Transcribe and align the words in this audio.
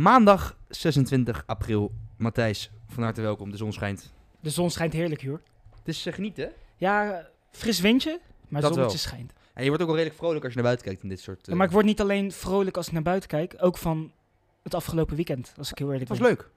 Maandag 0.00 0.56
26 0.68 1.42
april. 1.46 1.92
Matthijs, 2.16 2.70
van 2.88 3.02
harte 3.02 3.20
welkom. 3.20 3.50
De 3.50 3.56
zon 3.56 3.72
schijnt. 3.72 4.12
De 4.40 4.50
zon 4.50 4.70
schijnt 4.70 4.92
heerlijk, 4.92 5.22
hoor. 5.22 5.40
Het 5.78 5.88
is 5.88 6.06
uh, 6.06 6.14
genieten. 6.14 6.52
Ja, 6.76 7.26
fris 7.50 7.80
windje, 7.80 8.20
maar 8.48 8.60
Dat 8.60 8.70
het 8.70 8.78
zonnetje 8.78 8.98
wel. 8.98 9.06
schijnt. 9.06 9.32
En 9.54 9.62
je 9.62 9.68
wordt 9.68 9.82
ook 9.82 9.88
wel 9.88 9.96
redelijk 9.96 10.20
vrolijk 10.20 10.44
als 10.44 10.52
je 10.52 10.58
naar 10.58 10.64
buiten 10.66 10.86
kijkt 10.86 11.02
in 11.02 11.08
dit 11.08 11.20
soort... 11.20 11.46
Ja, 11.46 11.52
eh, 11.52 11.58
maar 11.58 11.66
ik 11.66 11.72
word 11.72 11.84
niet 11.84 12.00
alleen 12.00 12.32
vrolijk 12.32 12.76
als 12.76 12.86
ik 12.86 12.92
naar 12.92 13.02
buiten 13.02 13.28
kijk, 13.28 13.54
ook 13.58 13.78
van 13.78 14.12
het 14.62 14.74
afgelopen 14.74 15.16
weekend, 15.16 15.52
als 15.56 15.70
ik 15.70 15.78
heel 15.78 15.92
eerlijk 15.92 16.08
Het 16.10 16.18
was 16.18 16.28
ben. 16.28 16.36
leuk. 16.36 16.50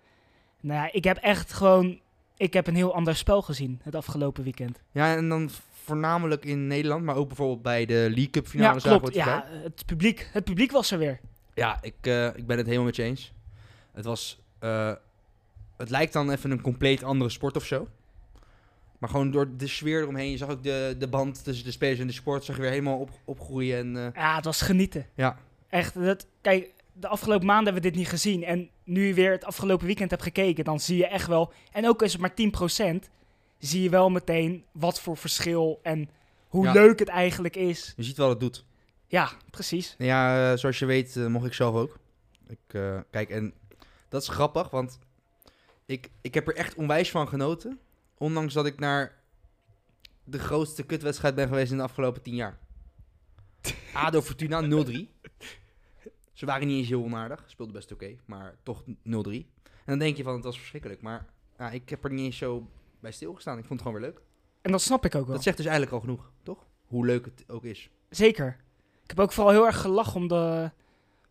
Nou 0.61 0.79
ja, 0.81 0.91
ik 0.91 1.03
heb 1.03 1.17
echt 1.17 1.53
gewoon, 1.53 1.99
ik 2.37 2.53
heb 2.53 2.67
een 2.67 2.75
heel 2.75 2.93
ander 2.93 3.15
spel 3.15 3.41
gezien 3.41 3.79
het 3.83 3.95
afgelopen 3.95 4.43
weekend. 4.43 4.81
Ja, 4.91 5.15
en 5.15 5.29
dan 5.29 5.49
voornamelijk 5.83 6.45
in 6.45 6.67
Nederland, 6.67 7.03
maar 7.03 7.15
ook 7.15 7.27
bijvoorbeeld 7.27 7.61
bij 7.61 7.85
de 7.85 7.93
League 7.93 8.29
Cup 8.29 8.47
finale. 8.47 8.79
ja, 8.83 8.97
klopt. 8.97 9.13
Ja, 9.13 9.45
het 9.47 9.85
publiek, 9.85 10.29
het 10.33 10.43
publiek 10.43 10.71
was 10.71 10.91
er 10.91 10.97
weer. 10.97 11.19
Ja 11.59 11.77
ik, 11.81 11.93
eh, 12.01 12.25
ik 12.35 12.47
ben 12.47 12.57
het 12.57 12.65
helemaal 12.65 12.85
met 12.85 12.95
je 12.95 13.03
eens. 13.03 13.33
Het 13.91 14.05
was... 14.05 14.39
eh, 14.59 14.93
het 15.77 15.89
lijkt 15.89 16.13
dan 16.13 16.31
even 16.31 16.51
een 16.51 16.61
compleet 16.61 17.03
andere 17.03 17.29
sport 17.29 17.55
of 17.55 17.65
zo. 17.65 17.87
Maar 18.97 19.09
gewoon 19.09 19.31
door 19.31 19.57
de 19.57 19.67
sfeer 19.67 20.01
eromheen. 20.01 20.31
Je 20.31 20.37
zag 20.37 20.49
ook 20.49 20.63
de, 20.63 20.95
de 20.97 21.07
band 21.07 21.43
tussen 21.43 21.65
de 21.65 21.71
spelers 21.71 21.99
en 21.99 22.07
de 22.07 22.13
sport. 22.13 22.43
Zag 22.43 22.55
je 22.55 22.61
weer 22.61 22.71
helemaal 22.71 22.97
op, 22.99 23.09
opgroeien. 23.25 23.77
En, 23.77 24.05
eh, 24.13 24.21
Ja, 24.21 24.35
het 24.35 24.45
was 24.45 24.61
genieten. 24.61 25.05
ja, 25.15 25.37
Echt, 25.69 25.93
dat, 25.93 26.27
kijk, 26.41 26.73
de 26.93 27.07
afgelopen 27.07 27.45
maanden 27.45 27.65
hebben 27.73 27.83
we 27.83 27.89
dit 27.89 27.97
niet 27.99 28.09
gezien. 28.09 28.43
En 28.43 28.69
nu 28.83 29.07
je 29.07 29.13
weer 29.13 29.31
het 29.31 29.45
afgelopen 29.45 29.85
weekend 29.85 30.09
hebt 30.09 30.23
gekeken, 30.23 30.63
dan 30.63 30.79
zie 30.79 30.97
je 30.97 31.07
echt 31.07 31.27
wel... 31.27 31.53
En 31.71 31.87
ook 31.87 32.01
is 32.01 32.11
het 32.13 32.21
maar 32.21 32.33
10%, 33.03 33.09
zie 33.57 33.81
je 33.81 33.89
wel 33.89 34.09
meteen 34.09 34.63
wat 34.71 34.99
voor 35.01 35.17
verschil 35.17 35.79
en 35.83 36.09
hoe 36.47 36.65
Ja. 36.65 36.71
leuk 36.73 36.99
het 36.99 37.07
eigenlijk 37.09 37.55
is. 37.55 37.93
je 37.97 38.03
ziet 38.03 38.17
wel 38.17 38.29
het 38.29 38.39
doet. 38.39 38.65
Ja, 39.09 39.31
precies. 39.49 39.95
Ja, 39.97 40.51
eh, 40.51 40.57
zoals 40.57 40.79
je 40.79 40.85
weet 40.85 41.15
eh, 41.15 41.25
mocht 41.25 41.45
ik 41.45 41.53
zelf 41.53 41.75
ook. 41.75 41.97
Ik, 42.47 42.59
eh, 42.67 42.99
kijk, 43.11 43.29
en 43.29 43.53
dat 44.09 44.21
is 44.21 44.27
grappig, 44.27 44.69
want 44.69 44.99
ik, 45.85 46.09
ik 46.21 46.33
heb 46.33 46.47
er 46.47 46.55
echt 46.55 46.75
onwijs 46.75 47.11
van 47.11 47.27
genoten. 47.27 47.79
Ondanks 48.17 48.53
dat 48.53 48.65
ik 48.65 48.79
naar 48.79 49.17
de 50.23 50.39
grootste 50.39 50.83
kutwedstrijd 50.83 51.35
ben 51.35 51.47
geweest 51.47 51.71
in 51.71 51.77
de 51.77 51.83
afgelopen 51.83 52.21
tien 52.21 52.35
jaar. 52.35 52.57
ADO 53.93 54.21
Fortuna 54.21 54.83
0-3. 54.85 54.95
Ze 56.33 56.45
waren 56.45 56.67
niet 56.67 56.77
eens 56.77 56.89
heel 56.89 57.03
onaardig. 57.03 57.43
Speelde 57.47 57.73
best 57.73 57.91
oké, 57.91 58.15
maar 58.25 58.55
toch 58.63 58.83
0-3. 58.85 58.91
En 59.03 59.85
dan 59.85 59.99
denk 59.99 60.17
je 60.17 60.23
van, 60.23 60.33
het 60.33 60.43
was 60.43 60.57
verschrikkelijk. 60.57 61.01
Maar 61.01 61.25
ik 61.71 61.89
heb 61.89 62.03
er 62.03 62.11
niet 62.11 62.25
eens 62.25 62.37
zo 62.37 62.69
bij 62.99 63.11
stilgestaan. 63.11 63.57
Ik 63.57 63.65
vond 63.65 63.79
het 63.79 63.87
gewoon 63.87 64.01
weer 64.01 64.11
leuk. 64.11 64.21
En 64.61 64.71
dat 64.71 64.81
snap 64.81 65.05
ik 65.05 65.15
ook 65.15 65.25
wel. 65.25 65.35
Dat 65.35 65.43
zegt 65.43 65.57
dus 65.57 65.65
eigenlijk 65.65 65.95
al 65.95 66.01
genoeg, 66.01 66.31
toch? 66.43 66.65
Hoe 66.85 67.05
leuk 67.05 67.25
het 67.25 67.43
ook 67.47 67.63
is. 67.63 67.89
Zeker. 68.09 68.59
Ik 69.09 69.15
heb 69.15 69.19
ook 69.25 69.31
vooral 69.31 69.53
heel 69.53 69.65
erg 69.65 69.81
gelachen 69.81 70.15
om, 70.15 70.27
de, 70.27 70.71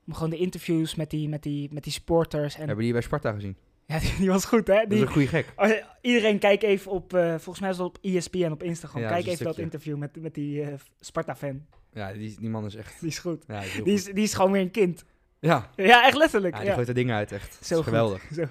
om 0.06 0.14
gewoon 0.14 0.30
de 0.30 0.36
interviews 0.36 0.94
met 0.94 1.10
die, 1.10 1.28
met 1.28 1.42
die, 1.42 1.68
met 1.72 1.84
die 1.84 1.92
sporters. 1.92 2.52
En, 2.54 2.58
Hebben 2.58 2.76
we 2.76 2.82
die 2.82 2.92
bij 2.92 3.00
Sparta 3.02 3.32
gezien? 3.32 3.56
ja, 3.86 3.98
die, 3.98 4.14
die 4.18 4.28
was 4.28 4.44
goed, 4.44 4.66
hè? 4.66 4.74
Dat 4.74 4.82
is 4.82 4.88
Die, 4.88 5.00
een 5.00 5.12
goede 5.12 5.26
gek. 5.28 5.52
Oh, 5.56 5.68
ja, 5.68 5.96
iedereen 6.00 6.38
kijk 6.38 6.62
even 6.62 6.90
op, 6.92 7.14
eh, 7.14 7.28
volgens 7.28 7.60
mij 7.60 7.70
is 7.70 7.76
dat 7.76 7.86
op 7.86 7.98
ESPN 8.02 8.50
op 8.50 8.62
Instagram. 8.62 9.00
Ja, 9.02 9.08
kijk 9.08 9.26
even 9.26 9.44
dat 9.44 9.58
interview 9.58 9.96
met, 9.96 10.20
met 10.20 10.34
die 10.34 10.62
eh, 10.62 10.74
Sparta-fan. 11.00 11.66
Ja, 11.92 12.12
die, 12.12 12.36
die 12.40 12.48
man 12.48 12.64
is 12.64 12.74
echt... 12.74 13.00
Die 13.00 13.08
is 13.08 13.18
goed. 13.18 13.44
Ja, 13.48 13.60
die 13.60 13.68
is 13.70 13.82
Die 13.84 13.92
is, 13.94 14.04
die 14.04 14.22
is 14.24 14.34
gewoon 14.34 14.52
weer 14.52 14.60
een 14.62 14.70
kind. 14.70 15.04
Ja, 15.40 15.70
Ja, 15.76 16.06
echt 16.06 16.16
letterlijk. 16.16 16.54
ja 16.54 16.60
Ja, 16.60 16.66
die 16.66 16.74
gooit 16.74 16.88
er 16.88 16.94
dingen 16.94 17.14
uit, 17.16 17.32
echt. 17.32 17.58
Zo 17.66 17.82
geweldig. 17.82 18.22
Zo. 18.32 18.40
Nee, 18.40 18.48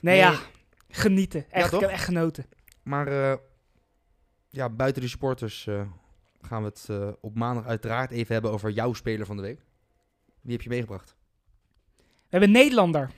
Nee. 0.00 0.16
ja, 0.16 0.38
genieten. 0.88 1.44
Echt, 1.50 1.72
ik 1.72 1.80
heb 1.80 1.90
echt 1.90 2.04
genoten. 2.04 2.46
Maar 2.82 3.06
eh, 3.06 3.36
ja, 4.48 4.68
buiten 4.70 5.02
de 5.02 5.08
supporters 5.08 5.68
gaan 6.42 6.62
we 6.62 6.68
het 6.68 6.86
eh, 6.90 7.08
op 7.20 7.34
maandag 7.36 7.66
uiteraard 7.66 8.10
even 8.10 8.32
hebben 8.32 8.50
over 8.50 8.70
jouw 8.70 8.92
speler 8.92 9.26
van 9.26 9.36
de 9.36 9.42
week. 9.42 9.60
Wie 10.40 10.52
heb 10.52 10.62
je 10.62 10.68
meegebracht? 10.68 11.16
We 11.96 12.04
hebben 12.28 12.48
een 12.48 12.54
Nederlander, 12.54 13.10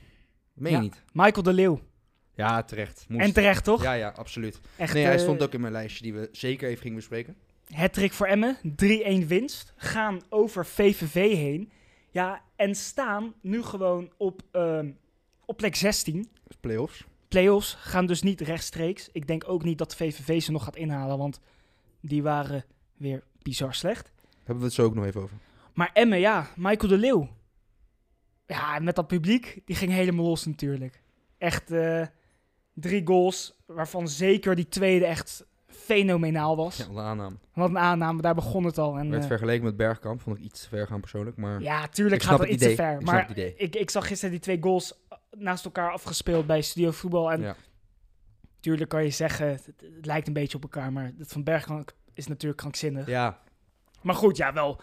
Meen 0.55 0.71
je 0.71 0.77
Ja. 0.77 0.83
niet? 0.83 1.03
Michael 1.12 1.43
de 1.43 1.53
Leeuw. 1.53 1.81
Ja, 2.34 2.63
terecht. 2.63 3.05
Moest. 3.09 3.25
En 3.25 3.33
terecht, 3.33 3.65
toch? 3.65 3.83
Ja, 3.83 3.93
ja, 3.93 4.09
absoluut. 4.09 4.61
Echt, 4.77 4.95
Nee, 4.95 5.05
hij 5.05 5.15
eh, 5.15 5.21
stond 5.21 5.43
ook 5.43 5.53
in 5.53 5.61
mijn 5.61 5.73
lijstje 5.73 6.03
die 6.03 6.15
we 6.15 6.29
zeker 6.33 6.69
even 6.69 6.81
gingen 6.81 6.97
bespreken. 6.97 7.37
Hattrick 7.69 8.13
voor 8.13 8.27
Emmen, 8.27 8.57
3-1 8.63 9.27
winst. 9.27 9.73
Gaan 9.77 10.21
over 10.29 10.67
VVV 10.67 11.15
heen. 11.37 11.71
Ja, 12.11 12.43
en 12.57 12.75
staan 12.75 13.34
nu 13.41 13.63
gewoon 13.63 14.13
op, 14.17 14.43
ehm, 14.53 14.91
op 15.45 15.57
plek 15.57 15.77
16. 15.77 16.17
Dat 16.17 16.51
is 16.51 16.57
Playoffs. 16.61 17.05
Playoffs 17.29 17.75
gaan 17.75 18.07
dus 18.07 18.23
niet 18.23 18.41
rechtstreeks. 18.41 19.09
Ik 19.13 19.27
denk 19.27 19.49
ook 19.49 19.63
niet 19.65 19.79
dat 19.79 19.97
VVV 19.97 20.43
ze 20.43 20.53
nog 20.53 20.65
gaat 20.65 20.77
inhalen, 20.77 21.19
want 21.19 21.41
die 22.01 22.23
waren 22.23 22.65
weer 23.04 23.22
bizar 23.42 23.75
slecht. 23.75 24.12
Hebben 24.38 24.59
we 24.59 24.65
het 24.65 24.72
zo 24.72 24.84
ook 24.84 24.94
nog 24.94 25.04
even 25.04 25.20
over. 25.20 25.37
Maar 25.75 25.91
Emmen, 25.92 26.19
ja, 26.20 26.47
Michael 26.56 26.88
de 26.88 26.98
Leeuw. 26.98 27.28
Ja, 28.47 28.78
met 28.78 28.97
dat 28.97 29.06
publiek, 29.06 29.60
die 29.65 29.76
ging 29.76 29.92
helemaal 29.92 30.25
los 30.25 30.44
natuurlijk. 30.47 31.03
Echt 31.38 31.70
eh, 31.70 32.06
drie 32.75 33.06
goals, 33.06 33.54
waarvan 33.66 34.09
zeker 34.09 34.54
die 34.56 34.69
tweede 34.69 35.06
echt 35.06 35.44
fenomenaal 35.66 36.56
was. 36.56 36.76
Ja, 36.76 36.84
de 36.88 37.00
aanname. 37.00 37.37
Wat 37.54 37.69
een 37.69 37.78
aanname, 37.78 38.22
daar 38.22 38.34
begon 38.34 38.65
het 38.65 38.78
al. 38.78 38.98
En, 38.98 39.10
Werd 39.10 39.22
eh, 39.22 39.28
vergeleken 39.28 39.65
met 39.65 39.76
Bergkamp. 39.76 40.21
Vond 40.21 40.36
ik 40.38 40.42
iets 40.44 40.62
te 40.62 40.69
ver 40.69 40.86
gaan 40.86 41.00
persoonlijk. 41.00 41.36
Maar 41.36 41.60
Ja, 41.62 41.86
tuurlijk 41.88 42.22
gaat 42.22 42.31
dat 42.31 42.41
het 42.41 42.48
iets 42.50 42.62
te 42.62 42.72
idee. 42.72 42.76
ver. 42.84 42.92
Ik 42.94 43.00
snap 43.00 43.12
maar 43.15 43.22
het 43.22 43.31
idee. 43.31 43.54
Ik, 43.56 43.76
ik 43.76 43.91
zag 43.91 44.06
gisteren 44.06 44.31
die 44.31 44.41
twee 44.41 44.59
goals 44.60 44.94
naast 45.31 45.65
elkaar 45.65 45.91
afgespeeld 45.92 46.47
bij 46.47 46.62
Studio 46.62 46.91
Voetbal. 46.91 47.32
En 47.32 47.41
Ja. 47.41 47.56
tuurlijk 48.60 48.91
kan 48.91 49.03
je 49.04 49.10
zeggen, 49.10 49.47
het, 49.48 49.66
het 49.66 50.06
lijkt 50.06 50.26
een 50.26 50.32
beetje 50.32 50.56
op 50.56 50.62
elkaar. 50.62 50.92
Maar 50.92 51.12
dat 51.16 51.28
van 51.32 51.44
Bergkamp 51.44 51.92
is 52.15 52.27
natuurlijk 52.27 52.61
krankzinnig. 52.61 53.07
ja, 53.07 53.41
Maar 54.03 54.15
goed, 54.15 54.37
ja, 54.37 54.53
wel. 54.53 54.81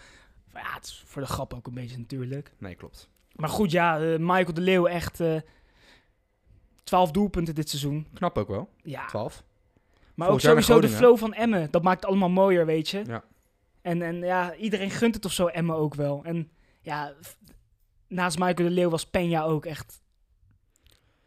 Ja, 0.53 0.73
het 0.73 0.85
is 0.85 1.03
voor 1.05 1.21
de 1.21 1.27
grap 1.27 1.53
ook 1.53 1.67
een 1.67 1.73
beetje 1.73 1.97
natuurlijk. 1.97 2.51
nee, 2.57 2.75
klopt. 2.75 3.09
Maar 3.35 3.49
goed, 3.49 3.71
ja, 3.71 3.99
eh, 3.99 4.17
Michael 4.19 4.53
de 4.53 4.61
Leeuw 4.61 4.87
echt 4.87 5.19
eh 5.19 5.37
12 6.83 7.11
doelpunten 7.11 7.55
dit 7.55 7.69
seizoen. 7.69 8.07
Knap 8.13 8.37
ook 8.37 8.47
wel. 8.47 8.69
Ja, 8.83 9.07
12. 9.07 9.43
maar 10.15 10.29
ook 10.29 10.39
sowieso 10.39 10.81
de 10.81 10.89
flow 10.89 11.17
van 11.17 11.33
Emmen. 11.33 11.71
Dat 11.71 11.83
maakt 11.83 12.01
het 12.01 12.09
allemaal 12.09 12.29
mooier, 12.29 12.65
weet 12.65 12.89
je. 12.89 13.03
Ja. 13.05 13.23
En, 13.81 14.01
en 14.01 14.15
ja, 14.15 14.55
iedereen 14.55 14.89
gunt 14.89 15.15
het 15.15 15.25
of 15.25 15.31
zo 15.31 15.47
Emmen 15.47 15.75
ook 15.75 15.95
wel. 15.95 16.23
En 16.23 16.51
ja, 16.81 17.13
naast 18.07 18.37
Michael 18.37 18.67
de 18.67 18.73
Leeuw 18.73 18.89
was 18.89 19.07
Peña 19.07 19.43
ook 19.43 19.65
echt 19.65 20.01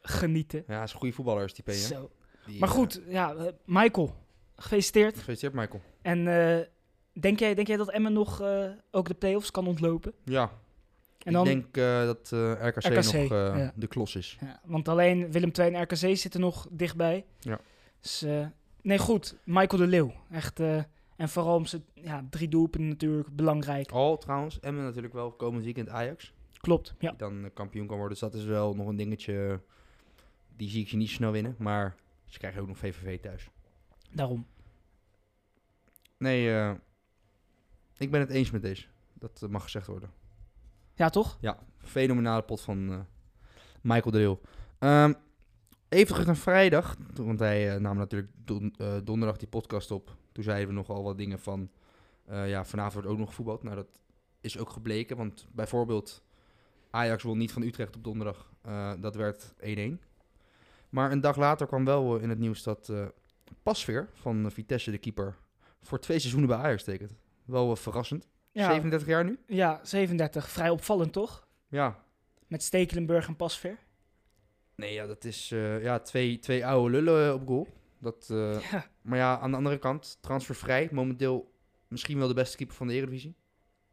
genieten. 0.00 0.64
Ja, 0.66 0.74
hij 0.74 0.82
is 0.82 0.92
een 0.92 0.98
goede 0.98 1.14
voetballer, 1.14 1.44
is 1.44 1.54
die 1.54 1.74
Peña. 1.74 1.86
Zo. 1.86 2.10
Die, 2.46 2.58
Maar 2.58 2.68
eh, 2.68 2.74
goed, 2.74 3.00
ja, 3.08 3.34
Michael, 3.64 4.14
gefeliciteerd. 4.56 5.16
Gefeliciteerd, 5.16 5.54
Michael. 5.54 5.82
En 6.02 6.28
eh, 6.28 6.66
denk, 7.12 7.38
jij, 7.38 7.54
denk 7.54 7.66
jij 7.66 7.76
dat 7.76 7.90
Emmen 7.90 8.12
nog 8.12 8.40
eh, 8.40 8.70
ook 8.90 9.08
de 9.08 9.14
play-offs 9.14 9.50
kan 9.50 9.66
ontlopen? 9.66 10.12
Ja, 10.24 10.50
En 11.18 11.32
dan, 11.32 11.46
ik 11.46 11.52
denk 11.52 11.76
eh, 11.76 12.04
dat 12.04 12.28
RKC, 12.60 12.84
RKC, 12.84 13.12
nog 13.12 13.30
ja. 13.30 13.72
de 13.74 13.86
klos 13.86 14.16
is. 14.16 14.36
ja, 14.40 14.60
want 14.64 14.88
alleen 14.88 15.32
Willem 15.32 15.50
II 15.58 15.74
en 15.74 15.82
RKC 15.82 16.16
zitten 16.16 16.40
nog 16.40 16.66
dichtbij. 16.70 17.24
Ja. 17.38 17.60
Dus, 18.00 18.24
nee, 18.82 18.98
goed. 18.98 19.36
Michael 19.44 19.82
de 19.82 19.88
Leeuw. 19.88 20.12
Echt, 20.30 20.60
en 21.16 21.28
vooral 21.28 21.56
om 21.56 21.66
zijn 21.66 21.84
ja, 21.94 22.26
drie 22.30 22.48
doelpunten 22.48 22.88
natuurlijk 22.88 23.36
belangrijk. 23.36 23.90
Al 23.90 24.18
trouwens, 24.18 24.60
Emmen 24.60 24.84
natuurlijk 24.84 25.14
wel 25.14 25.32
komend 25.32 25.64
weekend 25.64 25.88
Ajax. 25.88 26.32
Klopt, 26.64 26.94
ja. 26.98 27.08
Die 27.08 27.18
dan 27.18 27.50
kampioen 27.54 27.86
kan 27.86 27.96
worden. 27.96 28.18
Dus 28.18 28.30
dat 28.30 28.40
is 28.40 28.44
wel 28.44 28.74
nog 28.74 28.86
een 28.86 28.96
dingetje. 28.96 29.60
Die 30.56 30.68
zie 30.68 30.82
ik 30.82 30.88
ze 30.88 30.96
niet 30.96 31.10
snel 31.10 31.32
winnen. 31.32 31.54
Maar 31.58 31.96
ze 32.24 32.38
krijgen 32.38 32.60
ook 32.60 32.68
nog 32.68 32.78
VVV 32.78 33.20
thuis. 33.20 33.50
Daarom. 34.14 34.46
Nee, 36.18 36.54
eh, 36.54 36.72
ik 37.96 38.10
ben 38.10 38.20
het 38.20 38.30
eens 38.30 38.50
met 38.50 38.62
deze. 38.62 38.86
Dat 39.12 39.40
eh, 39.42 39.48
mag 39.48 39.62
gezegd 39.62 39.86
worden. 39.86 40.10
Ja, 40.94 41.08
toch? 41.10 41.38
Ja, 41.40 41.58
fenomenale 41.78 42.42
pot 42.42 42.60
van 42.60 42.90
eh, 42.92 43.00
Michael 43.80 44.10
de 44.10 44.18
Leeuw. 44.18 44.40
Ehm, 44.78 45.12
even 45.88 46.06
terug 46.12 46.26
naar 46.26 46.36
vrijdag. 46.36 46.96
Toen- 47.14 47.26
Want 47.26 47.38
hij 47.38 47.74
eh, 47.74 47.80
nam 47.80 47.96
natuurlijk 47.96 48.30
don- 48.34 48.74
eh, 48.78 48.96
donderdag 49.04 49.36
die 49.36 49.48
podcast 49.48 49.90
op. 49.90 50.16
Toen 50.32 50.44
zeiden 50.44 50.68
we 50.68 50.74
nogal 50.74 51.02
wat 51.02 51.18
dingen 51.18 51.38
van... 51.38 51.70
eh, 52.24 52.48
ja, 52.48 52.64
vanavond 52.64 52.94
wordt 52.94 53.08
ook 53.08 53.18
nog 53.18 53.28
gevoetbald. 53.28 53.62
Nou, 53.62 53.76
dat 53.76 54.00
is 54.40 54.58
ook 54.58 54.70
gebleken. 54.70 55.16
Want 55.16 55.46
bijvoorbeeld 55.52 56.22
Ajax 56.90 57.22
won 57.22 57.38
niet 57.38 57.52
van 57.52 57.62
Utrecht 57.62 57.96
op 57.96 58.04
donderdag. 58.04 58.52
Eh, 58.62 58.92
dat 59.00 59.14
werd 59.14 59.54
1-1. 59.60 60.00
Maar 60.88 61.12
een 61.12 61.20
dag 61.20 61.36
later 61.36 61.66
kwam 61.66 61.84
wel 61.84 62.16
eh, 62.16 62.22
in 62.22 62.28
het 62.28 62.38
nieuws 62.38 62.62
dat 62.62 62.88
eh 62.88 63.06
Pasveer 63.62 64.08
van 64.12 64.50
Vitesse, 64.50 64.90
de 64.90 64.98
keeper... 64.98 65.36
voor 65.82 65.98
twee 65.98 66.18
seizoenen 66.18 66.48
bij 66.48 66.58
Ajax 66.58 66.84
tekent. 66.84 67.14
Wel 67.44 67.70
eh, 67.70 67.76
verrassend. 67.76 68.28
Ja, 68.52 68.66
37 68.66 69.08
jaar 69.08 69.24
nu? 69.24 69.38
ja 69.46 69.80
37. 69.82 70.48
Vrij 70.48 70.70
opvallend, 70.70 71.12
toch? 71.12 71.46
Ja. 71.68 72.04
Met 72.46 72.62
Stekelenburg 72.62 73.26
en 73.26 73.36
Pasveer. 73.36 73.78
Nee, 74.76 74.92
ja, 74.92 75.06
dat 75.06 75.24
is 75.24 75.50
eh, 75.52 75.82
ja, 75.82 75.98
twee, 75.98 76.38
twee 76.38 76.66
oude 76.66 76.90
lullen 77.00 77.34
op 77.34 77.46
goal. 77.46 77.68
Dat, 77.98 78.28
eh, 78.30 78.70
Ja. 78.70 78.86
Maar 79.02 79.18
ja, 79.18 79.38
aan 79.38 79.50
de 79.50 79.56
andere 79.56 79.78
kant, 79.78 80.18
transfervrij. 80.20 80.88
Momenteel 80.92 81.52
misschien 81.88 82.18
wel 82.18 82.28
de 82.28 82.34
beste 82.34 82.56
keeper 82.56 82.76
van 82.76 82.86
de 82.86 82.92
Eredivisie. 82.94 83.36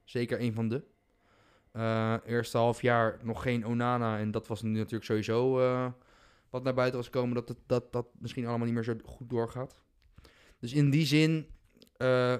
Zeker 0.03 0.41
een 0.41 0.53
van 0.53 0.69
de. 0.69 0.83
Eh, 1.71 2.15
eerste 2.25 2.57
half 2.57 2.81
jaar 2.81 3.19
nog 3.21 3.41
geen 3.41 3.65
Onana. 3.65 4.19
En 4.19 4.31
dat 4.31 4.47
was 4.47 4.61
nu 4.61 4.69
natuurlijk 4.69 5.03
sowieso 5.03 5.59
eh, 5.59 5.87
wat 6.51 6.63
naar 6.63 6.73
buiten 6.73 6.97
was 6.97 7.05
gekomen. 7.07 7.35
Dat, 7.35 7.47
het, 7.47 7.57
dat 7.65 7.91
dat 7.93 8.07
misschien 8.19 8.45
allemaal 8.45 8.65
niet 8.65 8.75
meer 8.75 8.83
zo 8.83 8.93
goed 9.05 9.29
doorgaat. 9.29 9.81
Dus 10.59 10.73
in 10.73 10.89
die 10.89 11.05
zin, 11.05 11.47
eh, 11.97 12.35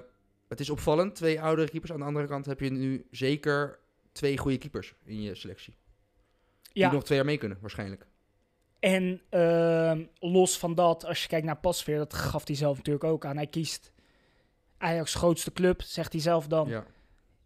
het 0.48 0.60
is 0.60 0.70
opvallend. 0.70 1.14
Twee 1.14 1.40
oudere 1.40 1.68
keepers. 1.70 1.92
Aan 1.92 1.98
de 1.98 2.04
andere 2.04 2.26
kant 2.26 2.46
heb 2.46 2.60
je 2.60 2.70
nu 2.70 3.06
zeker 3.10 3.78
twee 4.12 4.38
goede 4.38 4.58
keepers 4.58 4.94
in 5.04 5.22
je 5.22 5.34
selectie. 5.34 5.74
Die 6.72 6.82
Ja, 6.82 6.92
nog 6.92 7.04
twee 7.04 7.18
jaar 7.18 7.26
mee 7.26 7.38
kunnen, 7.38 7.58
waarschijnlijk. 7.60 8.06
en 8.78 9.20
ehm, 9.28 10.04
los 10.18 10.58
van 10.58 10.74
dat, 10.74 11.04
als 11.04 11.22
je 11.22 11.28
kijkt 11.28 11.46
naar 11.46 11.56
Pasveer, 11.56 11.96
dat 11.96 12.14
gaf 12.14 12.46
hij 12.46 12.56
zelf 12.56 12.76
natuurlijk 12.76 13.04
ook 13.04 13.24
aan. 13.24 13.36
Hij 13.36 13.46
kiest 13.46 13.92
Ajax 14.78 15.14
grootste 15.14 15.52
club, 15.52 15.82
zegt 15.82 16.12
hij 16.12 16.20
zelf 16.20 16.46
dan. 16.46 16.68
Ja. 16.68 16.86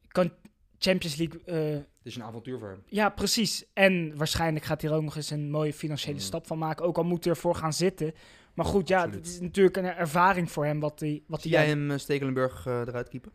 Kan 0.09 0.33
Champions 0.79 1.17
League... 1.17 1.43
eh, 1.45 1.81
Het 2.07 2.15
is 2.15 2.21
een 2.21 2.29
avontuur 2.29 2.59
voor 2.59 2.69
hem. 2.69 2.83
ja, 2.87 3.09
precies. 3.09 3.65
En 3.73 4.17
waarschijnlijk 4.17 4.65
gaat 4.65 4.81
hij 4.83 4.91
er 4.91 4.97
ook 4.97 5.03
nog 5.03 5.17
eens 5.17 5.31
een 5.31 5.51
mooie 5.51 5.73
financiële 5.73 6.15
Mm. 6.15 6.21
stap 6.21 6.47
van 6.47 6.59
maken. 6.59 6.85
Ook 6.85 6.97
al 6.97 7.05
moet 7.05 7.25
hij 7.25 7.33
ervoor 7.33 7.55
gaan 7.55 7.73
zitten. 7.73 8.15
Maar 8.55 8.67
goed, 8.67 8.89
ja, 8.89 9.11
het 9.11 9.27
is 9.27 9.41
natuurlijk 9.41 9.77
een 9.77 9.85
ervaring 9.85 10.51
voor 10.51 10.65
hem 10.65 10.81
wat 10.81 11.01
hij... 11.01 11.23
Wat 11.27 11.43
Zie 11.43 11.51
hij 11.57 11.61
jij 11.61 11.71
hem 11.71 11.91
eh, 11.91 11.99
Stekelenburg 11.99 12.67
eh, 12.67 12.81
eruit 12.81 13.09
keepen? 13.09 13.33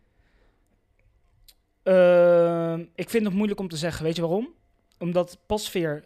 Ehm, 1.83 2.85
ik 2.95 3.09
vind 3.09 3.25
het 3.25 3.33
moeilijk 3.33 3.59
om 3.59 3.67
te 3.67 3.77
zeggen. 3.77 4.03
Weet 4.03 4.15
je 4.15 4.21
waarom? 4.21 4.53
Omdat 4.99 5.39
Pasveer 5.45 6.05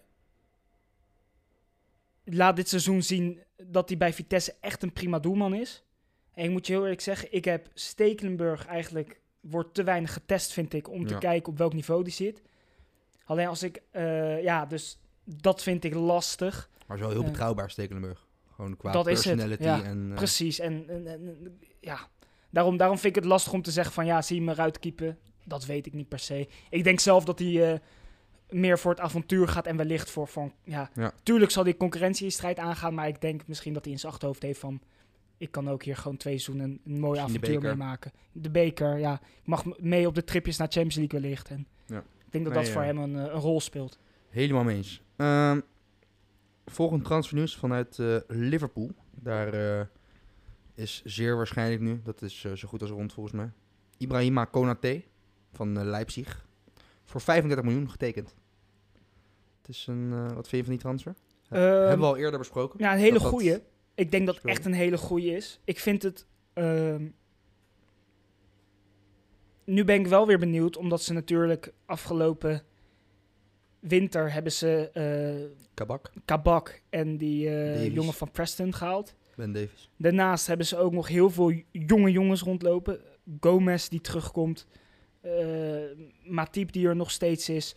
laat 2.23 2.55
dit 2.55 2.69
seizoen 2.69 3.03
zien 3.03 3.39
dat 3.63 3.89
hij 3.89 3.97
bij 3.97 4.13
Vitesse 4.13 4.53
echt 4.61 4.83
een 4.83 4.93
prima 4.93 5.19
doelman 5.19 5.53
is. 5.53 5.83
En 6.33 6.43
ik 6.45 6.51
moet 6.51 6.67
je 6.67 6.73
heel 6.73 6.81
eerlijk 6.81 7.01
zeggen, 7.01 7.33
ik 7.33 7.45
heb 7.45 7.67
Stekelenburg 7.73 8.65
eigenlijk 8.65 9.19
wordt 9.39 9.73
te 9.73 9.83
weinig 9.83 10.13
getest, 10.13 10.53
vind 10.53 10.73
ik, 10.73 10.89
om 10.89 11.07
te 11.07 11.17
kijken 11.17 11.51
op 11.51 11.57
welk 11.57 11.73
niveau 11.73 12.03
die 12.03 12.13
zit. 12.13 12.41
Alleen 13.25 13.47
als 13.47 13.63
ik, 13.63 13.81
eh, 13.91 14.43
ja, 14.43 14.65
dus 14.65 14.99
dat 15.23 15.63
vind 15.63 15.83
ik 15.83 15.93
lastig. 15.93 16.69
Maar 16.87 16.97
zo 16.97 17.09
heel 17.09 17.23
betrouwbaar, 17.23 17.69
Stekelenburg. 17.69 18.25
Gewoon 18.55 18.77
qua 18.77 18.91
Dat 18.91 19.07
is 19.07 19.17
het, 19.17 19.23
personality 19.25 19.63
ja. 19.63 19.83
en... 19.83 20.07
eh, 20.11 20.15
Precies. 20.15 20.59
En, 20.59 20.85
en, 20.89 21.07
en- 21.07 21.59
ja, 21.79 22.07
daarom, 22.49 22.77
daarom 22.77 22.97
vind 22.97 23.15
ik 23.15 23.21
het 23.23 23.31
lastig 23.31 23.53
om 23.53 23.61
te 23.61 23.71
zeggen 23.71 23.93
van 23.93 24.05
ja, 24.05 24.21
zie 24.21 24.35
je 24.35 24.41
hem 24.41 24.51
eruit 24.51 24.79
keepen. 24.79 25.17
Dat 25.43 25.65
weet 25.65 25.85
ik 25.85 25.93
niet 25.93 26.07
per 26.09 26.19
se. 26.19 26.47
Ik 26.69 26.83
denk 26.83 26.99
zelf 26.99 27.25
dat 27.25 27.39
hij 27.39 27.73
eh, 27.73 27.79
meer 28.49 28.79
voor 28.79 28.91
het 28.91 28.99
avontuur 28.99 29.47
gaat 29.47 29.65
en 29.67 29.77
wellicht 29.77 30.09
voor, 30.09 30.27
voor 30.27 30.51
ja. 30.63 30.89
Ja. 30.93 31.11
Tuurlijk 31.23 31.51
zal 31.51 31.63
hij 31.63 31.77
concurrentiestrijd 31.77 32.59
aangaan, 32.59 32.93
maar 32.93 33.07
ik 33.07 33.21
denk 33.21 33.47
misschien 33.47 33.73
dat 33.73 33.83
hij 33.83 33.93
in 33.93 33.99
zijn 33.99 34.11
achterhoofd 34.11 34.41
heeft 34.41 34.59
van 34.59 34.81
ik 35.37 35.51
kan 35.51 35.69
ook 35.69 35.83
hier 35.83 35.97
gewoon 35.97 36.17
twee 36.17 36.37
seizoenen 36.37 36.79
een, 36.85 36.99
mooi 36.99 37.19
avontuur 37.19 37.41
beker. 37.41 37.61
meemaken. 37.77 38.11
De 38.31 38.49
beker, 38.49 38.97
ja. 38.99 39.13
Ik 39.13 39.47
mag 39.47 39.63
mee 39.79 40.07
op 40.07 40.15
de 40.15 40.23
tripjes 40.23 40.57
naar 40.57 40.67
Champions 40.71 40.95
League 40.95 41.19
wellicht. 41.21 41.49
En 41.49 41.67
Ja. 41.85 42.03
Ik 42.35 42.43
denk 42.43 42.55
dat 42.55 42.63
Nee, 42.63 42.73
dat 42.73 42.83
voor 42.83 42.93
hem 42.93 43.15
een, 43.15 43.25
eh, 43.27 43.33
een 43.33 43.39
rol 43.39 43.61
speelt. 43.61 43.99
Helemaal 44.29 44.63
mee 44.63 44.75
eens. 44.75 45.01
Ehm, 45.15 45.59
volgend 46.65 47.03
transfernieuws 47.03 47.55
vanuit 47.55 47.99
eh, 47.99 48.17
Liverpool. 48.27 48.91
Daar 49.11 49.53
eh, 49.53 49.85
is 50.73 51.01
zeer 51.05 51.35
waarschijnlijk 51.35 51.81
nu, 51.81 52.01
dat 52.03 52.21
is 52.21 52.39
zo 52.41 52.67
goed 52.67 52.81
als 52.81 52.91
rond 52.91 53.13
volgens 53.13 53.35
mij, 53.35 53.51
Ibrahima 53.97 54.45
Konaté 54.45 55.03
van 55.51 55.85
Leipzig. 55.85 56.45
Voor 57.03 57.21
35 57.21 57.65
miljoen 57.65 57.89
getekend. 57.89 58.35
Het 59.61 59.69
is 59.69 59.87
een, 59.87 60.09
wat 60.35 60.47
vind 60.47 60.51
je 60.51 60.63
van 60.63 60.71
die 60.73 60.81
transfer? 60.81 61.13
Ehm, 61.49 61.61
Hebben 61.61 61.99
we 61.99 62.05
al 62.05 62.17
eerder 62.17 62.39
besproken. 62.39 62.79
Ja, 62.79 62.93
een 62.93 62.99
hele 62.99 63.19
goeie. 63.19 63.61
Ik 63.95 64.11
denk 64.11 64.25
dat 64.25 64.35
het 64.35 64.45
echt 64.45 64.65
een 64.65 64.73
hele 64.73 64.97
goeie 64.97 65.35
is. 65.35 65.59
Ik 65.63 65.79
vind 65.79 66.03
het... 66.03 66.25
ehm, 66.53 67.07
nu 69.65 69.83
ben 69.83 69.99
ik 69.99 70.07
wel 70.07 70.27
weer 70.27 70.39
benieuwd, 70.39 70.77
omdat 70.77 71.01
ze 71.01 71.13
natuurlijk 71.13 71.73
afgelopen 71.85 72.63
winter 73.79 74.33
hebben 74.33 74.51
ze 74.51 74.89
eh 74.93 75.59
Kabak, 75.73 76.11
Kabak 76.25 76.81
en 76.89 77.17
die 77.17 77.49
eh, 77.49 77.93
jongen 77.93 78.13
van 78.13 78.31
Preston 78.31 78.73
gehaald. 78.73 79.15
Ben 79.35 79.51
Davis. 79.51 79.89
Daarnaast 79.97 80.47
hebben 80.47 80.65
ze 80.65 80.77
ook 80.77 80.91
nog 80.91 81.07
heel 81.07 81.29
veel 81.29 81.53
jonge 81.71 82.11
jongens 82.11 82.41
rondlopen. 82.41 82.99
Gomez 83.39 83.87
die 83.87 84.01
terugkomt. 84.01 84.67
eh 85.21 85.33
Matip 86.23 86.71
die 86.71 86.87
er 86.87 86.95
nog 86.95 87.11
steeds 87.11 87.49
is. 87.49 87.75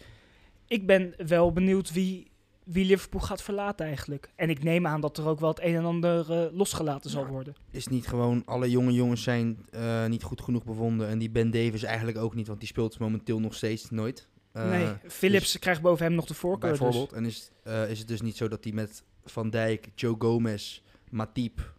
Ik 0.67 0.87
ben 0.87 1.14
wel 1.26 1.52
benieuwd 1.52 1.93
wie, 1.93 2.31
wie 2.70 2.84
Liverpool 2.84 3.20
gaat 3.20 3.42
verlaten 3.42 3.86
eigenlijk. 3.86 4.30
En 4.36 4.50
ik 4.50 4.62
neem 4.62 4.86
aan 4.86 5.00
dat 5.00 5.18
er 5.18 5.26
ook 5.26 5.40
wel 5.40 5.48
het 5.48 5.60
een 5.62 5.74
en 5.74 5.84
ander 5.84 6.32
eh, 6.32 6.52
losgelaten 6.56 7.10
zal 7.10 7.22
Ja. 7.24 7.28
worden. 7.30 7.54
Is 7.70 7.86
niet 7.86 8.06
gewoon, 8.06 8.42
alle 8.44 8.70
jonge 8.70 8.92
jongens 8.92 9.22
zijn 9.22 9.66
eh, 9.70 10.06
niet 10.06 10.22
goed 10.22 10.40
genoeg 10.40 10.64
bevonden. 10.64 11.08
En 11.08 11.18
die 11.18 11.30
Ben 11.30 11.50
Davis 11.50 11.82
eigenlijk 11.82 12.18
ook 12.18 12.34
niet, 12.34 12.46
want 12.46 12.58
die 12.58 12.68
speelt 12.68 12.98
momenteel 12.98 13.40
nog 13.40 13.54
steeds 13.54 13.90
nooit. 13.90 14.28
Eh, 14.52 14.70
nee, 14.70 14.86
Philips 15.06 15.58
krijgt 15.58 15.82
boven 15.82 16.04
hem 16.06 16.14
nog 16.14 16.26
de 16.26 16.34
voorkeur. 16.34 16.70
dus- 16.70 16.78
Bijvoorbeeld. 16.78 17.12
En 17.12 17.24
is, 17.24 17.50
is 17.90 17.98
het 17.98 18.08
dus 18.08 18.20
niet 18.20 18.36
zo 18.36 18.48
dat 18.48 18.64
hij 18.64 18.72
met 18.72 19.04
Van 19.24 19.50
Dijk, 19.50 19.88
Joe 19.94 20.14
Gomez, 20.18 20.82
Matip, 21.10 21.72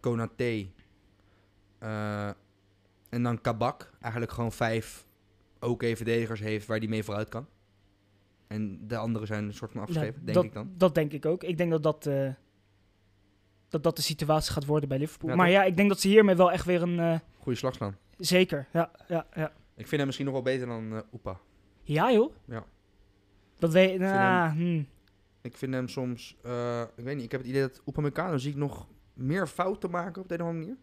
Konaté 0.00 0.66
en 3.08 3.22
dan 3.22 3.40
Kabak 3.40 3.90
eigenlijk 4.00 4.32
gewoon 4.32 4.52
vijf 4.52 5.06
oké 5.60 5.96
verdedigers 5.96 6.40
heeft 6.40 6.66
waar 6.66 6.78
hij 6.78 6.88
mee 6.88 7.04
vooruit 7.04 7.28
kan. 7.28 7.46
En 8.50 8.78
de 8.86 8.96
anderen 8.96 9.26
zijn 9.26 9.44
een 9.44 9.54
soort 9.54 9.72
van 9.72 9.80
Ja, 9.80 9.86
afgeschreven, 9.86 10.24
denk 10.24 10.34
dat, 10.34 10.44
ik 10.44 10.52
dan. 10.52 10.72
Dat 10.76 10.94
denk 10.94 11.12
ik 11.12 11.26
ook. 11.26 11.44
Ik 11.44 11.56
denk 11.56 11.70
dat 11.70 11.82
dat, 11.82 12.06
eh, 12.06 12.28
dat, 13.68 13.82
dat 13.82 13.96
de 13.96 14.02
situatie 14.02 14.52
gaat 14.52 14.64
worden 14.64 14.88
bij 14.88 14.98
Liverpool. 14.98 15.30
Ja, 15.30 15.36
maar 15.36 15.46
toch? 15.46 15.54
ja, 15.54 15.64
ik 15.64 15.76
denk 15.76 15.88
dat 15.88 16.00
ze 16.00 16.08
hiermee 16.08 16.34
wel 16.34 16.52
echt 16.52 16.64
weer 16.64 16.82
een... 16.82 16.98
eh, 16.98 17.18
Goeie 17.38 17.58
slagslaan. 17.58 17.96
zeker, 18.18 18.66
ja, 18.72 18.90
ja, 19.08 19.26
ja. 19.34 19.52
Ik 19.74 19.86
vind 19.86 19.90
hem 19.90 20.04
misschien 20.04 20.26
nog 20.26 20.34
wel 20.34 20.44
beter 20.44 20.66
dan 20.66 20.92
eh 20.96 21.00
Oepa. 21.12 21.38
Ja, 21.82 22.12
joh. 22.12 22.34
Ja. 22.44 22.64
Dat 23.58 23.72
weet 23.72 23.88
vind 23.88 24.00
nou, 24.00 24.50
hmm. 24.50 24.86
Ik 25.42 25.56
vind 25.56 25.74
hem 25.74 25.88
soms, 25.88 26.36
ik 26.96 27.04
weet 27.04 27.14
niet, 27.14 27.24
ik 27.24 27.30
heb 27.30 27.40
het 27.40 27.50
idee 27.50 27.60
dat 27.62 27.82
Upamecano 27.86 28.36
zie 28.38 28.50
ik 28.50 28.56
nog 28.56 28.86
meer 29.14 29.46
fouten 29.46 29.90
maken 29.90 30.22
op 30.22 30.28
de 30.28 30.34
een 30.34 30.40
of 30.40 30.46
andere 30.46 30.66
manier. 30.66 30.82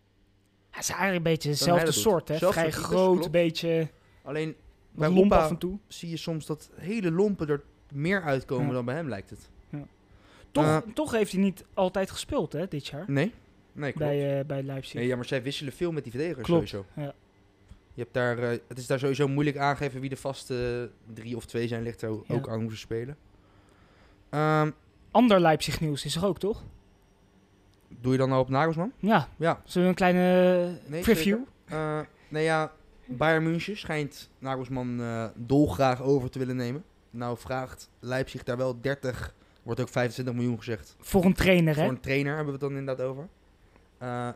Hij 0.69 0.79
is 0.79 0.89
eigenlijk 0.89 1.17
een 1.17 1.31
beetje 1.31 1.49
doet. 1.85 1.93
soort, 1.93 2.27
hè? 2.27 2.37
Vrij 2.37 2.71
groot, 2.71 3.31
beetje 3.31 3.89
Alleen 4.23 4.55
bij 4.97 5.09
lomp 5.09 5.31
af 5.31 5.49
en 5.49 5.57
toe. 5.57 5.77
zie 5.87 6.09
je 6.09 6.17
soms 6.17 6.45
dat 6.45 6.69
hele 6.75 7.11
lompen 7.11 7.47
er 7.49 7.61
meer 7.93 8.23
uitkomen 8.23 8.67
Ja. 8.67 8.73
dan 8.73 8.85
bij 8.85 8.95
hem 8.95 9.09
lijkt 9.09 9.29
het. 9.29 9.49
Toch, 10.51 10.65
Eh, 10.65 10.77
toch 10.93 11.11
heeft 11.11 11.31
hij 11.31 11.41
niet 11.41 11.65
altijd 11.73 12.11
gespeeld, 12.11 12.53
hè, 12.53 12.67
dit 12.67 12.87
jaar. 12.87 13.03
Nee? 13.07 13.33
Nee, 13.71 13.91
klopt. 13.91 14.11
Bij, 14.11 14.39
eh, 14.39 14.45
bij 14.45 14.63
Leipzig. 14.63 14.93
nee, 14.93 15.07
ja, 15.07 15.15
maar 15.15 15.25
zij 15.25 15.43
wisselen 15.43 15.73
veel 15.73 15.91
met 15.91 16.03
die 16.03 16.11
verdedigers 16.11 16.45
Klopt, 16.47 16.69
sowieso. 16.69 16.91
ja. 17.01 17.13
Je 17.93 18.01
hebt 18.01 18.13
daar, 18.13 18.37
eh, 18.37 18.49
het 18.67 18.77
is 18.77 18.87
daar 18.87 18.99
sowieso 18.99 19.27
moeilijk 19.27 19.57
aangegeven 19.57 20.01
wie 20.01 20.09
de 20.09 20.15
vaste 20.15 20.89
drie 21.13 21.35
of 21.35 21.45
twee 21.45 21.67
zijn. 21.67 21.83
Ligt 21.83 22.01
er 22.01 22.09
ook 22.09 22.25
Ja. 22.27 22.35
ook 22.35 22.49
aan 22.49 22.61
hoe 22.61 22.71
ze 22.71 22.77
spelen. 22.77 23.17
Ehm, 24.29 24.71
Ander 25.11 25.39
Leipzig 25.39 25.79
nieuws 25.81 26.05
is 26.05 26.15
er 26.15 26.25
ook, 26.25 26.39
toch? 26.39 26.63
doe 28.01 28.11
je 28.11 28.17
dan 28.17 28.31
al 28.31 28.39
op 28.39 28.49
Nagelsman? 28.49 28.91
Ja. 28.97 29.27
Ja. 29.37 29.61
Zullen 29.65 29.83
we 29.83 29.89
een 29.89 29.95
kleine 30.13 30.79
Nee, 30.87 31.01
preview? 31.01 31.37
nee, 32.29 32.43
ja, 32.43 32.71
Bayern 33.07 33.43
München 33.43 33.77
schijnt 33.77 34.29
Nagelsman 34.39 35.01
eh, 35.01 35.25
dolgraag 35.35 36.01
over 36.01 36.29
te 36.29 36.39
willen 36.39 36.55
nemen. 36.55 36.83
Nou 37.09 37.37
vraagt 37.37 37.89
Leipzig 37.99 38.43
daar 38.43 38.57
wel 38.57 38.81
30, 38.81 39.33
wordt 39.63 39.79
ook 39.81 39.89
25 39.89 40.33
miljoen 40.33 40.57
gezegd. 40.57 40.95
Voor 40.99 41.25
een 41.25 41.33
trainer, 41.33 41.75
hè? 41.75 41.81
Voor 41.81 41.91
een 41.91 41.99
trainer 41.99 42.35
hebben 42.35 42.53
we 42.53 42.59
het 42.59 42.69
dan 42.69 42.79
inderdaad 42.79 43.05
over. 43.05 43.27
Eh, 43.97 44.29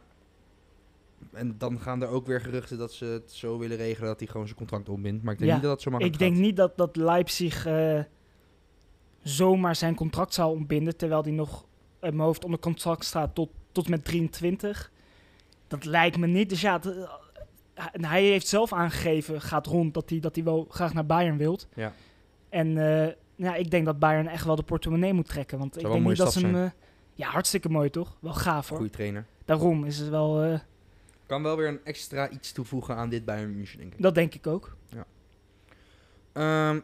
en 1.33 1.55
dan 1.57 1.79
gaan 1.79 2.01
er 2.01 2.07
ook 2.07 2.25
weer 2.25 2.41
geruchten 2.41 2.77
dat 2.77 2.93
ze 2.93 3.05
het 3.05 3.31
zo 3.31 3.57
willen 3.57 3.77
regelen 3.77 4.07
dat 4.09 4.19
hij 4.19 4.27
gewoon 4.27 4.45
zijn 4.45 4.57
contract 4.57 4.89
ontbindt. 4.89 5.23
Maar 5.23 5.33
ik 5.33 5.39
denk 5.39 5.49
Ja, 5.51 5.57
niet 5.57 5.65
dat 5.65 5.73
dat 5.73 5.81
zo 5.81 5.89
makkelijk 5.89 6.15
Ik 6.19 6.21
denk 6.27 6.35
gaat. 6.35 6.45
niet 6.45 6.55
dat, 6.55 6.77
dat 6.77 6.95
Leipzig 6.95 7.65
eh, 7.65 7.99
zomaar 9.21 9.75
zijn 9.75 9.95
contract 9.95 10.33
zou 10.33 10.55
ontbinden, 10.55 10.97
terwijl 10.97 11.23
hij 11.23 11.31
nog 11.31 11.65
uit 11.99 12.13
mijn 12.13 12.25
hoofd 12.25 12.43
onder 12.45 12.59
contract 12.59 13.05
staat 13.05 13.35
tot, 13.35 13.49
tot 13.71 13.89
met 13.89 14.05
23. 14.05 14.91
Dat 15.67 15.85
lijkt 15.85 16.17
me 16.17 16.27
niet. 16.27 16.49
Dus 16.49 16.61
ja, 16.61 16.79
hij 17.91 18.23
heeft 18.23 18.47
zelf 18.47 18.73
aangegeven, 18.73 19.41
gaat 19.41 19.65
rond, 19.65 19.93
dat 19.93 20.09
hij, 20.09 20.19
dat 20.19 20.35
hij 20.35 20.43
wel 20.43 20.65
graag 20.69 20.93
naar 20.93 21.05
Bayern 21.05 21.37
wilt. 21.37 21.67
Ja. 21.73 21.93
En 22.49 22.77
eh, 22.77 23.13
ja, 23.35 23.55
ik 23.55 23.71
denk 23.71 23.85
dat 23.85 23.99
Bayern 23.99 24.27
echt 24.27 24.45
wel 24.45 24.55
de 24.55 24.63
portemonnee 24.63 25.13
moet 25.13 25.27
trekken. 25.27 25.57
Want 25.57 25.77
ik 25.77 25.91
denk 25.91 26.05
niet 26.05 26.17
dat 26.17 26.33
ze 26.33 26.45
hem... 26.45 26.55
eh, 26.55 26.69
ja, 27.13 27.27
hartstikke 27.29 27.69
mooi 27.69 27.89
toch? 27.89 28.17
Wel 28.19 28.33
gaaf 28.33 28.67
hoor. 28.69 28.77
Goeie 28.77 28.91
trainer. 28.91 29.25
Daarom 29.45 29.85
is 29.85 29.97
het 29.97 30.09
wel... 30.09 30.43
eh, 30.43 30.59
Kan 31.25 31.43
wel 31.43 31.57
weer 31.57 31.67
een 31.67 31.79
extra 31.83 32.29
iets 32.29 32.51
toevoegen 32.51 32.95
aan 32.95 33.09
dit 33.09 33.25
Bayern 33.25 33.55
München, 33.55 33.77
denk 33.79 33.93
ik. 33.93 34.01
dat 34.01 34.15
denk 34.15 34.33
ik 34.33 34.47
ook. 34.47 34.75
Ehm, 36.33 36.79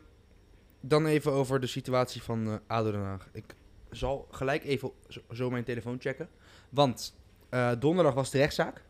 dan 0.82 1.06
even 1.06 1.32
over 1.32 1.60
de 1.60 1.68
situatie 1.68 2.22
van 2.24 2.48
eh 2.48 2.54
ADO 2.68 2.92
Den 2.92 3.02
Haag. 3.02 3.28
Ik 3.32 3.56
zal 3.92 4.28
gelijk 4.32 4.64
even 4.64 4.92
zo, 5.32 5.50
mijn 5.50 5.64
telefoon 5.64 5.98
checken. 6.00 6.30
Want 6.70 7.16
donderdag 7.80 8.14
was 8.14 8.32
de 8.32 8.38
rechtszaak. 8.38 8.84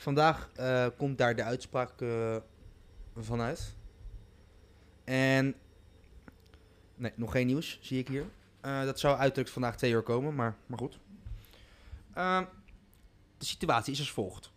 Vandaag 0.00 0.50
eh, 0.54 0.86
komt 0.96 1.18
daar 1.18 1.36
de 1.36 1.42
uitspraak 1.42 2.00
eh, 2.00 2.36
vanuit. 3.16 3.76
En 5.04 5.54
Nee, 6.96 7.12
nog 7.14 7.32
geen 7.32 7.46
nieuws, 7.46 7.78
zie 7.82 7.98
ik 7.98 8.08
hier. 8.08 8.24
Eh, 8.60 8.82
dat 8.82 8.98
zou 8.98 9.18
uiterlijk 9.18 9.50
vandaag 9.50 9.76
twee 9.76 9.92
uur 9.92 10.02
komen, 10.02 10.34
maar, 10.34 10.56
maar 10.66 10.78
goed. 10.78 10.98
Ehm, 12.14 12.44
de 13.38 13.44
situatie 13.44 13.92
is 13.92 13.98
als 13.98 14.12
volgt. 14.12 14.52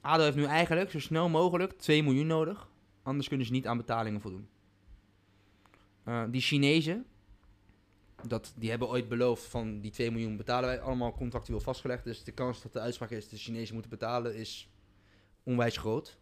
ADO 0.00 0.22
heeft 0.22 0.36
nu 0.36 0.44
eigenlijk 0.44 0.90
zo 0.90 1.00
snel 1.00 1.28
mogelijk 1.28 1.72
2 1.72 2.02
miljoen 2.02 2.26
nodig. 2.26 2.68
Anders 3.02 3.28
kunnen 3.28 3.46
ze 3.46 3.52
niet 3.52 3.66
aan 3.66 3.76
betalingen 3.76 4.20
voldoen. 4.20 4.48
Die 6.30 6.40
Chinezen, 6.40 7.06
dat, 8.26 8.52
die 8.56 8.70
hebben 8.70 8.88
ooit 8.88 9.08
beloofd 9.08 9.44
van 9.44 9.80
die 9.80 9.90
2 9.90 10.10
miljoen 10.10 10.36
betalen 10.36 10.68
wij 10.68 10.80
allemaal 10.80 11.12
contractueel 11.12 11.60
vastgelegd. 11.60 12.04
Dus 12.04 12.24
de 12.24 12.32
kans 12.32 12.62
dat 12.62 12.72
de 12.72 12.80
uitspraak 12.80 13.10
is 13.10 13.28
de 13.28 13.36
Chinezen 13.36 13.72
moeten 13.72 13.90
betalen 13.90 14.34
is 14.34 14.68
onwijs 15.42 15.76
groot. 15.76 16.18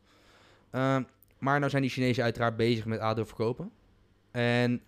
Ehm, 0.70 1.02
maar 1.38 1.58
nou 1.58 1.70
zijn 1.70 1.82
die 1.82 1.90
Chinezen 1.90 2.24
uiteraard 2.24 2.56
bezig 2.56 2.84
met 2.84 3.00
ADO 3.00 3.24
verkopen. 3.24 3.72
En 4.30 4.82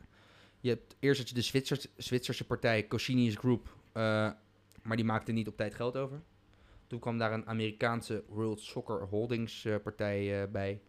je 0.60 0.68
hebt 0.68 0.96
eerst 0.98 1.18
had 1.18 1.28
je 1.28 1.34
de 1.34 1.42
Zwitsers, 1.42 1.86
Zwitserse 1.96 2.44
partij 2.44 2.86
Cochinius 2.86 3.34
Group, 3.34 3.76
eh, 3.92 4.02
maar 4.82 4.96
die 4.96 5.04
maakte 5.04 5.32
niet 5.32 5.48
op 5.48 5.56
tijd 5.56 5.74
geld 5.74 5.96
over. 5.96 6.22
Toen 6.86 6.98
kwam 6.98 7.18
daar 7.18 7.32
een 7.32 7.46
Amerikaanse 7.46 8.24
World 8.28 8.60
Soccer 8.60 9.02
Holdings 9.02 9.64
eh, 9.64 9.76
partij 9.82 10.42
eh, 10.42 10.48
bij. 10.50 10.80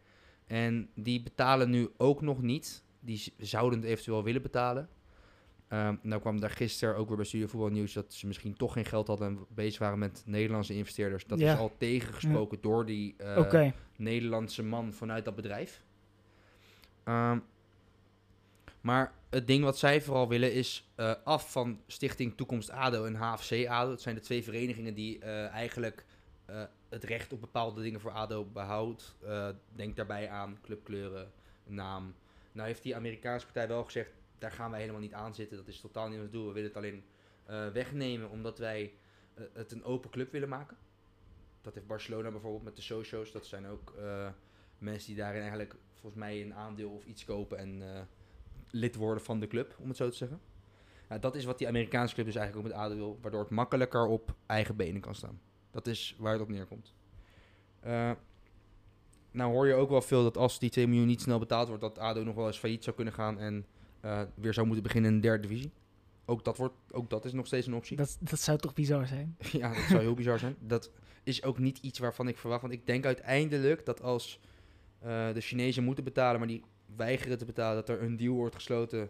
En 0.46 0.90
die 0.96 1.24
betalen 1.24 1.70
nu 1.70 1.90
ook 1.98 2.22
nog 2.22 2.42
niet. 2.42 2.84
Die 3.00 3.34
zouden 3.38 3.80
het 3.80 3.88
eventueel 3.88 4.24
willen 4.24 4.42
betalen. 4.42 4.90
Ehm, 5.70 5.96
nou 6.02 6.22
kwam 6.22 6.40
daar 6.40 6.50
gisteren 6.50 6.96
ook 6.96 7.08
weer 7.08 7.18
bij 7.18 7.26
Studio 7.26 7.48
Voetbal 7.48 7.70
Nieuws 7.70 7.94
dat 7.94 8.14
ze 8.14 8.28
misschien 8.28 8.54
toch 8.58 8.74
geen 8.74 8.86
geld 8.86 9.08
hadden 9.08 9.28
en 9.28 9.46
bezig 9.50 9.80
waren 9.80 10.00
met 10.00 10.24
Nederlandse 10.26 10.74
investeerders. 10.74 11.26
Dat 11.26 11.40
Ja. 11.40 11.54
is 11.54 11.60
al 11.60 11.72
tegengesproken 11.78 12.58
door 12.62 12.86
die 12.86 13.16
eh. 13.18 13.38
Nederlandse 13.96 14.64
man 14.64 14.94
vanuit 14.94 15.26
dat 15.26 15.36
bedrijf. 15.36 15.84
Ehm, 17.04 17.40
maar 18.82 19.14
het 19.30 19.48
ding 19.48 19.64
wat 19.64 19.78
zij 19.78 20.02
vooral 20.02 20.28
willen 20.28 20.54
is 20.54 20.90
eh, 20.96 21.14
af 21.24 21.52
van 21.52 21.82
Stichting 21.88 22.38
Toekomst 22.38 22.70
ADO 22.70 23.06
en 23.06 23.16
HFC 23.16 23.68
ADO. 23.68 23.92
Het 23.92 24.02
zijn 24.02 24.16
de 24.16 24.22
twee 24.22 24.44
verenigingen 24.44 24.94
die 24.94 25.20
eh, 25.20 25.48
eigenlijk 25.48 26.06
het 26.90 27.04
recht 27.04 27.34
op 27.34 27.42
bepaalde 27.42 27.82
dingen 27.82 28.00
voor 28.00 28.12
ADO 28.12 28.46
behoudt. 28.46 29.16
Eh, 29.24 29.50
denk 29.76 29.96
daarbij 29.96 30.30
aan 30.30 30.58
clubkleuren, 30.62 31.32
naam. 31.66 32.16
Nou 32.52 32.68
heeft 32.68 32.84
die 32.84 32.96
Amerikaanse 32.96 33.46
partij 33.46 33.68
wel 33.68 33.84
gezegd, 33.84 34.12
daar 34.40 34.52
gaan 34.52 34.72
wij 34.72 34.80
helemaal 34.80 35.02
niet 35.02 35.14
aan 35.14 35.36
zitten. 35.36 35.58
Dat 35.58 35.68
is 35.68 35.80
totaal 35.80 36.10
niet 36.10 36.20
ons 36.20 36.32
doel. 36.32 36.48
We 36.48 36.54
willen 36.54 36.70
het 36.70 36.78
alleen 36.78 37.04
eh, 37.46 37.68
wegnemen 37.68 38.30
omdat 38.30 38.58
wij 38.58 38.94
eh, 39.34 39.44
het 39.54 39.72
een 39.72 39.84
open 39.84 40.10
club 40.10 40.32
willen 40.32 40.50
maken. 40.50 40.78
Dat 41.62 41.74
heeft 41.74 41.88
Barcelona 41.88 42.32
bijvoorbeeld 42.32 42.64
met 42.64 42.76
de 42.76 42.82
socio's. 42.82 43.32
Dat 43.32 43.46
zijn 43.46 43.68
ook 43.68 43.94
eh, 43.98 44.30
mensen 44.78 45.08
die 45.08 45.18
daarin 45.18 45.42
eigenlijk 45.42 45.76
volgens 45.94 46.22
mij 46.22 46.42
een 46.42 46.54
aandeel 46.54 46.90
of 46.90 47.06
iets 47.06 47.26
kopen 47.26 47.58
en 47.58 48.08
lid 48.72 48.96
worden 48.96 49.24
van 49.24 49.40
de 49.40 49.48
club, 49.48 49.76
om 49.80 49.88
het 49.88 49.98
zo 49.98 50.10
te 50.10 50.16
zeggen. 50.16 50.42
Dat 51.20 51.36
is 51.36 51.46
wat 51.46 51.58
die 51.58 51.68
Amerikaanse 51.68 52.14
club 52.14 52.26
dus 52.26 52.36
eigenlijk 52.36 52.68
ook 52.68 52.74
met 52.74 52.82
ADO 52.82 52.96
wil, 52.96 53.18
waardoor 53.22 53.42
het 53.42 53.50
makkelijker 53.50 54.06
op 54.06 54.36
eigen 54.46 54.76
benen 54.76 55.02
kan 55.02 55.16
staan. 55.16 55.42
Dat 55.72 55.88
is 55.88 56.16
waar 56.18 56.34
het 56.34 56.42
op 56.42 56.50
neerkomt. 56.50 56.94
Nou 59.32 59.52
hoor 59.52 59.68
je 59.68 59.74
ook 59.74 59.90
wel 59.90 60.02
veel 60.02 60.24
dat 60.24 60.38
als 60.38 60.60
die 60.60 60.70
2 60.70 60.88
miljoen 60.88 61.08
niet 61.08 61.22
snel 61.22 61.40
betaald 61.40 61.68
wordt, 61.68 61.82
dat 61.82 61.98
ADO 61.98 62.24
nog 62.24 62.36
wel 62.36 62.48
eens 62.48 62.60
failliet 62.60 62.84
zou 62.84 62.96
kunnen 62.96 63.14
gaan 63.14 63.40
en 63.40 63.66
eh, 64.02 64.22
weer 64.36 64.54
zou 64.54 64.66
moeten 64.66 64.84
beginnen 64.84 65.10
in 65.12 65.16
de 65.22 65.28
derde 65.28 65.48
divisie. 65.48 65.72
Ook 66.26 66.44
dat, 66.46 66.58
wordt, 66.58 66.74
ook 66.92 67.10
dat 67.10 67.26
is 67.26 67.34
nog 67.34 67.46
steeds 67.46 67.68
een 67.68 67.74
optie. 67.74 67.98
Dat, 67.98 68.18
dat 68.20 68.40
zou 68.40 68.58
toch 68.58 68.74
bizar 68.74 69.08
zijn? 69.08 69.36
Ja, 69.52 69.74
dat 69.74 69.84
zou 69.84 70.02
heel 70.02 70.14
bizar 70.14 70.40
zijn. 70.40 70.56
Dat 70.60 70.92
is 71.24 71.44
ook 71.44 71.58
niet 71.58 71.78
iets 71.78 72.00
waarvan 72.00 72.28
ik 72.28 72.38
verwacht. 72.38 72.62
Want 72.62 72.74
ik 72.74 72.86
denk 72.86 73.06
uiteindelijk 73.06 73.86
dat 73.86 74.02
als 74.02 74.40
eh, 75.00 75.34
de 75.34 75.42
Chinezen 75.42 75.84
moeten 75.84 76.04
betalen, 76.04 76.40
maar 76.40 76.48
die 76.48 76.64
weigeren 76.96 77.38
te 77.38 77.46
betalen, 77.46 77.76
dat 77.76 77.90
er 77.98 78.04
een 78.04 78.18
deal 78.18 78.34
wordt 78.36 78.56
gesloten 78.56 79.10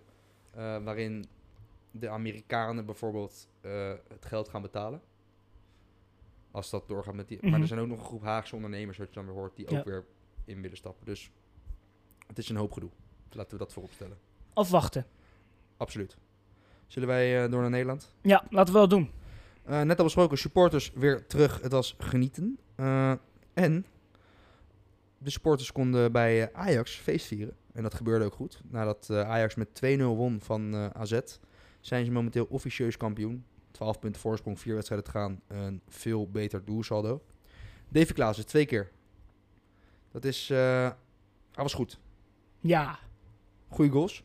eh, 0.52 0.84
waarin 0.84 1.26
de 1.92 2.10
Amerikanen 2.10 2.86
bijvoorbeeld 2.86 3.48
het 4.08 4.26
geld 4.26 4.50
gaan 4.50 4.62
betalen. 4.62 5.02
Als 6.52 6.70
dat 6.70 6.88
doorgaat 6.88 7.14
met 7.14 7.28
die. 7.28 7.38
Maar 7.42 7.52
Mhm. 7.52 7.62
er 7.62 7.68
zijn 7.68 7.80
ook 7.80 7.88
nog 7.88 8.00
een 8.00 8.06
groep 8.06 8.24
Haagse 8.24 8.56
ondernemers, 8.56 8.98
wat 8.98 9.08
je 9.08 9.14
dan 9.14 9.26
weer 9.26 9.34
hoort, 9.34 9.56
die 9.56 9.72
Ja. 9.72 9.78
ook 9.80 9.86
weer 9.86 10.06
in 10.46 10.62
willen 10.62 10.78
stappen. 10.78 11.06
Dus 11.06 11.32
het 12.28 12.38
is 12.38 12.50
een 12.50 12.56
hoop 12.56 12.72
gedoe. 12.72 12.90
Laten 13.32 13.52
we 13.52 13.58
dat 13.58 13.74
voorop 13.74 13.92
stellen. 13.92 14.18
Afwachten. 14.60 15.06
Absoluut. 15.78 16.18
Zullen 16.88 17.08
wij 17.08 17.44
eh, 17.44 17.52
door 17.52 17.62
naar 17.62 17.70
Nederland? 17.70 18.14
Ja, 18.22 18.44
laten 18.50 18.74
we 18.74 18.80
dat 18.80 18.90
doen. 18.90 19.12
Eh, 19.64 19.82
net 19.82 19.98
al 19.98 20.04
besproken, 20.04 20.38
supporters 20.38 20.92
weer 20.96 21.28
terug. 21.28 21.62
Het 21.62 21.72
was 21.72 21.96
genieten. 21.98 22.60
Eh, 22.76 23.12
en 23.54 23.86
de 25.18 25.30
supporters 25.30 25.72
konden 25.72 26.12
bij 26.12 26.54
Ajax 26.54 26.96
feest 26.96 27.26
vieren. 27.26 27.56
En 27.74 27.84
dat 27.84 27.94
gebeurde 27.94 28.26
ook 28.26 28.34
goed. 28.34 28.62
Nadat 28.70 29.10
Ajax 29.10 29.56
met 29.56 29.74
2-0 29.74 30.16
won 30.16 30.40
van 30.42 30.76
AZ, 30.94 31.20
zijn 31.80 32.06
ze 32.06 32.12
momenteel 32.12 32.48
officieus 32.50 32.98
kampioen. 32.98 33.46
12 33.72 34.00
punten 34.00 34.22
voorsprong, 34.22 34.60
4 34.60 34.74
wedstrijden 34.74 35.08
te 35.08 35.18
gaan. 35.18 35.42
Een 35.48 35.82
veel 35.88 36.30
beter 36.30 36.66
doelsaldo. 36.66 37.22
Davy 37.90 38.14
Klaassen, 38.14 38.46
twee 38.46 38.66
keer. 38.66 38.92
Dat 40.12 40.26
is... 40.26 40.48
hij 40.48 40.96
was 41.54 41.74
goed. 41.74 42.00
Ja. 42.60 43.00
Goeie 43.70 43.92
goals. 43.92 44.24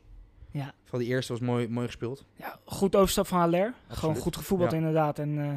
Ja. 0.55 0.75
Van 0.85 0.99
die 0.99 1.09
eerste 1.09 1.33
was 1.33 1.41
mooi, 1.41 1.69
mooi 1.69 1.87
gespeeld. 1.87 2.25
ja 2.37 2.59
goed 2.65 2.97
overstap 2.97 3.27
van 3.27 3.39
Haller. 3.39 3.75
Gewoon 3.89 4.17
goed 4.17 4.37
gevoetbald 4.37 4.71
Ja. 4.71 4.77
inderdaad. 4.77 5.19
En 5.19 5.39
eh, 5.41 5.55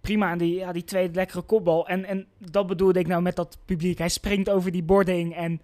prima. 0.00 0.30
En 0.30 0.38
die, 0.38 0.54
ja, 0.54 0.72
die 0.72 0.84
tweede 0.84 1.14
lekkere 1.14 1.42
kopbal. 1.42 1.88
En, 1.88 2.04
en 2.04 2.26
dat 2.38 2.66
bedoelde 2.66 2.98
ik 2.98 3.06
nou 3.06 3.22
met 3.22 3.36
dat 3.36 3.58
publiek. 3.64 3.98
Hij 3.98 4.08
springt 4.08 4.50
over 4.50 4.72
die 4.72 4.82
boarding 4.82 5.34
en... 5.34 5.60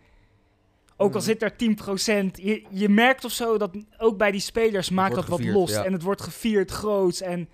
Ook 0.98 1.12
al 1.14 1.18
Mhm. 1.20 1.26
zit 1.28 1.42
er 1.42 1.56
10%, 1.56 2.40
je, 2.42 2.62
je 2.70 2.88
merkt 2.88 3.24
of 3.24 3.32
zo 3.32 3.58
dat 3.58 3.70
ook 3.98 4.16
bij 4.16 4.30
die 4.30 4.40
spelers 4.40 4.90
maakt 4.90 5.14
dat 5.14 5.26
wat 5.26 5.44
los. 5.44 5.70
ja. 5.70 5.84
En 5.84 5.92
het 5.92 6.02
wordt 6.02 6.22
gevierd 6.22 6.70
groots. 6.70 7.20
En 7.20 7.48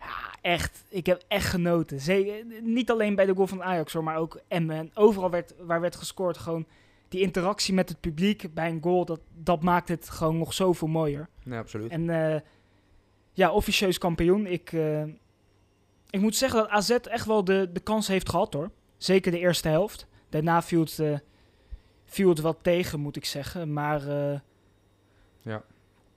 ja, 0.00 0.34
echt, 0.40 0.84
ik 0.88 1.06
heb 1.06 1.22
echt 1.28 1.46
genoten. 1.46 2.00
Zeker, 2.00 2.44
niet 2.62 2.90
alleen 2.90 3.14
bij 3.14 3.26
de 3.26 3.34
goal 3.34 3.46
van 3.46 3.62
Ajax 3.62 3.92
hoor, 3.92 4.04
maar 4.04 4.16
ook 4.16 4.40
Emmen. 4.48 4.76
En 4.76 4.90
overal 4.94 5.30
werd, 5.30 5.54
waar 5.60 5.80
werd 5.80 5.96
gescoord, 5.96 6.38
gewoon 6.38 6.66
die 7.10 7.20
interactie 7.20 7.74
met 7.74 7.88
het 7.88 8.00
publiek 8.00 8.54
bij 8.54 8.70
een 8.70 8.82
goal, 8.82 9.04
dat, 9.04 9.20
dat 9.34 9.62
maakt 9.62 9.88
het 9.88 10.08
gewoon 10.10 10.38
nog 10.38 10.54
zoveel 10.54 10.88
mooier. 10.88 11.28
Ja, 11.44 11.58
absoluut. 11.58 11.90
En 11.90 12.10
eh, 12.34 12.40
ja, 13.32 13.50
officieus 13.52 13.98
kampioen. 13.98 14.46
Ik, 14.46 14.72
eh, 14.72 15.02
ik 16.10 16.20
moet 16.20 16.36
zeggen 16.36 16.58
dat 16.58 16.68
AZ 16.68 16.90
echt 16.90 17.26
wel 17.26 17.44
de, 17.44 17.70
de 17.72 17.80
kans 17.80 18.08
heeft 18.08 18.28
gehad 18.28 18.52
hoor. 18.52 18.70
Zeker 18.96 19.32
de 19.32 19.38
eerste 19.38 19.68
helft. 19.68 20.06
Daarna 20.28 20.62
viel 20.62 20.80
het, 20.80 20.98
eh, 20.98 21.18
viel 22.04 22.28
het 22.28 22.40
wat 22.40 22.58
tegen, 22.62 23.00
moet 23.00 23.16
ik 23.16 23.24
zeggen. 23.24 23.72
Maar 23.72 24.02
Ja. 25.42 25.62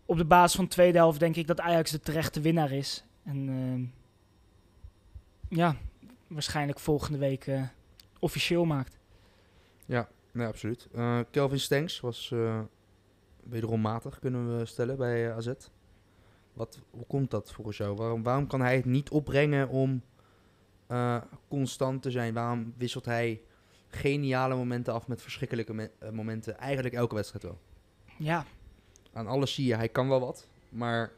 op 0.06 0.18
de 0.18 0.26
basis 0.26 0.56
van 0.56 0.64
de 0.66 0.70
tweede 0.72 0.98
helft 0.98 1.20
denk 1.20 1.36
ik 1.36 1.48
dat 1.48 1.60
Ajax 1.60 1.92
de 1.92 2.00
terechte 2.00 2.42
winnaar 2.42 2.72
is. 2.72 3.04
En 3.24 3.94
ja, 5.50 5.76
waarschijnlijk 6.28 6.80
volgende 6.80 7.18
week 7.18 7.50
officieel 8.20 8.66
maakt. 8.66 9.00
Nee, 10.34 10.48
absoluut. 10.48 10.88
Eh, 10.94 11.20
Kelvin 11.32 11.60
Stengs 11.60 12.00
was 12.00 12.32
eh, 12.32 12.60
wederom 13.44 13.82
matig, 13.82 14.20
kunnen 14.20 14.58
we 14.58 14.66
stellen, 14.66 14.98
bij 14.98 15.30
eh, 15.30 15.36
AZ. 15.36 15.52
Wat, 16.54 16.80
hoe 16.90 17.06
komt 17.06 17.32
dat 17.32 17.52
volgens 17.52 17.78
jou? 17.78 17.96
Waarom, 17.96 18.24
waarom 18.24 18.48
kan 18.48 18.62
hij 18.62 18.76
het 18.76 18.86
niet 18.86 19.10
opbrengen 19.10 19.70
om 19.70 20.02
constant 21.48 22.02
te 22.02 22.12
zijn? 22.12 22.34
Waarom 22.34 22.74
wisselt 22.78 23.06
hij 23.06 23.42
geniale 23.88 24.56
momenten 24.56 24.94
af 24.94 25.08
met 25.08 25.22
verschrikkelijke 25.22 25.74
me- 25.74 25.92
momenten? 26.12 26.58
Eigenlijk 26.58 26.96
elke 26.96 27.16
wedstrijd 27.16 27.44
wel. 27.44 27.60
Ja, 28.18 28.46
Aan 29.14 29.28
alles 29.28 29.54
zie 29.54 29.66
je, 29.66 29.76
hij 29.76 29.90
kan 29.90 30.10
wel 30.10 30.20
wat, 30.20 30.48
maar 30.70 31.12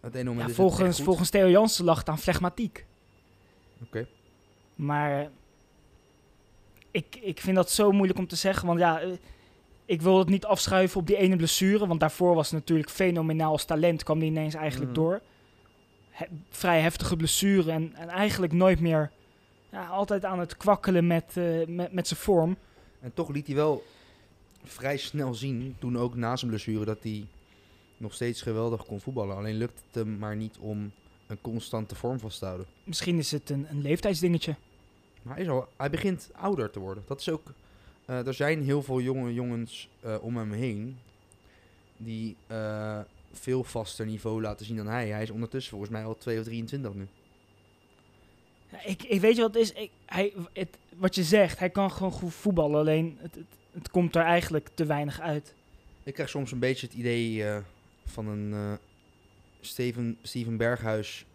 het 0.00 0.14
ene 0.14 0.24
moment 0.24 0.44
ja 0.44 0.50
is 0.50 0.56
volgens, 0.56 1.02
volgens 1.02 1.30
Theo 1.30 1.48
Jansen 1.48 1.84
lag 1.84 1.98
het 1.98 2.08
aan 2.08 2.18
flegmatiek. 2.18 2.86
Oké. 3.82 4.08
Maar 4.74 5.30
ik, 6.98 7.18
ik 7.20 7.40
vind 7.40 7.56
dat 7.56 7.70
zo 7.70 7.92
moeilijk 7.92 8.18
om 8.18 8.26
te 8.26 8.36
zeggen. 8.36 8.66
Want 8.66 8.78
ja, 8.78 9.00
eh, 9.00 9.08
ik 9.84 10.02
wil 10.02 10.18
het 10.18 10.28
niet 10.28 10.44
afschuiven 10.44 11.00
op 11.00 11.06
die 11.06 11.16
ene 11.16 11.36
blessure. 11.36 11.86
Want 11.86 12.00
daarvoor 12.00 12.34
was 12.34 12.50
het 12.50 12.58
natuurlijk 12.60 12.90
fenomenaal 12.90 13.50
als 13.52 13.64
talent. 13.64 14.02
kwam 14.02 14.18
die 14.18 14.30
ineens 14.30 14.54
eigenlijk 14.54 14.90
Mhm. 14.92 15.00
door. 15.00 15.20
He- 16.10 16.26
vrij 16.50 16.80
heftige 16.80 17.16
blessure. 17.16 17.70
En, 17.72 17.94
en 17.94 18.08
eigenlijk 18.08 18.52
nooit 18.52 18.80
meer... 18.80 19.10
Ja, 19.72 19.86
altijd 19.86 20.24
aan 20.24 20.38
het 20.38 20.56
kwakkelen 20.56 21.06
met, 21.06 21.24
eh, 21.36 21.66
met, 21.66 21.92
met 21.92 22.08
zijn 22.08 22.20
vorm. 22.20 22.56
En 23.00 23.14
toch 23.14 23.28
liet 23.28 23.46
hij 23.46 23.56
wel 23.56 23.82
vrij 24.64 24.96
snel 24.96 25.34
zien, 25.34 25.76
toen 25.78 25.98
ook 25.98 26.14
na 26.14 26.36
zijn 26.36 26.50
blessure, 26.50 26.84
dat 26.84 26.98
hij 27.02 27.26
nog 27.96 28.14
steeds 28.14 28.42
geweldig 28.42 28.84
kon 28.84 29.00
voetballen. 29.00 29.36
Alleen 29.36 29.56
lukt 29.56 29.82
het 29.86 29.94
hem 29.94 30.18
maar 30.18 30.36
niet 30.36 30.56
om 30.58 30.92
een 31.26 31.40
constante 31.40 31.94
vorm 31.94 32.18
vast 32.18 32.38
te 32.38 32.44
houden. 32.44 32.66
Misschien 32.84 33.18
is 33.18 33.30
het 33.30 33.50
een, 33.50 33.66
een 33.70 33.82
leeftijdsdingetje. 33.82 34.54
Maar 35.22 35.34
hij, 35.34 35.44
is 35.44 35.50
al, 35.50 35.68
hij 35.76 35.90
begint 35.90 36.30
ouder 36.32 36.70
te 36.70 36.78
worden. 36.78 37.04
Dat 37.06 37.20
is 37.20 37.28
ook, 37.28 37.52
eh, 38.04 38.26
er 38.26 38.34
zijn 38.34 38.62
heel 38.62 38.82
veel 38.82 39.00
jonge 39.00 39.34
jongens 39.34 39.88
eh, 40.00 40.16
om 40.20 40.36
hem 40.36 40.52
heen 40.52 40.98
die 41.96 42.36
eh, 42.46 43.00
veel 43.32 43.64
vaster 43.64 44.06
niveau 44.06 44.40
laten 44.40 44.66
zien 44.66 44.76
dan 44.76 44.86
hij. 44.86 45.08
Hij 45.08 45.22
is 45.22 45.30
ondertussen 45.30 45.70
volgens 45.70 45.90
mij 45.90 46.04
al 46.04 46.18
2 46.18 46.38
of 46.38 46.44
23 46.44 46.94
nu. 46.94 47.06
Ja, 48.70 48.84
ik, 48.84 49.02
ik 49.02 49.20
weet 49.20 49.36
je 49.36 49.42
wat 49.42 49.54
het 49.54 49.62
is? 49.62 49.72
Ik, 49.72 49.90
hij, 50.06 50.32
het, 50.52 50.78
wat 50.96 51.14
je 51.14 51.24
zegt, 51.24 51.58
hij 51.58 51.70
kan 51.70 51.90
gewoon 51.90 52.12
goed 52.12 52.34
voetballen. 52.34 52.80
Alleen 52.80 53.18
het, 53.20 53.34
het, 53.34 53.46
het 53.72 53.90
komt 53.90 54.16
er 54.16 54.22
eigenlijk 54.22 54.68
te 54.74 54.86
weinig 54.86 55.20
uit. 55.20 55.54
Ik 56.02 56.14
krijg 56.14 56.28
soms 56.28 56.52
een 56.52 56.58
beetje 56.58 56.86
het 56.86 56.96
idee 56.96 57.44
van 58.04 58.26
een 58.26 58.78
Steven, 59.60 60.18
Steven 60.22 60.56
Berghuis, 60.56 61.26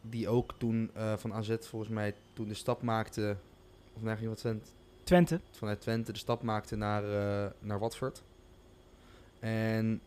die 0.00 0.28
ook 0.28 0.54
toen 0.58 0.90
eh, 0.94 1.16
van 1.16 1.32
AZ 1.32 1.56
volgens 1.60 1.90
mij 1.90 2.14
toen 2.32 2.48
de 2.48 2.54
stap 2.54 2.82
maakte, 2.82 3.36
of 3.92 4.02
nee, 4.02 4.28
wat 4.28 4.36
Twente, 4.36 4.70
Twente. 5.02 5.40
vanuit 5.50 5.80
Twente 5.80 6.12
de 6.12 6.18
stap 6.18 6.42
maakte 6.42 6.76
naar, 6.76 7.04
eh, 7.04 7.50
naar 7.58 7.78
Watford. 7.78 8.22
En 9.38 10.00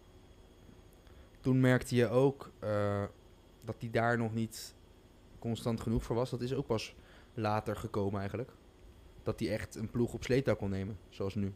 toen 1.42 1.60
merkte 1.60 1.96
je 1.96 2.10
ook 2.10 2.52
eh, 2.60 3.04
dat 3.62 3.76
hij 3.80 3.90
daar 3.90 4.18
nog 4.18 4.34
niet 4.34 4.76
constant 5.40 5.82
genoeg 5.82 6.04
voor 6.04 6.16
was. 6.16 6.30
Dat 6.30 6.42
is 6.42 6.54
ook 6.54 6.66
pas 6.66 6.96
later 7.34 7.76
gekomen 7.76 8.20
eigenlijk. 8.20 8.52
Dat 9.24 9.40
hij 9.40 9.50
echt 9.50 9.76
een 9.76 9.90
ploeg 9.90 10.14
op 10.14 10.24
sleetouw 10.24 10.56
kon 10.56 10.70
nemen, 10.70 10.98
zoals 11.10 11.36
nu. 11.36 11.54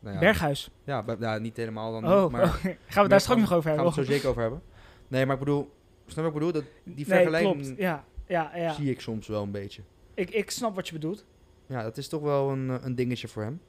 Nou 0.00 0.14
ja, 0.14 0.20
Berghuis. 0.20 0.70
Ja, 0.84 1.04
ja, 1.20 1.38
niet 1.38 1.56
helemaal 1.56 1.92
dan. 1.92 2.12
Oh, 2.12 2.30
maar 2.30 2.42
oh, 2.42 2.64
gaan 2.86 3.02
we 3.02 3.08
daar 3.08 3.20
straks 3.20 3.40
nog 3.40 3.52
over 3.52 3.62
gaan 3.62 3.62
we 3.62 3.68
hebben? 3.68 3.84
het 3.84 3.94
zo 3.94 4.12
zeker 4.12 4.28
over 4.28 4.42
hebben. 4.42 4.62
Nee, 5.08 5.26
maar 5.26 5.34
ik 5.34 5.40
bedoel, 5.44 5.70
snap 6.06 6.24
je 6.24 6.30
wat 6.30 6.42
ik 6.42 6.46
bedoel? 6.46 6.52
Dat, 6.52 6.64
die 6.94 7.06
vergelijking 7.06 7.62
klopt. 7.62 7.78
Ja, 7.78 8.04
ja, 8.26 8.56
ja. 8.56 8.72
zie 8.72 8.90
ik 8.90 9.00
soms 9.00 9.26
wel 9.26 9.42
een 9.42 9.50
beetje. 9.50 9.82
Ik, 10.14 10.30
ik 10.30 10.50
snap 10.50 10.74
wat 10.74 10.86
je 10.86 10.92
bedoelt. 10.92 11.24
Ja, 11.66 11.82
dat 11.82 11.96
is 11.96 12.08
toch 12.08 12.22
wel 12.22 12.50
een, 12.50 12.70
eh, 12.70 12.76
een 12.80 12.94
dingetje 12.94 13.28
voor 13.28 13.42
hem. 13.42 13.60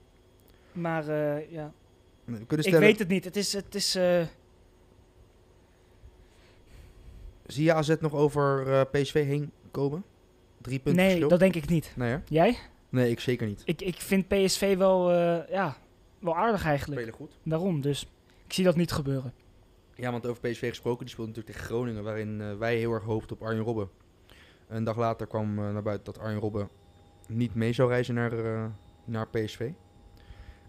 Maar 0.71 1.07
eh, 1.07 1.51
ja, 1.51 1.73
We 2.25 2.31
kunnen 2.31 2.57
ik 2.57 2.61
stellen, 2.61 2.79
weet 2.79 2.99
het 2.99 3.07
niet. 3.07 3.23
Het 3.23 3.35
is... 3.35 3.53
Het 3.53 3.75
is 3.75 3.95
eh, 3.95 4.21
zie 7.45 7.63
je 7.63 7.73
AZ 7.73 7.95
nog 7.99 8.13
over 8.13 8.85
PSV 8.87 9.25
heen 9.25 9.51
komen? 9.71 10.03
Drie 10.61 10.79
punten 10.79 10.95
nee, 10.95 11.07
verschil? 11.07 11.29
dat 11.29 11.39
denk 11.39 11.55
ik 11.55 11.69
niet. 11.69 11.93
Nee, 11.95 12.09
hè? 12.09 12.17
Jij? 12.27 12.57
Nee, 12.89 13.11
ik 13.11 13.19
zeker 13.19 13.47
niet. 13.47 13.61
Ik, 13.65 13.81
ik 13.81 13.95
vind 13.95 14.27
PSV 14.27 14.77
wel, 14.77 15.13
ja, 15.49 15.77
wel 16.19 16.35
aardig 16.35 16.65
eigenlijk. 16.65 17.01
Spelen 17.01 17.19
goed. 17.19 17.37
Daarom, 17.43 17.81
dus 17.81 18.07
ik 18.45 18.53
zie 18.53 18.63
dat 18.63 18.75
niet 18.75 18.91
gebeuren. 18.91 19.33
Ja, 19.97 20.11
want 20.11 20.27
over 20.27 20.49
PSV 20.49 20.69
gesproken, 20.69 21.05
die 21.05 21.13
speelde 21.13 21.29
natuurlijk 21.29 21.57
tegen 21.57 21.73
Groningen, 21.73 22.03
waarin 22.03 22.41
eh, 22.41 22.57
wij 22.57 22.77
heel 22.77 22.93
erg 22.93 23.03
hoopten 23.03 23.35
op 23.35 23.41
Arjen 23.41 23.63
Robben. 23.63 23.89
Een 24.67 24.83
dag 24.83 24.97
later 24.97 25.27
kwam 25.27 25.59
eh, 25.59 25.71
naar 25.71 25.83
buiten 25.83 26.13
dat 26.13 26.23
Arjen 26.23 26.39
Robben 26.39 26.69
niet 27.27 27.55
mee 27.55 27.73
zou 27.73 27.89
reizen 27.89 28.15
naar, 28.15 28.45
eh, 28.45 28.65
naar 29.05 29.27
PSV. 29.27 29.71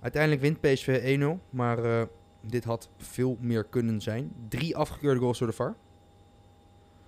Uiteindelijk 0.00 0.42
wint 0.42 0.61
PSV 0.61 1.00
1-0, 1.04 1.40
maar 1.50 2.06
dit 2.40 2.64
had 2.64 2.90
veel 2.97 3.37
meer 3.40 3.64
kunnen 3.64 4.00
zijn. 4.00 4.32
Drie 4.49 4.76
afgekeurde 4.76 5.20
goals 5.20 5.38
door 5.38 5.49
de 5.49 5.54
VAR. 5.54 5.75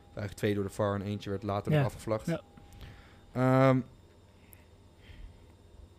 Eigenlijk 0.04 0.34
twee 0.34 0.54
door 0.54 0.64
de 0.64 0.70
VAR 0.70 0.94
en 0.94 1.02
eentje 1.02 1.30
werd 1.30 1.42
later 1.42 1.72
Ja, 1.72 1.78
nog 1.78 1.86
afgevlacht. 1.86 2.26
ja. 2.26 2.40
Ehm, 3.32 3.80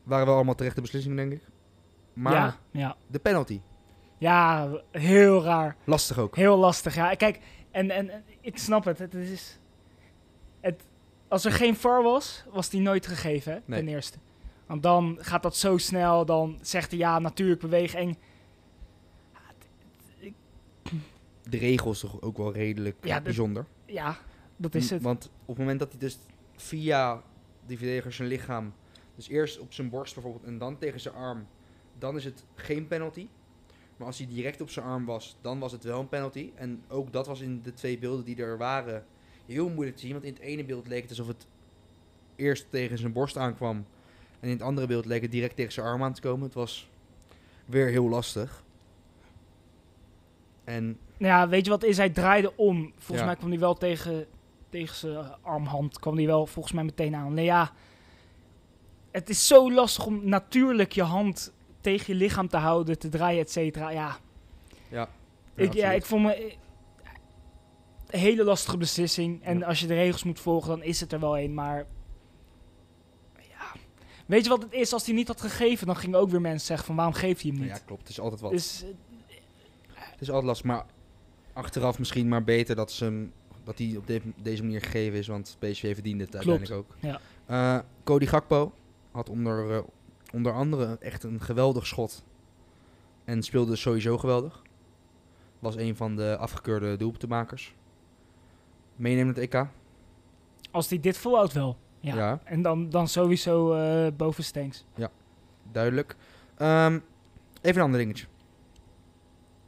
waren 0.03 0.25
wel 0.25 0.35
allemaal 0.35 0.55
terechte 0.55 0.81
beslissingen, 0.81 1.17
denk 1.17 1.31
ik. 1.31 1.47
Maar 2.13 2.33
ja, 2.33 2.55
ja. 2.71 2.95
de 3.07 3.19
penalty, 3.19 3.61
ja, 4.21 4.69
heel 4.91 5.43
raar. 5.43 5.75
lastig 5.83 6.17
ook. 6.17 6.35
Heel 6.35 6.57
lastig, 6.57 6.95
ja. 6.95 7.13
Kijk, 7.15 7.39
en, 7.71 7.89
en, 7.91 8.23
ik 8.41 8.57
snap 8.57 8.85
het. 8.85 8.99
Het 8.99 9.13
is... 9.13 9.59
Het, 10.59 10.83
als 11.27 11.45
er 11.45 11.51
geen 11.51 11.75
VAR 11.75 12.03
was, 12.03 12.43
was 12.51 12.69
die 12.69 12.81
nooit 12.81 13.07
gegeven, 13.07 13.53
hè, 13.53 13.59
Nee. 13.65 13.79
ten 13.79 13.87
eerste. 13.87 14.17
Want 14.65 14.83
dan 14.83 15.17
gaat 15.21 15.43
dat 15.43 15.55
zo 15.55 15.77
snel, 15.77 16.25
dan 16.25 16.57
zegt 16.61 16.89
hij 16.91 16.99
ja, 16.99 17.19
natuurlijk 17.19 17.61
beweeg 17.61 17.93
eng. 17.93 18.17
de 21.43 21.57
regels 21.57 21.99
toch 21.99 22.21
ook 22.21 22.37
wel 22.37 22.53
redelijk 22.53 23.05
Ja, 23.05 23.21
bijzonder. 23.21 23.65
Ja, 23.85 24.17
dat 24.57 24.75
is 24.75 24.89
het. 24.89 25.01
Want 25.01 25.25
op 25.25 25.47
het 25.47 25.57
moment 25.57 25.79
dat 25.79 25.89
hij 25.91 25.99
dus 25.99 26.17
via 26.55 27.21
die 27.65 27.77
verdediger 27.77 28.11
zijn 28.11 28.27
lichaam, 28.27 28.73
dus 29.15 29.27
eerst 29.29 29.59
op 29.59 29.73
zijn 29.73 29.89
borst 29.89 30.13
bijvoorbeeld 30.13 30.43
en 30.43 30.57
dan 30.57 30.77
tegen 30.77 30.99
zijn 30.99 31.15
arm, 31.15 31.47
dan 31.99 32.15
is 32.15 32.25
het 32.25 32.43
geen 32.55 32.87
penalty. 32.87 33.27
Maar 34.01 34.09
als 34.09 34.19
hij 34.19 34.27
direct 34.33 34.61
op 34.61 34.69
zijn 34.69 34.85
arm 34.85 35.05
was, 35.05 35.37
dan 35.41 35.59
was 35.59 35.71
het 35.71 35.83
wel 35.83 35.99
een 35.99 36.07
penalty. 36.09 36.49
En 36.55 36.83
ook 36.87 37.13
dat 37.13 37.27
was 37.27 37.41
in 37.41 37.61
de 37.63 37.73
twee 37.73 37.97
beelden 37.97 38.25
die 38.25 38.35
er 38.43 38.57
waren 38.57 39.05
heel 39.45 39.69
moeilijk 39.69 39.95
te 39.97 40.01
zien. 40.01 40.11
Want 40.11 40.23
in 40.23 40.33
het 40.33 40.41
ene 40.41 40.63
beeld 40.63 40.87
leek 40.87 41.01
het 41.01 41.09
alsof 41.09 41.27
het 41.27 41.47
eerst 42.35 42.65
tegen 42.69 42.97
zijn 42.97 43.11
borst 43.13 43.37
aankwam. 43.37 43.75
En 44.39 44.47
in 44.47 44.53
het 44.53 44.61
andere 44.61 44.87
beeld 44.87 45.05
leek 45.05 45.21
het 45.21 45.31
direct 45.31 45.55
tegen 45.55 45.71
zijn 45.71 45.85
arm 45.85 46.03
aan 46.03 46.13
te 46.13 46.21
komen. 46.21 46.45
Het 46.45 46.53
was 46.53 46.89
weer 47.65 47.87
heel 47.87 48.09
lastig. 48.09 48.63
En 50.63 50.97
Ja, 51.17 51.47
weet 51.49 51.65
je 51.65 51.71
wat 51.71 51.83
is? 51.83 51.97
Hij 51.97 52.09
draaide 52.09 52.55
om. 52.57 52.91
Volgens 52.95 53.19
Ja. 53.19 53.25
mij 53.25 53.35
kwam 53.35 53.49
hij 53.49 53.59
wel 53.59 53.73
tegen, 53.75 54.25
tegen 54.69 54.95
zijn 54.95 55.25
armhand. 55.41 55.99
kwam 55.99 56.15
hij 56.17 56.25
wel 56.25 56.45
volgens 56.45 56.73
mij 56.73 56.83
meteen 56.83 57.15
aan. 57.15 57.33
Nee, 57.33 57.45
ja. 57.45 57.71
Het 59.11 59.29
is 59.29 59.47
zo 59.47 59.71
lastig 59.71 60.05
om 60.05 60.29
natuurlijk 60.29 60.91
je 60.91 61.03
hand 61.03 61.53
tegen 61.81 62.13
je 62.13 62.19
lichaam 62.19 62.47
te 62.47 62.57
houden, 62.57 62.99
te 62.99 63.09
draaien, 63.09 63.41
et 63.41 63.51
cetera. 63.51 63.89
Ja, 63.89 64.17
ja, 64.89 65.09
ik, 65.55 65.73
ja, 65.73 65.91
ik 65.91 66.05
vond 66.05 66.23
me... 66.25 66.33
eh, 66.33 66.53
Een 68.09 68.19
hele 68.19 68.43
lastige 68.43 68.77
beslissing. 68.77 69.43
En 69.43 69.57
Ja. 69.59 69.65
als 69.65 69.79
je 69.79 69.87
de 69.87 69.93
regels 69.93 70.23
moet 70.23 70.39
volgen, 70.39 70.69
dan 70.69 70.83
is 70.83 70.99
het 70.99 71.11
er 71.11 71.19
wel 71.19 71.37
een. 71.39 71.53
Maar... 71.53 71.85
Ja. 73.49 73.79
Weet 74.25 74.43
je 74.43 74.49
wat 74.49 74.61
het 74.63 74.73
is? 74.73 74.93
Als 74.93 75.05
hij 75.05 75.15
niet 75.15 75.27
had 75.27 75.41
gegeven, 75.41 75.87
dan 75.87 75.95
gingen 75.95 76.19
ook 76.19 76.29
weer 76.29 76.41
mensen 76.41 76.67
zeggen 76.67 76.85
van... 76.85 76.95
Waarom 76.95 77.13
geeft 77.13 77.41
hij 77.41 77.51
hem 77.51 77.59
niet? 77.59 77.69
ja, 77.69 77.77
klopt. 77.85 78.01
Het 78.01 78.09
is 78.09 78.19
altijd 78.19 78.41
wat. 78.41 78.51
dus 78.51 78.83
Het 79.93 80.21
is 80.21 80.27
altijd 80.27 80.45
lastig, 80.47 80.65
maar 80.67 80.85
achteraf 81.53 81.99
misschien 81.99 82.27
maar 82.27 82.43
beter 82.43 82.75
dat, 82.75 82.91
ze 82.91 83.03
hem, 83.03 83.33
dat 83.63 83.77
hij 83.77 83.93
op 83.97 84.07
de- 84.07 84.21
deze 84.41 84.63
manier 84.63 84.81
gegeven 84.81 85.19
is, 85.19 85.27
want 85.27 85.55
PSV 85.59 85.93
verdiende 85.93 86.23
het 86.23 86.31
Klopt, 86.39 86.47
uiteindelijk 86.47 86.89
ook. 86.91 86.95
ja. 86.99 87.19
Eh, 87.77 87.79
Cody 88.03 88.25
Gakpo 88.25 88.73
had 89.11 89.29
onder, 89.29 89.71
eh, 89.75 89.81
onder 90.31 90.53
andere 90.53 90.97
echt 90.99 91.23
een 91.23 91.41
geweldig 91.41 91.87
schot 91.87 92.23
en 93.23 93.43
speelde 93.43 93.75
sowieso 93.75 94.17
geweldig. 94.17 94.61
Was 95.59 95.75
een 95.75 95.95
van 95.95 96.15
de 96.15 96.37
afgekeurde 96.37 96.97
doelpuntenmakers. 96.97 97.75
Meenemend 98.95 99.37
EK. 99.37 99.65
als 100.71 100.89
hij 100.89 100.99
dit 100.99 101.17
volhoudt 101.17 101.53
wel. 101.53 101.77
Ja. 101.99 102.15
Ja. 102.15 102.39
En 102.43 102.61
dan, 102.61 102.89
dan 102.89 103.07
sowieso 103.07 103.73
eh 103.73 104.11
boven 104.17 104.43
Stenks. 104.43 104.85
duidelijk. 105.71 106.15
Ehm, 106.57 106.99
even 107.61 107.77
een 107.77 107.85
ander 107.85 107.99
dingetje. 107.99 108.25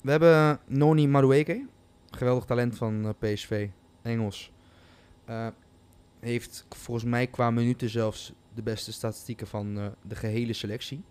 We 0.01 0.11
hebben 0.11 0.59
Noni 0.67 1.07
Madueke, 1.07 1.67
geweldig 2.11 2.45
talent 2.45 2.77
van 2.77 3.05
eh, 3.05 3.33
PSV, 3.33 3.67
Engels. 4.01 4.51
Eh, 5.25 5.47
heeft 6.19 6.65
volgens 6.69 7.05
mij 7.05 7.27
qua 7.27 7.51
minuten 7.51 7.89
zelfs 7.89 8.33
de 8.55 8.61
beste 8.61 8.93
statistieken 8.93 9.47
van 9.47 9.77
eh, 9.77 9.85
de 10.01 10.15
gehele 10.15 10.53
selectie. 10.53 11.03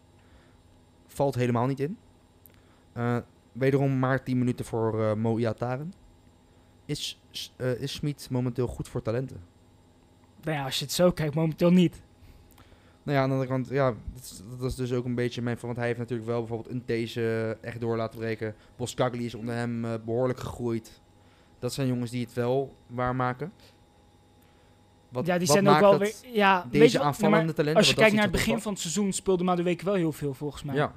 Valt 1.07 1.35
helemaal 1.35 1.67
niet 1.67 1.81
in. 1.81 1.99
Eh, 2.93 3.17
wederom 3.53 3.99
maar 3.99 4.25
10 4.25 4.39
minuten 4.39 4.65
voor 4.65 5.03
eh 5.03 5.15
Mo 5.15 5.39
Iataren. 5.39 5.93
Is, 6.85 7.21
eh, 7.57 7.81
is 7.81 7.93
Smit 7.93 8.29
momenteel 8.31 8.67
goed 8.67 8.89
voor 8.89 9.03
talenten? 9.03 9.41
Nou 10.43 10.57
ja, 10.57 10.65
als 10.65 10.79
je 10.79 10.85
het 10.85 10.95
zo 10.95 11.11
kijkt, 11.11 11.35
momenteel 11.35 11.71
niet. 11.71 12.03
Nou 13.03 13.17
ja, 13.17 13.23
aan 13.23 13.29
de 13.29 13.35
andere 13.35 13.53
kant, 13.53 13.69
ja, 13.69 13.95
dat 14.15 14.23
is, 14.23 14.43
dat 14.59 14.71
is 14.71 14.75
dus 14.75 14.93
ook 14.93 15.05
een 15.05 15.15
beetje 15.15 15.43
mijn... 15.43 15.59
Want 15.61 15.77
hij 15.77 15.87
heeft 15.87 15.99
natuurlijk 15.99 16.29
wel 16.29 16.39
bijvoorbeeld 16.39 16.71
een 16.71 16.83
deze 16.87 17.57
echt 17.61 17.81
door 17.81 17.97
laten 17.97 18.19
breken. 18.19 18.55
Boskagli 18.77 19.25
is 19.25 19.35
onder 19.35 19.55
hem 19.55 19.85
eh, 19.85 19.95
behoorlijk 20.05 20.39
gegroeid. 20.39 21.01
Dat 21.59 21.73
zijn 21.73 21.87
jongens 21.87 22.11
die 22.11 22.25
het 22.25 22.35
wel 22.35 22.77
waarmaken. 22.87 23.53
Wat, 25.13 25.27
ja, 25.27 25.39
die 25.39 25.47
wat 25.47 25.57
zijn 25.57 25.69
ook 25.69 25.81
wel 25.81 25.99
weer... 25.99 26.15
Ja, 26.33 26.63
weet 26.71 26.81
Deze 26.81 26.99
je 26.99 27.05
aanvallende 27.05 27.53
talenten... 27.53 27.81
Als 27.81 27.89
je 27.89 27.95
kijkt 27.95 28.15
naar 28.15 28.23
het 28.23 28.33
begin 28.33 28.61
van 28.61 28.73
het 28.73 28.81
seizoen, 28.81 29.13
speelde 29.13 29.45
Madueke 29.45 29.85
wel 29.85 29.95
heel 29.95 30.13
veel, 30.13 30.35
volgens 30.35 30.63
mij. 30.63 30.75
Ja, 30.75 30.93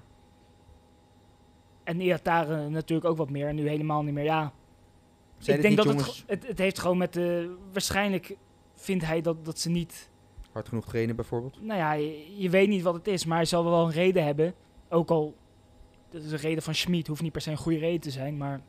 En 1.84 2.02
Iataren 2.02 2.72
natuurlijk 2.72 3.10
ook 3.10 3.18
wat 3.18 3.30
meer. 3.30 3.48
En 3.48 3.56
nu 3.56 3.68
helemaal 3.68 4.04
niet 4.04 4.14
meer. 4.14 4.24
Ja, 4.24 4.54
zijn 5.38 5.56
ik 5.58 5.62
denk 5.64 5.78
niet 5.78 5.98
dat 5.98 6.08
het, 6.08 6.24
het... 6.28 6.48
Het 6.48 6.58
heeft 6.58 6.80
gewoon 6.80 6.98
met 6.98 7.14
de... 7.14 7.56
Waarschijnlijk 7.72 8.38
vindt 8.74 9.06
hij 9.06 9.22
dat, 9.22 9.46
dat 9.46 9.60
ze 9.60 9.70
niet... 9.70 10.10
hard 10.52 10.68
genoeg 10.68 10.86
trainen 10.86 11.16
bijvoorbeeld? 11.16 11.62
Nou 11.62 11.80
ja, 11.80 11.94
je, 11.94 12.36
je 12.38 12.50
weet 12.50 12.68
niet 12.68 12.82
wat 12.82 12.94
het 12.94 13.08
is. 13.08 13.26
Maar 13.26 13.38
hij 13.38 13.46
zal 13.46 13.64
wel 13.64 13.86
een 13.86 13.92
reden 13.92 14.24
hebben. 14.24 14.54
Ook 14.90 15.10
al... 15.10 15.36
Dat 16.10 16.24
is 16.24 16.32
een 16.32 16.38
reden 16.38 16.64
van 16.64 16.76
Schmid. 16.76 17.08
Hoeft 17.08 17.22
niet 17.22 17.32
per 17.32 17.42
se 17.42 17.52
een 17.52 17.58
goede 17.58 17.80
reden 17.80 18.02
te 18.02 18.12
zijn, 18.12 18.38
maar... 18.38 18.62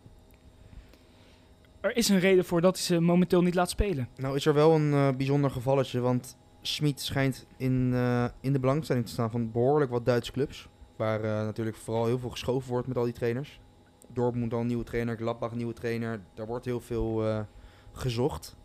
Er 1.80 1.96
is 1.96 2.08
een 2.08 2.18
reden 2.18 2.44
voor 2.44 2.60
dat 2.60 2.74
hij 2.76 2.84
ze 2.84 3.00
momenteel 3.00 3.42
niet 3.42 3.54
laat 3.54 3.70
spelen. 3.70 4.08
Nou 4.16 4.36
is 4.36 4.46
er 4.46 4.54
wel 4.54 4.74
een 4.74 4.92
eh, 4.92 5.16
bijzonder 5.16 5.50
gevalletje, 5.50 6.00
want 6.00 6.36
Schmid 6.60 7.00
schijnt 7.00 7.46
in, 7.56 7.90
eh, 7.94 8.24
in 8.40 8.52
de 8.52 8.60
belangstelling 8.60 9.06
te 9.06 9.12
staan 9.12 9.30
van 9.30 9.52
behoorlijk 9.52 9.90
wat 9.90 10.06
Duitse 10.06 10.32
clubs. 10.32 10.68
Waar 10.96 11.24
eh, 11.24 11.30
natuurlijk 11.30 11.76
vooral 11.76 12.06
heel 12.06 12.18
veel 12.18 12.30
geschoven 12.30 12.70
wordt 12.70 12.88
met 12.88 12.96
al 12.96 13.04
die 13.04 13.12
trainers. 13.12 13.60
Dortmund 14.08 14.52
al 14.52 14.60
een 14.60 14.66
nieuwe 14.66 14.84
trainer, 14.84 15.16
Gladbach 15.16 15.54
nieuwe 15.54 15.72
trainer. 15.72 16.20
Daar 16.34 16.46
wordt 16.46 16.64
heel 16.64 16.80
veel 16.80 17.44
gezocht. 17.92 18.56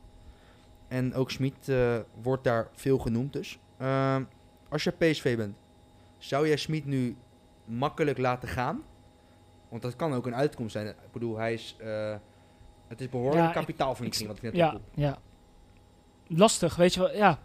En 0.87 1.13
ook 1.13 1.31
Schmid 1.31 1.71
wordt 2.21 2.43
daar 2.43 2.69
veel 2.73 2.97
genoemd 2.97 3.33
dus. 3.33 3.59
Als 4.69 4.83
je 4.83 4.91
PSV 4.91 5.37
bent, 5.37 5.55
zou 6.17 6.47
jij 6.47 6.57
Schmid 6.57 6.85
nu 6.85 7.15
makkelijk 7.65 8.17
laten 8.17 8.49
gaan? 8.49 8.83
Want 9.69 9.81
dat 9.81 9.95
kan 9.95 10.13
ook 10.13 10.25
een 10.25 10.35
uitkomst 10.35 10.71
zijn. 10.71 10.87
Ik 10.87 11.11
bedoel, 11.11 11.37
hij 11.37 11.53
is... 11.53 11.77
het 12.91 13.01
is 13.01 13.09
behoorlijk 13.09 13.45
Ja, 13.45 13.51
kapitaalvernietiging 13.51 14.27
wat 14.29 14.37
ik 14.37 14.43
net 14.43 14.55
Ja, 14.55 14.77
ja. 14.93 15.17
Lastig, 16.27 16.75
weet 16.75 16.93
je 16.93 16.99
wel. 16.99 17.15
Ja, 17.15 17.39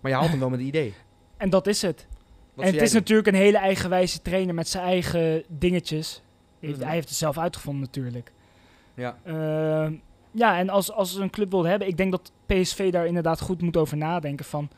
Maar 0.00 0.10
je 0.10 0.16
haalt 0.16 0.30
hem 0.30 0.38
wel 0.38 0.50
met 0.50 0.60
een 0.60 0.66
idee. 0.66 0.94
en 1.36 1.50
dat 1.50 1.66
is 1.66 1.82
het. 1.82 2.06
Wat 2.54 2.64
en 2.64 2.72
het 2.72 2.82
is 2.82 2.92
natuurlijk 2.92 3.28
een 3.28 3.34
hele 3.34 3.58
eigenwijze 3.58 4.22
trainer 4.22 4.54
met 4.54 4.68
zijn 4.68 4.84
eigen 4.84 5.44
dingetjes. 5.48 6.22
heeft, 6.60 6.76
Mhm. 6.76 6.84
Hij 6.84 6.94
heeft 6.94 7.08
het 7.08 7.18
zelf 7.18 7.38
uitgevonden 7.38 7.82
natuurlijk. 7.82 8.32
Ja. 8.94 9.18
Ehm, 9.24 9.94
ja, 10.30 10.58
en 10.58 10.68
als, 10.68 10.92
als 10.92 11.12
ze 11.12 11.20
een 11.22 11.30
club 11.30 11.50
wilde 11.50 11.68
hebben, 11.68 11.88
ik 11.88 11.96
denk 11.96 12.10
dat 12.10 12.32
PSV 12.46 12.92
daar 12.92 13.06
inderdaad 13.06 13.40
goed 13.40 13.62
moet 13.62 13.76
over 13.76 13.96
nadenken 13.96 14.44
van 14.44 14.68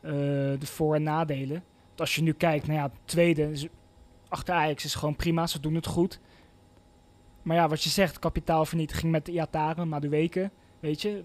eh, 0.00 0.10
de 0.12 0.56
voor- 0.66 0.94
en 0.94 1.02
nadelen. 1.02 1.62
Want 1.86 2.00
als 2.00 2.14
je 2.14 2.22
nu 2.22 2.32
kijkt, 2.32 2.66
nou 2.66 2.78
ja, 2.78 2.84
het 2.84 2.92
tweede 3.04 3.68
achter 4.28 4.54
Ajax 4.54 4.84
is 4.84 4.94
gewoon 4.94 5.16
prima, 5.16 5.46
ze 5.46 5.60
doen 5.60 5.74
het 5.74 5.86
goed. 5.86 6.20
Maar 7.44 7.56
ja, 7.56 7.68
wat 7.68 7.82
je 7.82 7.90
zegt, 7.90 8.18
kapitaalvernietiging 8.18 9.12
met 9.12 9.28
Iataren, 9.28 9.88
Madueke, 9.88 10.50
weet 10.80 11.02
je, 11.02 11.22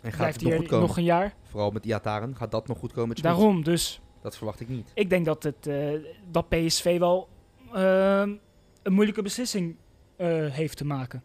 En 0.00 0.12
gaat 0.12 0.16
blijft 0.16 0.40
het 0.40 0.48
nog 0.48 0.58
goed 0.58 0.66
komen? 0.68 0.86
nog 0.86 0.96
een 0.96 1.04
jaar. 1.04 1.34
Vooral 1.42 1.70
met 1.70 1.84
Iataren. 1.84 2.36
Gaat 2.36 2.50
dat 2.50 2.66
nog 2.66 2.78
goed 2.78 2.92
komen? 2.92 3.16
Daarom, 3.16 3.64
dus 3.64 4.00
Dat 4.20 4.36
verwacht 4.36 4.60
ik 4.60 4.68
niet. 4.68 4.90
ik 4.94 5.10
denk 5.10 5.24
dat, 5.24 5.42
het, 5.42 5.66
eh, 5.66 5.90
dat 6.30 6.48
PSV 6.48 6.98
wel 6.98 7.28
ehm, 7.72 8.34
een 8.82 8.92
moeilijke 8.92 9.22
beslissing 9.22 9.76
eh, 10.16 10.46
heeft 10.46 10.76
te 10.76 10.84
maken. 10.84 11.22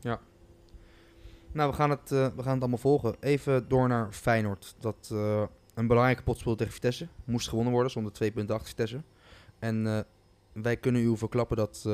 Nou, 1.54 1.70
we 1.70 1.76
gaan, 1.76 1.90
het, 1.90 2.12
eh, 2.12 2.28
we 2.36 2.44
gaan 2.44 2.52
het 2.54 2.62
allemaal 2.62 2.78
volgen. 2.78 3.16
Even 3.20 3.68
door 3.68 3.88
naar 3.88 4.12
Feyenoord. 4.12 4.76
Dat 4.80 5.10
een 5.74 5.88
belangrijke 5.88 6.24
pot 6.24 6.38
speelde 6.38 6.58
tegen 6.58 6.74
Vitesse. 6.74 7.08
Moest 7.26 7.50
gewonnen 7.50 7.74
worden, 7.74 7.92
zonder 7.92 8.12
twee 8.12 8.32
punten 8.32 8.56
achter 8.56 8.70
Vitesse. 8.70 9.02
En 9.60 10.06
wij 10.54 10.78
kunnen 10.78 11.02
u 11.02 11.18
verklappen 11.18 11.58
dat, 11.58 11.90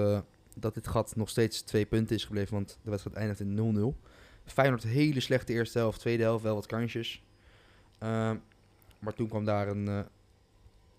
dat 0.60 0.74
dit 0.74 0.88
gat 0.88 1.16
nog 1.16 1.30
steeds 1.30 1.62
twee 1.62 1.86
punten 1.86 2.16
is 2.16 2.26
gebleven. 2.26 2.54
Want 2.54 2.80
de 2.84 2.90
wedstrijd 2.90 3.18
eindigt 3.18 3.40
in 3.40 3.96
0-0. 3.96 4.08
Feyenoord 4.46 4.84
hele 4.84 5.20
slechte 5.20 5.54
eerste 5.54 5.78
helft. 5.78 6.00
Tweede 6.00 6.24
helft 6.24 6.44
wel 6.44 6.56
wat 6.56 6.66
kansjes. 6.66 7.24
Ehm, 8.00 8.38
maar 9.00 9.14
toen 9.14 9.28
kwam 9.28 9.46
daar 9.46 9.68
een 9.68 9.88
eh 9.88 10.00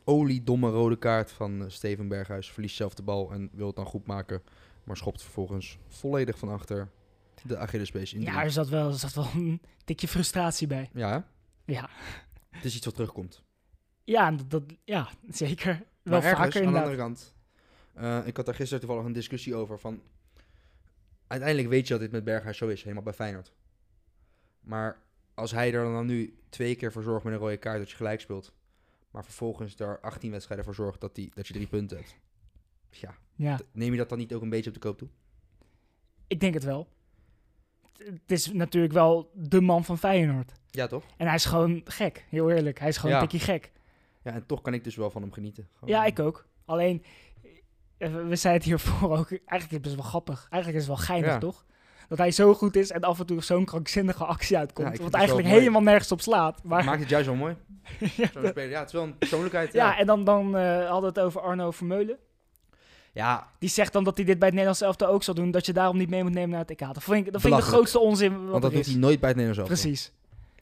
oliedomme 0.08 0.70
rode 0.70 0.96
kaart 0.96 1.32
van 1.32 1.62
eh, 1.62 1.68
Steven 1.68 2.08
Berghuis. 2.08 2.50
Verliest 2.50 2.76
zelf 2.76 2.94
de 2.94 3.02
bal 3.02 3.32
en 3.32 3.50
wil 3.52 3.66
het 3.66 3.76
dan 3.76 3.86
goed 3.86 4.06
maken. 4.06 4.42
Maar 4.84 4.96
schopt 4.96 5.22
vervolgens 5.22 5.78
volledig 5.88 6.38
van 6.38 6.48
achter 6.48 6.88
de 7.42 7.58
Achillespees 7.58 8.12
in. 8.14 8.20
Ja, 8.20 8.42
er 8.42 8.50
zat 8.50 8.68
wel, 8.68 8.88
er 8.88 8.98
zat 8.98 9.14
wel 9.14 9.28
een 9.34 9.62
tikje 9.84 10.08
frustratie 10.08 10.66
bij. 10.66 10.90
Ja? 10.92 11.26
Ja, 11.64 11.88
het 12.50 12.64
is 12.64 12.76
iets 12.76 12.84
wat 12.84 12.94
terugkomt. 12.94 13.42
ja, 14.04 14.30
dat, 14.30 14.50
dat, 14.50 14.62
ja 14.84 15.08
zeker. 15.28 15.82
Wel 16.02 16.20
maar 16.20 16.30
ergens, 16.30 16.54
vaker 16.54 16.66
aan 16.66 16.72
de 16.72 16.78
andere 16.78 16.96
kant, 16.96 17.34
eh, 17.98 18.26
ik 18.26 18.36
had 18.36 18.46
daar 18.46 18.54
gisteren 18.54 18.80
toevallig 18.80 19.04
een 19.06 19.12
discussie 19.12 19.54
over 19.54 19.78
van... 19.78 20.02
Uiteindelijk 21.26 21.68
weet 21.68 21.86
je 21.86 21.92
dat 21.92 22.02
dit 22.02 22.10
met 22.12 22.24
Berghuis 22.24 22.56
zo 22.56 22.68
is, 22.68 22.82
helemaal 22.82 23.02
bij 23.02 23.12
Feyenoord. 23.12 23.52
Maar 24.60 24.98
als 25.34 25.50
hij 25.50 25.72
er 25.74 25.84
dan 25.84 26.06
nu 26.06 26.38
twee 26.48 26.74
keer 26.74 26.92
voor 26.92 27.02
zorgt 27.02 27.24
met 27.24 27.32
een 27.32 27.38
rode 27.38 27.56
kaart 27.56 27.78
dat 27.78 27.90
je 27.90 27.96
gelijk 27.96 28.20
speelt... 28.20 28.52
maar 29.10 29.24
vervolgens 29.24 29.76
daar 29.76 30.00
18 30.00 30.30
wedstrijden 30.30 30.64
voor 30.64 30.74
zorgt 30.74 31.00
dat, 31.00 31.14
die, 31.14 31.30
dat 31.34 31.46
je 31.46 31.52
drie 31.52 31.66
punten 31.66 31.96
hebt... 31.96 32.16
Ja, 32.90 33.14
Ja, 33.34 33.58
neem 33.72 33.92
je 33.92 33.98
dat 33.98 34.08
dan 34.08 34.18
niet 34.18 34.34
ook 34.34 34.42
een 34.42 34.48
beetje 34.50 34.68
op 34.68 34.74
de 34.74 34.80
koop 34.82 34.98
toe? 34.98 35.08
ik 36.26 36.40
denk 36.40 36.54
het 36.54 36.64
wel. 36.64 36.88
Het- 37.98 38.20
is 38.32 38.52
natuurlijk 38.52 38.92
wel 38.92 39.30
de 39.34 39.60
man 39.60 39.84
van 39.84 39.98
Feyenoord. 39.98 40.52
Ja, 40.70 40.86
toch? 40.86 41.04
En 41.16 41.26
hij 41.26 41.34
is 41.34 41.44
gewoon 41.44 41.80
gek, 41.84 42.24
heel 42.28 42.50
eerlijk. 42.50 42.78
Hij 42.78 42.88
is 42.88 42.96
gewoon 42.96 43.14
Ja. 43.16 43.22
een 43.22 43.28
tikje 43.28 43.44
gek. 43.44 43.72
Ja, 44.22 44.32
en 44.32 44.46
toch 44.46 44.60
kan 44.62 44.74
ik 44.74 44.84
dus 44.84 44.96
wel 44.96 45.10
van 45.10 45.22
hem 45.22 45.32
genieten. 45.32 45.68
Gewoon- 45.72 45.94
Ja, 45.94 46.04
ik 46.04 46.18
ook. 46.18 46.46
Alleen, 46.64 47.02
we 47.98 48.36
zeiden 48.36 48.52
het 48.52 48.64
hiervoor 48.64 49.10
ook, 49.18 49.30
eigenlijk 49.30 49.48
is 49.50 49.70
het 49.70 49.82
best 49.82 49.94
wel 49.94 50.04
grappig. 50.04 50.46
Eigenlijk 50.50 50.82
is 50.82 50.88
het 50.88 50.96
wel 50.96 51.06
geinig, 51.06 51.30
Ja. 51.30 51.38
toch? 51.38 51.64
Dat 52.08 52.18
hij 52.18 52.30
zo 52.30 52.54
goed 52.54 52.76
is 52.76 52.90
en 52.90 53.00
af 53.02 53.18
en 53.18 53.26
toe 53.26 53.42
zo'n 53.42 53.64
krankzinnige 53.64 54.24
actie 54.24 54.56
uitkomt. 54.58 54.98
wat 54.98 55.14
eigenlijk 55.14 55.48
helemaal 55.48 55.82
nergens 55.82 56.12
op 56.12 56.20
slaat. 56.20 56.64
Maar, 56.64 56.84
Maakt 56.84 57.00
het 57.00 57.08
juist 57.08 57.26
wel 57.26 57.34
mooi. 57.36 57.56
ja. 58.16 58.28
Ja, 58.42 58.78
het 58.78 58.86
is 58.86 58.92
wel 58.92 59.02
een 59.02 59.18
persoonlijkheid. 59.18 59.72
ja, 59.72 59.98
en 59.98 60.06
dan, 60.06 60.24
dan 60.24 60.56
eh, 60.56 60.76
hadden 60.90 61.00
we 61.00 61.06
het 61.06 61.26
over 61.26 61.40
Arno 61.40 61.70
Vermeulen. 61.70 62.16
ja 63.12 63.48
Die 63.58 63.68
zegt 63.68 63.92
dan 63.92 64.04
dat 64.04 64.16
hij 64.16 64.24
dit 64.24 64.38
bij 64.38 64.46
het 64.48 64.56
Nederlands 64.56 64.80
elftal 64.86 65.08
ook 65.08 65.22
zal 65.22 65.34
doen. 65.34 65.50
Dat 65.50 65.66
je 65.66 65.72
daarom 65.72 65.96
niet 65.96 66.08
mee 66.10 66.22
moet 66.22 66.32
nemen 66.32 66.50
naar 66.50 66.60
het 66.60 66.70
EK. 66.70 66.78
Dat 66.78 67.02
vind 67.02 67.26
ik, 67.26 67.32
dat 67.32 67.40
vind 67.40 67.54
ik 67.54 67.60
de 67.60 67.66
grootste 67.66 67.98
onzin 67.98 68.48
want 68.48 68.62
dat 68.62 68.72
doet 68.72 68.86
hij 68.86 68.94
nooit 68.94 69.20
bij 69.20 69.28
het 69.28 69.38
Nederlands 69.38 69.70
elftal. 69.70 69.90
Precies. 69.90 70.12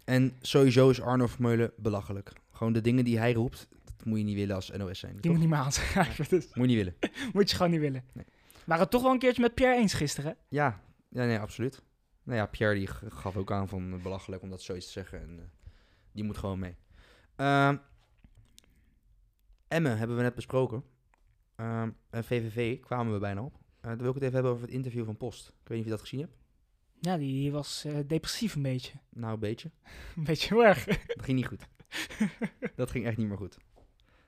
En 0.04 0.36
sowieso 0.40 0.90
is 0.90 1.00
Arno 1.02 1.26
Vermeulen 1.26 1.72
belachelijk. 1.76 2.32
Gewoon 2.52 2.72
de 2.72 2.80
dingen 2.80 3.04
die 3.04 3.18
hij 3.18 3.32
roept, 3.32 3.68
moet 4.06 4.18
je 4.18 4.24
niet 4.24 4.36
willen 4.36 4.54
als 4.54 4.70
NOS 4.70 4.98
zijn. 4.98 5.12
Die 5.12 5.20
toch? 5.20 5.30
moet 5.30 5.40
niet 5.40 5.48
meer 5.50 5.58
aanschrijven. 5.58 6.26
Dus 6.28 6.44
Moet 6.54 6.70
je 6.70 6.76
niet 6.76 6.84
willen. 6.84 6.94
moet 7.32 7.50
je 7.50 7.56
gewoon 7.56 7.70
niet 7.72 7.80
willen. 7.80 8.04
Nee. 8.12 8.24
We 8.54 8.62
waren 8.64 8.82
het 8.82 8.92
toch 8.92 9.02
wel 9.02 9.12
een 9.12 9.18
keertje 9.18 9.42
met 9.42 9.54
Pierre 9.54 9.76
eens 9.76 9.94
gisteren. 9.94 10.36
Ja, 10.48 10.80
ja 11.08 11.24
nee, 11.24 11.38
absoluut. 11.38 11.82
Nou 12.22 12.38
ja, 12.38 12.46
Pierre 12.46 12.74
die 12.74 12.86
gaf 13.10 13.36
ook 13.36 13.52
aan 13.52 13.68
van 13.68 13.92
eh, 13.92 14.02
belachelijk 14.02 14.42
om 14.42 14.50
dat 14.50 14.62
zoiets 14.62 14.86
te 14.86 14.92
zeggen. 14.92 15.20
En 15.20 15.38
eh, 15.38 15.44
die 16.12 16.24
moet 16.24 16.36
gewoon 16.36 16.58
mee. 16.58 16.76
Ehm 17.36 17.76
Emmen 19.68 19.98
hebben 19.98 20.16
we 20.16 20.22
net 20.22 20.34
besproken. 20.34 20.84
Ehm, 21.56 21.90
en 22.10 22.24
VVV 22.24 22.80
kwamen 22.80 23.12
we 23.12 23.18
bijna 23.18 23.42
op. 23.42 23.54
Eh, 23.80 23.88
dan 23.90 23.98
wil 23.98 24.08
ik 24.08 24.14
het 24.14 24.22
even 24.22 24.34
hebben 24.34 24.52
over 24.52 24.64
het 24.64 24.72
interview 24.74 25.04
van 25.04 25.16
Post. 25.16 25.48
Ik 25.48 25.68
weet 25.68 25.68
niet 25.68 25.78
of 25.78 25.84
je 25.84 25.90
dat 25.90 26.00
gezien 26.00 26.20
hebt. 26.20 26.36
Ja, 27.00 27.16
die, 27.16 27.32
die 27.32 27.52
was 27.52 27.86
depressief 28.06 28.54
een 28.54 28.62
beetje. 28.62 28.92
Nou, 29.10 29.32
een 29.32 29.38
beetje. 29.40 29.70
Een 30.16 30.24
beetje 30.24 30.54
heel 30.54 30.64
erg. 30.64 30.84
Dat 30.84 31.24
ging 31.24 31.36
niet 31.38 31.46
goed. 31.46 31.66
dat 32.76 32.90
ging 32.90 33.06
echt 33.06 33.16
niet 33.16 33.28
meer 33.28 33.36
goed. 33.36 33.56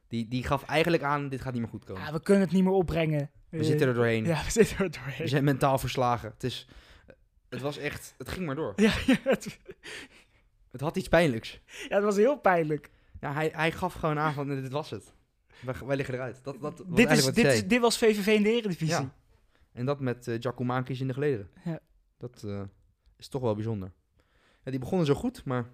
Die, 0.08 0.28
die 0.28 0.44
gaf 0.44 0.62
eigenlijk 0.64 1.02
aan, 1.02 1.28
dit 1.28 1.40
gaat 1.40 1.52
niet 1.52 1.62
meer 1.62 1.70
goed 1.70 1.84
komen. 1.84 2.02
Ja, 2.02 2.12
we 2.12 2.22
kunnen 2.22 2.42
het 2.44 2.52
niet 2.52 2.62
meer 2.64 2.72
opbrengen. 2.72 3.30
we 3.48 3.58
Eh, 3.58 3.64
zitten 3.64 3.88
er 3.88 3.94
doorheen. 3.94 4.24
Ja, 4.24 4.44
we 4.44 4.50
zitten 4.50 4.76
er 4.78 4.84
We 4.84 4.90
doorheen. 4.90 5.28
zijn 5.28 5.44
mentaal 5.44 5.78
verslagen. 5.78 6.30
Het, 6.30 6.44
is, 6.44 6.68
het 7.48 7.60
was 7.60 7.78
echt, 7.78 8.14
het 8.18 8.28
ging 8.28 8.46
maar 8.46 8.54
door. 8.54 8.72
Ja, 8.76 8.92
ja, 9.06 9.16
het, 9.22 9.58
Het 10.70 10.80
had 10.80 10.96
iets 10.96 11.08
pijnlijks. 11.08 11.60
ja, 11.88 11.94
het 11.94 12.04
was 12.04 12.16
heel 12.16 12.38
pijnlijk. 12.38 12.90
Ja, 13.20 13.32
hij, 13.32 13.50
hij 13.52 13.72
gaf 13.72 13.92
gewoon 13.94 14.18
aan 14.18 14.32
van, 14.32 14.48
dit 14.48 14.70
was 14.70 14.90
het. 14.90 15.14
Wij, 15.60 15.74
wij 15.86 15.96
liggen 15.96 16.14
eruit. 16.14 16.40
Dat, 16.42 16.60
dat 16.60 16.82
Dit, 16.86 17.10
is, 17.10 17.24
dit, 17.24 17.44
is, 17.46 17.66
dit 17.66 17.80
was 17.80 17.98
VVV 17.98 18.26
in 18.26 18.42
de 18.42 18.50
Eredivisie. 18.50 18.88
Ja. 18.96 19.14
En 19.72 19.86
dat 19.86 20.00
met 20.00 20.26
uh, 20.26 20.36
Giacomakis 20.40 21.00
in 21.00 21.06
de 21.06 21.12
gelederen. 21.12 21.50
Ja. 21.64 21.78
Dat 22.18 22.42
eh, 22.46 22.62
is 23.16 23.28
toch 23.28 23.42
wel 23.42 23.54
bijzonder. 23.54 23.92
Ja, 24.64 24.70
die 24.70 24.80
begonnen 24.80 25.06
zo 25.06 25.14
goed, 25.14 25.44
maar 25.44 25.66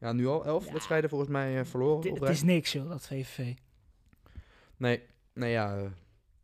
ja, 0.00 0.12
nu 0.12 0.26
al 0.26 0.44
elf 0.44 0.66
Ja. 0.66 0.72
wedstrijden 0.72 1.10
volgens 1.10 1.30
mij 1.30 1.58
eh, 1.58 1.64
verloren. 1.64 2.14
Het 2.14 2.28
is 2.28 2.42
niks, 2.42 2.72
joh, 2.72 2.88
dat 2.88 3.06
VVV. 3.06 3.54
Nee, 4.76 5.02
nee 5.32 5.50
ja, 5.50 5.76
eh, 5.78 5.90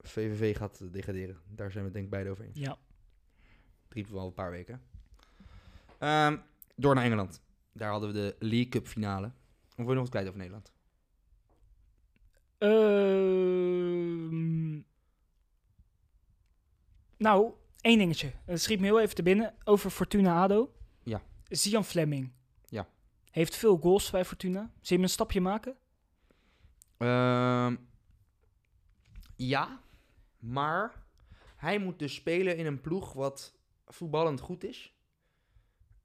VVV 0.01 0.57
gaat 0.57 0.81
eh, 0.81 0.89
degraderen. 0.93 1.37
Daar 1.49 1.71
zijn 1.71 1.85
we 1.85 1.91
denk 1.91 2.05
ik 2.05 2.11
beide 2.11 2.31
over 2.31 2.45
eens. 2.45 2.59
Ja. 2.59 2.77
Drie 3.89 4.07
wel 4.11 4.27
een 4.27 4.35
paar 4.35 4.51
weken. 4.51 4.83
Ehm, 5.99 6.37
door 6.77 6.95
naar 6.95 7.05
Engeland. 7.05 7.43
Daar 7.73 7.91
hadden 7.91 8.09
we 8.13 8.15
de 8.15 8.37
League 8.39 8.69
Cup 8.69 8.87
finale. 8.87 9.27
Of 9.27 9.33
wil 9.77 9.87
je 9.89 9.93
nog 9.95 10.03
wat 10.03 10.11
kwijt 10.11 10.27
over 10.27 10.39
Nederland? 10.39 10.73
Ehm, 13.45 14.75
nou, 17.17 17.53
één 17.81 17.99
dingetje. 17.99 18.33
Het 18.45 18.63
schiet 18.63 18.81
me 18.81 18.87
heel 18.87 19.01
even 19.01 19.15
te 19.15 19.23
binnen. 19.23 19.55
Over 19.65 19.91
Fortuna 19.91 20.43
ADO. 20.43 20.73
Ja. 21.03 21.23
Zian 21.49 21.85
Fleming. 21.85 22.33
Heeft 23.35 23.57
veel 23.57 23.77
goals 23.77 24.11
bij 24.11 24.25
Fortuna. 24.25 24.61
Zie 24.61 24.71
je 24.81 24.95
hem 24.95 25.03
een 25.03 25.09
stapje 25.09 25.41
maken? 25.41 25.77
Ehm, 26.97 27.77
ja, 29.37 29.81
maar 30.39 31.05
hij 31.57 31.79
moet 31.79 31.99
dus 31.99 32.15
spelen 32.15 32.57
in 32.57 32.67
een 32.67 32.81
ploeg 32.81 33.13
wat 33.13 33.55
voetballend 33.87 34.41
goed 34.41 34.65
is. 34.65 34.95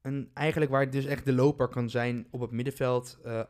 En 0.02 0.32
eigenlijk 0.34 0.72
waar 0.72 0.82
hij 0.82 0.92
dus 0.92 1.06
echt 1.06 1.26
de 1.26 1.34
loper 1.34 1.68
kan 1.68 1.90
zijn 1.90 2.28
op 2.32 2.40
het 2.40 2.52
middenveld 2.52 3.20
eh, 3.24 3.44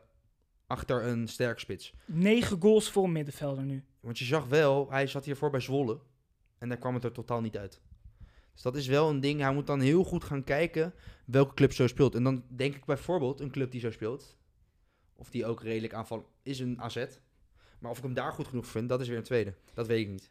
achter 0.66 1.06
een 1.06 1.28
sterk 1.28 1.58
spits. 1.58 1.94
Negen 2.06 2.60
goals 2.60 2.90
voor 2.90 3.04
een 3.04 3.12
middenvelder 3.12 3.64
nu. 3.64 3.84
Want 4.00 4.18
je 4.18 4.24
zag 4.24 4.46
wel, 4.46 4.90
hij 4.90 5.06
zat 5.06 5.24
hiervoor 5.24 5.50
bij 5.50 5.60
Zwolle 5.60 6.00
en 6.58 6.68
daar 6.68 6.78
kwam 6.78 6.94
het 6.94 7.04
er 7.04 7.12
totaal 7.12 7.40
niet 7.40 7.56
uit. 7.58 7.80
Dus 8.60 8.72
dat 8.72 8.80
is 8.80 8.86
wel 8.86 9.08
een 9.10 9.20
ding, 9.20 9.40
hij 9.40 9.52
moet 9.52 9.66
dan 9.66 9.80
heel 9.80 10.04
goed 10.04 10.24
gaan 10.24 10.44
kijken 10.44 10.94
welke 11.24 11.54
club 11.54 11.72
zo 11.72 11.86
speelt. 11.86 12.14
En 12.14 12.22
dan 12.22 12.44
denk 12.48 12.74
ik 12.74 12.84
bijvoorbeeld 12.84 13.40
een 13.40 13.50
club 13.50 13.70
die 13.70 13.80
zo 13.80 13.90
speelt, 13.90 14.36
of 15.14 15.30
die 15.30 15.46
ook 15.46 15.62
redelijk 15.62 15.92
aanval 15.94 16.30
is 16.42 16.58
een 16.58 16.80
AZ. 16.80 17.06
Maar 17.78 17.90
of 17.90 17.96
ik 17.96 18.02
hem 18.02 18.14
daar 18.14 18.32
goed 18.32 18.46
genoeg 18.48 18.66
vind, 18.66 18.88
dat 18.88 19.00
is 19.00 19.08
weer 19.08 19.16
een 19.16 19.22
tweede. 19.22 19.54
Dat 19.74 19.86
weet 19.86 20.00
ik 20.00 20.08
niet. 20.08 20.30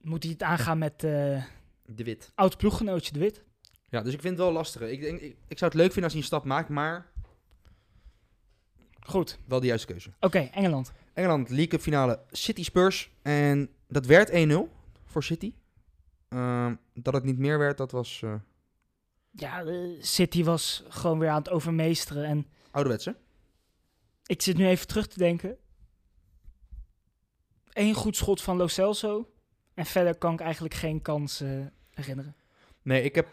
Moet 0.00 0.22
hij 0.22 0.32
het 0.32 0.42
aangaan 0.42 0.78
met 0.78 1.04
eh 1.04 1.44
De 1.86 2.04
Wit. 2.04 2.32
oud 2.34 2.56
ploeggenootje 2.56 3.12
De 3.12 3.18
Wit? 3.18 3.44
Ja, 3.88 4.02
dus 4.02 4.12
ik 4.12 4.20
vind 4.20 4.36
het 4.36 4.42
wel 4.44 4.52
lastig. 4.52 4.80
Ik, 4.82 5.00
denk, 5.00 5.20
ik, 5.20 5.36
ik 5.48 5.58
zou 5.58 5.70
het 5.70 5.80
leuk 5.80 5.92
vinden 5.92 6.04
als 6.04 6.12
hij 6.12 6.20
een 6.20 6.28
stap 6.28 6.44
maakt, 6.44 6.68
maar 6.68 7.12
Goed. 9.00 9.38
wel 9.46 9.60
de 9.60 9.66
juiste 9.66 9.86
keuze. 9.86 10.10
Oké, 10.20 10.38
Engeland. 10.38 10.92
Engeland, 11.12 11.48
League 11.48 11.66
Cup 11.68 11.80
finale, 11.80 12.20
City 12.30 12.64
Spurs. 12.64 13.10
En 13.22 13.68
dat 13.88 14.06
werd 14.06 14.30
1-0 14.30 14.54
voor 15.04 15.22
City. 15.22 15.52
Ehm, 16.34 16.74
dat 16.94 17.14
het 17.14 17.24
niet 17.24 17.38
meer 17.38 17.58
werd, 17.58 17.76
dat 17.76 17.90
was 17.90 18.20
eh 18.22 18.34
Ja, 19.30 19.64
eh, 19.64 19.76
City 20.00 20.44
was 20.44 20.84
gewoon 20.88 21.18
weer 21.18 21.28
aan 21.28 21.38
het 21.38 21.50
overmeesteren. 21.50 22.24
En 22.24 22.46
ouderwetse. 22.70 23.16
ik 24.26 24.42
zit 24.42 24.56
nu 24.56 24.66
even 24.66 24.86
terug 24.86 25.06
te 25.06 25.18
denken. 25.18 25.56
Eén 27.72 27.94
goed 27.94 28.16
schot 28.16 28.42
van 28.42 28.56
Lo 28.56 28.66
Celso. 28.66 29.32
En 29.74 29.86
verder 29.86 30.16
kan 30.16 30.32
ik 30.32 30.40
eigenlijk 30.40 30.74
geen 30.74 31.02
kans 31.02 31.40
eh, 31.40 31.50
herinneren. 31.90 32.36
Nee, 32.82 33.02
ik 33.02 33.14
heb 33.14 33.28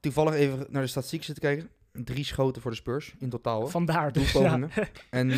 toevallig 0.00 0.34
even 0.34 0.66
naar 0.68 0.82
de 0.82 0.88
statistiek 0.88 1.24
zitten 1.24 1.44
kijken. 1.44 1.70
Drie 2.04 2.24
schoten 2.24 2.62
voor 2.62 2.70
de 2.70 2.76
Spurs 2.76 3.14
in 3.18 3.30
totaal. 3.30 3.66
Vandaar 3.66 4.12
dus. 4.12 4.32
Ja. 4.32 4.68
En 5.10 5.30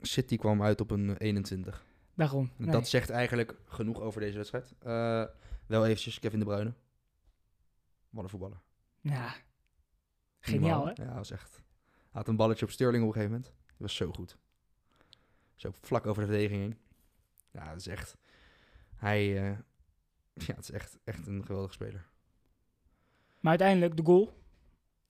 City 0.00 0.36
kwam 0.36 0.62
uit 0.62 0.80
op 0.80 0.90
een 0.90 1.16
21. 1.16 1.84
Daarom. 2.14 2.50
Nee. 2.56 2.70
Dat 2.70 2.88
zegt 2.88 3.10
eigenlijk 3.10 3.54
genoeg 3.64 4.00
over 4.00 4.20
deze 4.20 4.36
wedstrijd. 4.36 4.72
Eh, 4.82 5.24
wel 5.68 5.84
eventjes 5.86 6.18
Kevin 6.18 6.38
De 6.38 6.44
Bruyne. 6.44 6.72
Wat 8.10 8.24
een 8.24 8.30
voetballer. 8.30 8.60
Ja. 9.00 9.34
Geniaal, 10.40 10.86
hè? 10.86 10.92
Ja, 11.04 11.14
was 11.14 11.30
echt... 11.30 11.54
Hij 11.96 12.20
had 12.20 12.28
een 12.28 12.36
balletje 12.36 12.64
op 12.64 12.70
Sterling 12.70 13.02
op 13.02 13.08
een 13.08 13.14
gegeven 13.14 13.36
moment. 13.36 13.54
Dat 13.66 13.76
was 13.78 13.96
zo 13.96 14.12
goed. 14.12 14.38
Zo 15.56 15.70
vlak 15.80 16.06
over 16.06 16.22
de 16.22 16.28
verdediging 16.28 16.60
heen. 16.60 16.78
Ja, 17.50 17.68
dat 17.68 17.80
is 17.80 17.86
echt... 17.86 18.16
Hij... 18.96 19.50
eh, 19.50 19.58
ja, 20.46 20.54
het 20.54 20.62
is 20.64 20.70
echt, 20.70 20.98
echt 21.04 21.26
een 21.26 21.44
geweldige 21.44 21.72
speler. 21.72 22.06
Maar 23.40 23.50
uiteindelijk 23.50 23.96
de 23.96 24.04
goal. 24.04 24.42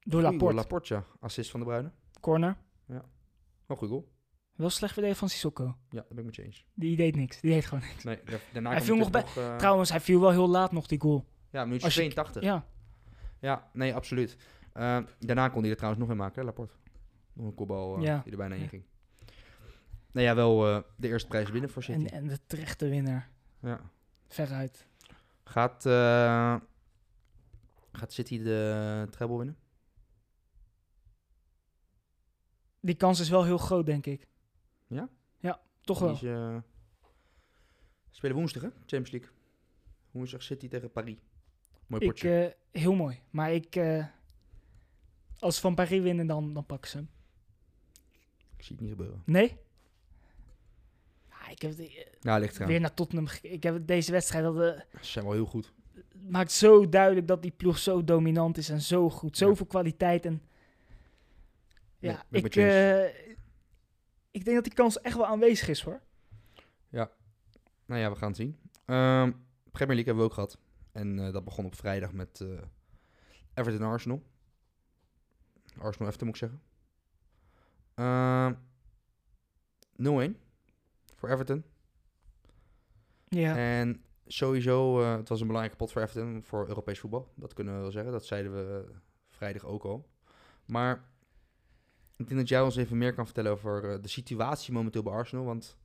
Door 0.01 0.21
Laporte. 0.23 0.45
goal, 0.45 0.55
Laporte, 0.55 0.95
ja. 0.95 1.05
Assist 1.21 1.51
van 1.51 1.61
De 1.61 1.67
Bruyne. 1.67 1.93
Corner. 2.21 2.57
Wel 3.67 3.77
goed 3.77 3.89
goal. 3.89 4.09
Wel 4.59 4.71
slecht 4.71 4.93
verdedigd 4.93 5.19
van 5.19 5.29
Sissoko. 5.29 5.65
Ja, 5.65 5.75
dat 5.91 6.09
ben 6.09 6.19
ik 6.19 6.25
met 6.25 6.37
je 6.37 6.43
eens. 6.45 6.65
Die 6.75 6.97
deed 6.97 7.17
niks. 7.17 7.41
Die 7.41 7.51
deed 7.53 7.67
gewoon 7.67 7.85
niks. 7.89 8.05
Nee, 8.05 8.21
da- 8.25 8.39
daarna 8.53 8.71
Hij 8.71 8.81
viel 8.83 8.97
nog 8.97 9.11
nog... 9.11 9.37
eh, 9.37 9.57
Trouwens, 9.57 9.91
hij 9.91 10.01
viel 10.01 10.21
wel 10.21 10.31
heel 10.31 10.49
laat 10.49 10.73
nog, 10.73 10.87
die 10.87 11.01
goal. 11.01 11.25
ja, 11.51 11.65
minuutje 11.65 11.85
als 11.85 11.95
je- 11.95 12.01
82. 12.01 12.43
Ja. 12.43 12.67
Ja. 13.41 13.71
nee, 13.73 13.95
absoluut. 13.95 14.37
Eh, 14.73 14.99
daarna 15.19 15.49
kon 15.49 15.61
hij 15.61 15.71
er 15.71 15.77
trouwens 15.77 16.03
nog 16.03 16.11
in 16.13 16.17
maken, 16.17 16.39
hè, 16.41 16.45
Laporte. 16.45 16.75
Nog 17.33 17.47
een 17.47 17.55
kopbal 17.55 17.97
eh, 17.97 18.03
Ja. 18.03 18.21
die 18.23 18.33
er 18.33 18.39
bijna 18.39 18.55
in 18.55 18.61
Ja. 18.63 18.69
ging. 18.69 18.83
Nou 20.13 20.27
ja, 20.27 20.35
wel 20.35 20.85
de 20.97 21.09
eerste 21.09 21.29
prijs 21.29 21.51
winnen 21.51 21.71
voor 21.71 21.83
City. 21.83 22.05
En, 22.05 22.11
en 22.11 22.27
de 22.27 22.39
terechte 22.47 22.89
winnaar. 22.89 23.31
Ja. 23.63 23.81
Veruit. 24.29 24.87
Gaat, 25.45 25.83
gaat 27.93 28.13
City 28.13 28.43
de 28.43 29.07
treble 29.11 29.37
winnen? 29.37 29.57
Die 32.81 32.95
kans 32.95 33.21
is 33.21 33.29
wel 33.29 33.45
heel 33.45 33.59
groot, 33.59 33.87
denk 33.87 34.07
ik. 34.07 34.27
Ja? 34.89 35.09
Ja, 35.39 35.61
toch 35.81 35.99
Die 35.99 36.07
wel. 36.07 36.15
is, 36.15 36.23
eh, 36.23 36.57
spelen 38.11 38.37
woensdag, 38.37 38.63
hè? 38.63 38.69
Champions 38.69 39.11
League. 39.11 39.31
Woensdag 40.11 40.43
City 40.43 40.69
tegen 40.69 40.91
Paris. 40.93 41.17
Mooi 41.87 42.03
Ik, 42.05 42.09
potje. 42.11 42.45
eh, 42.73 42.81
heel 42.83 42.95
mooi. 42.95 43.21
Maar 43.31 43.53
ik... 43.53 43.77
eh, 43.77 44.07
als 45.39 45.55
ze 45.55 45.61
van 45.61 45.75
Paris 45.75 46.01
winnen, 46.03 46.27
dan, 46.27 46.53
dan 46.55 46.67
pakken 46.67 46.91
ze 46.91 46.97
hem. 46.97 47.09
ik 48.57 48.65
zie 48.65 48.73
het 48.77 48.81
niet 48.81 48.91
gebeuren. 48.91 49.23
Nee? 49.27 49.57
Ik 51.51 51.63
heb 51.63 51.77
het, 51.77 52.07
Nou, 52.21 52.41
ligt 52.41 52.57
eraan. 52.57 52.69
weer 52.69 52.81
naar 52.81 52.95
Tottenham 52.95 53.27
gekeken. 53.27 53.55
Ik 53.57 53.63
heb 53.63 53.87
deze 53.87 54.13
wedstrijd... 54.13 54.45
Dat, 54.45 54.55
Ze 54.57 54.99
zijn 55.01 55.25
wel 55.25 55.35
heel 55.35 55.47
goed. 55.47 55.73
maakt 56.29 56.53
zo 56.53 56.89
duidelijk 56.89 57.27
dat 57.29 57.43
die 57.43 57.51
ploeg 57.51 57.79
zo 57.79 58.05
dominant 58.05 58.57
is 58.59 58.69
en 58.69 58.81
zo 58.81 59.11
goed. 59.11 59.37
Zoveel 59.37 59.67
kwaliteit. 59.67 60.25
En 60.27 60.43
ja, 61.99 62.25
ik, 62.31 62.55
ik 64.39 64.45
denk 64.45 64.57
dat 64.57 64.65
die 64.65 64.75
kans 64.75 65.01
echt 65.01 65.17
wel 65.17 65.27
aanwezig 65.27 65.69
is 65.69 65.83
hoor. 65.83 66.01
Nou 67.89 68.01
ja, 68.01 68.11
we 68.11 68.17
gaan 68.17 68.29
het 68.29 68.37
zien. 68.37 68.59
Ehm, 68.85 69.33
Premier 69.71 69.95
League 69.95 70.05
hebben 70.05 70.17
we 70.17 70.23
ook 70.23 70.33
gehad. 70.33 70.59
En 70.93 71.19
eh, 71.19 71.33
dat 71.33 71.45
begon 71.45 71.65
op 71.65 71.75
vrijdag 71.75 72.13
met 72.13 72.41
eh, 72.41 72.49
Everton 73.55 73.87
Arsenal. 73.87 74.23
Arsenal 75.79 76.07
Everton 76.07 76.27
moet 76.27 76.37
ik 76.37 76.49
zeggen. 76.49 76.63
Ehm 77.95 78.55
0-1 80.33 80.37
voor 81.15 81.29
Everton. 81.29 81.65
Ja, 83.29 83.57
En 83.57 84.05
sowieso, 84.27 85.01
eh, 85.01 85.17
het 85.17 85.29
was 85.29 85.41
een 85.41 85.47
belangrijke 85.47 85.79
pot 85.79 85.93
voor 85.93 86.03
Everton 86.03 86.43
voor 86.43 86.69
Europees 86.69 86.99
voetbal. 86.99 87.33
Dat 87.35 87.55
kunnen 87.55 87.75
we 87.75 87.81
wel 87.81 87.91
zeggen. 87.91 88.13
Dat 88.13 88.27
zeiden 88.27 88.53
we 88.53 88.93
vrijdag 89.29 89.65
ook 89.65 89.85
al. 89.85 90.09
Maar 90.65 91.09
ik 92.19 92.29
denk 92.29 92.41
dat 92.41 92.49
jij 92.49 92.61
ons 92.61 92.77
even 92.77 92.99
meer 92.99 93.15
kan 93.15 93.25
vertellen 93.25 93.53
over 93.53 93.91
eh, 93.91 94.03
de 94.03 94.09
situatie 94.09 94.73
momenteel 94.73 95.03
bij 95.03 95.13
Arsenal. 95.13 95.45
Want 95.45 95.77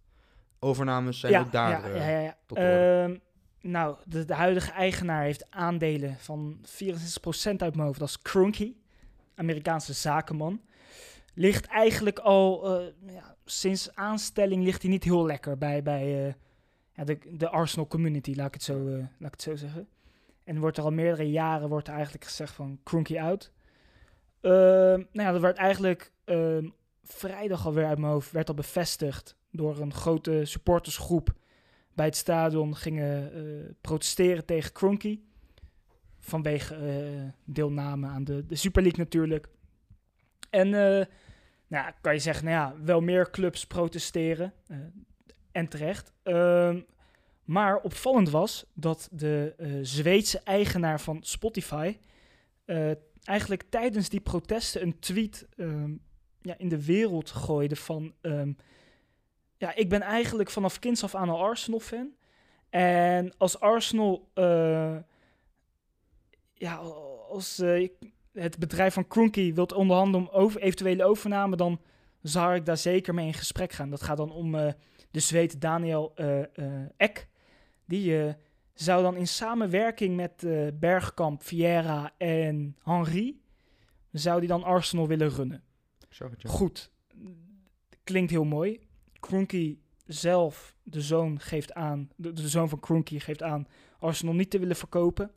overnames 0.60 1.20
zijn 1.20 1.34
ja, 1.34 1.40
ook 1.40 1.52
daar 1.52 1.70
ja, 1.70 1.84
eh, 1.84 2.24
ja, 2.24 2.38
tot. 2.46 2.58
Ehm, 2.58 3.18
nou, 3.62 3.98
de, 4.06 4.26
de 4.26 4.34
huidige 4.34 4.72
eigenaar 4.72 5.24
heeft 5.24 5.52
aandelen 5.52 6.18
van 6.20 6.58
64% 6.62 7.62
uit 7.62 7.76
mijn 7.76 7.88
hoofd. 7.88 8.00
Dat 8.00 8.08
is 8.08 8.22
Kroenke, 8.22 8.74
Amerikaanse 9.36 9.94
zakenman. 9.94 10.62
Ligt 11.34 11.66
eigenlijk 11.66 12.20
al 12.20 12.80
eh, 12.80 13.14
ja, 13.14 13.36
sinds 13.46 13.96
aanstelling 13.96 14.64
ligt 14.64 14.82
hij 14.82 14.92
niet 14.92 15.04
heel 15.04 15.26
lekker 15.26 15.58
bij, 15.58 15.84
bij 15.84 16.36
ja, 16.94 17.04
de, 17.04 17.20
de 17.32 17.50
Arsenal 17.50 17.88
community, 17.88 18.34
laat 18.36 18.48
ik, 18.48 18.54
het 18.54 18.64
zo, 18.64 18.90
laat 18.90 19.08
ik 19.20 19.32
het 19.32 19.42
zo 19.42 19.56
zeggen. 19.56 19.88
En 20.44 20.60
wordt 20.60 20.78
er 20.78 20.84
al 20.84 20.92
meerdere 20.92 21.32
jaren 21.32 21.70
wordt 21.70 21.88
er 21.88 21.94
eigenlijk 21.94 22.24
gezegd 22.24 22.54
van 22.54 22.80
Kroenke 22.84 23.22
out. 23.22 23.52
Ehm, 24.44 25.04
nou 25.12 25.28
ja, 25.28 25.32
dat 25.32 25.42
werd 25.42 25.58
eigenlijk 25.58 26.12
ehm, 26.24 26.70
vrijdag 27.04 27.66
alweer 27.66 27.86
uit 27.86 27.98
mijn 27.98 28.12
hoofd 28.12 28.32
werd 28.32 28.50
al 28.50 28.56
bevestigd 28.56 29.38
door 29.52 29.80
een 29.80 29.94
grote 29.94 30.46
supportersgroep 30.46 31.34
bij 31.94 32.06
het 32.06 32.16
stadion 32.16 32.76
gingen 32.76 33.34
eh, 33.34 33.72
protesteren 33.82 34.46
tegen 34.46 34.72
Kroenke. 34.72 35.20
Vanwege 36.20 36.76
eh, 36.76 37.30
deelname 37.44 38.08
aan 38.08 38.24
de, 38.24 38.46
de 38.46 38.56
Super 38.56 38.82
League 38.82 39.00
natuurlijk. 39.00 39.48
En 40.50 40.68
eh, 40.68 41.06
nou, 41.68 41.86
ja, 41.86 41.96
kan 42.02 42.14
je 42.14 42.20
zeggen, 42.20 42.46
nou 42.46 42.58
ja, 42.58 42.84
wel 42.84 43.02
meer 43.02 43.30
clubs 43.30 43.68
protesteren. 43.68 44.54
en 45.52 45.68
terecht. 45.68 46.14
Ehm, 46.24 46.82
maar 47.44 47.78
opvallend 47.78 48.30
was 48.30 48.66
dat 48.74 49.10
de 49.12 49.56
Zweedse 49.82 50.40
eigenaar 50.40 51.02
van 51.02 51.18
Spotify 51.22 51.98
eigenlijk 53.24 53.64
tijdens 53.70 54.10
die 54.10 54.20
protesten 54.20 54.82
een 54.82 55.00
tweet 55.00 55.48
ehm, 55.58 55.94
ja, 56.42 56.58
in 56.58 56.70
de 56.70 56.86
wereld 56.86 57.30
gooide 57.30 57.76
van... 57.76 58.14
ehm, 58.22 58.54
ja, 59.58 59.76
ik 59.76 59.90
ben 59.90 60.02
eigenlijk 60.02 60.50
vanaf 60.50 60.80
kinds 60.80 61.04
af 61.04 61.16
aan 61.16 61.30
al 61.30 61.44
Arsenal-fan. 61.44 62.14
En 62.70 63.38
als 63.38 63.60
Arsenal... 63.60 64.30
eh, 64.34 64.98
ja, 66.54 66.76
als 67.30 67.60
eh, 67.60 67.90
het 68.32 68.60
bedrijf 68.60 68.94
van 68.94 69.08
Kroenke 69.08 69.54
wilt 69.54 69.74
onderhandelen 69.74 70.28
om 70.28 70.34
over, 70.34 70.62
eventuele 70.62 71.06
overname... 71.06 71.56
dan 71.56 71.82
zou 72.22 72.56
ik 72.56 72.66
daar 72.66 72.78
zeker 72.78 73.14
mee 73.14 73.26
in 73.28 73.34
gesprek 73.34 73.72
gaan. 73.72 73.90
Dat 73.90 74.04
gaat 74.04 74.18
dan 74.18 74.32
om 74.32 74.56
eh, 74.56 74.74
de 75.12 75.20
Zweed 75.20 75.62
Daniel 75.62 76.14
Ek. 76.98 77.28
Die 77.86 78.36
zou 78.74 79.02
dan 79.04 79.16
in 79.16 79.28
samenwerking 79.28 80.16
met 80.16 80.44
eh, 80.44 80.68
Bergkamp, 80.74 81.44
Vieira 81.44 82.12
en 82.18 82.78
Henry... 82.84 83.36
zou 84.12 84.40
die 84.40 84.50
dan 84.50 84.64
Arsenal 84.64 85.08
willen 85.08 85.30
runnen. 85.30 85.64
Goed, 86.50 86.92
klinkt 88.04 88.32
heel 88.32 88.44
mooi. 88.44 88.80
Kroenke 89.20 89.78
zelf, 90.06 90.76
de 90.84 91.02
zoon, 91.02 91.40
geeft 91.40 91.74
aan, 91.74 92.10
de, 92.16 92.34
de 92.34 92.48
zoon 92.50 92.70
van 92.70 92.80
Kroenke 92.80 93.20
geeft 93.20 93.44
aan 93.44 93.68
Arsenal 94.00 94.34
niet 94.34 94.50
te 94.50 94.60
willen 94.60 94.76
verkopen. 94.76 95.32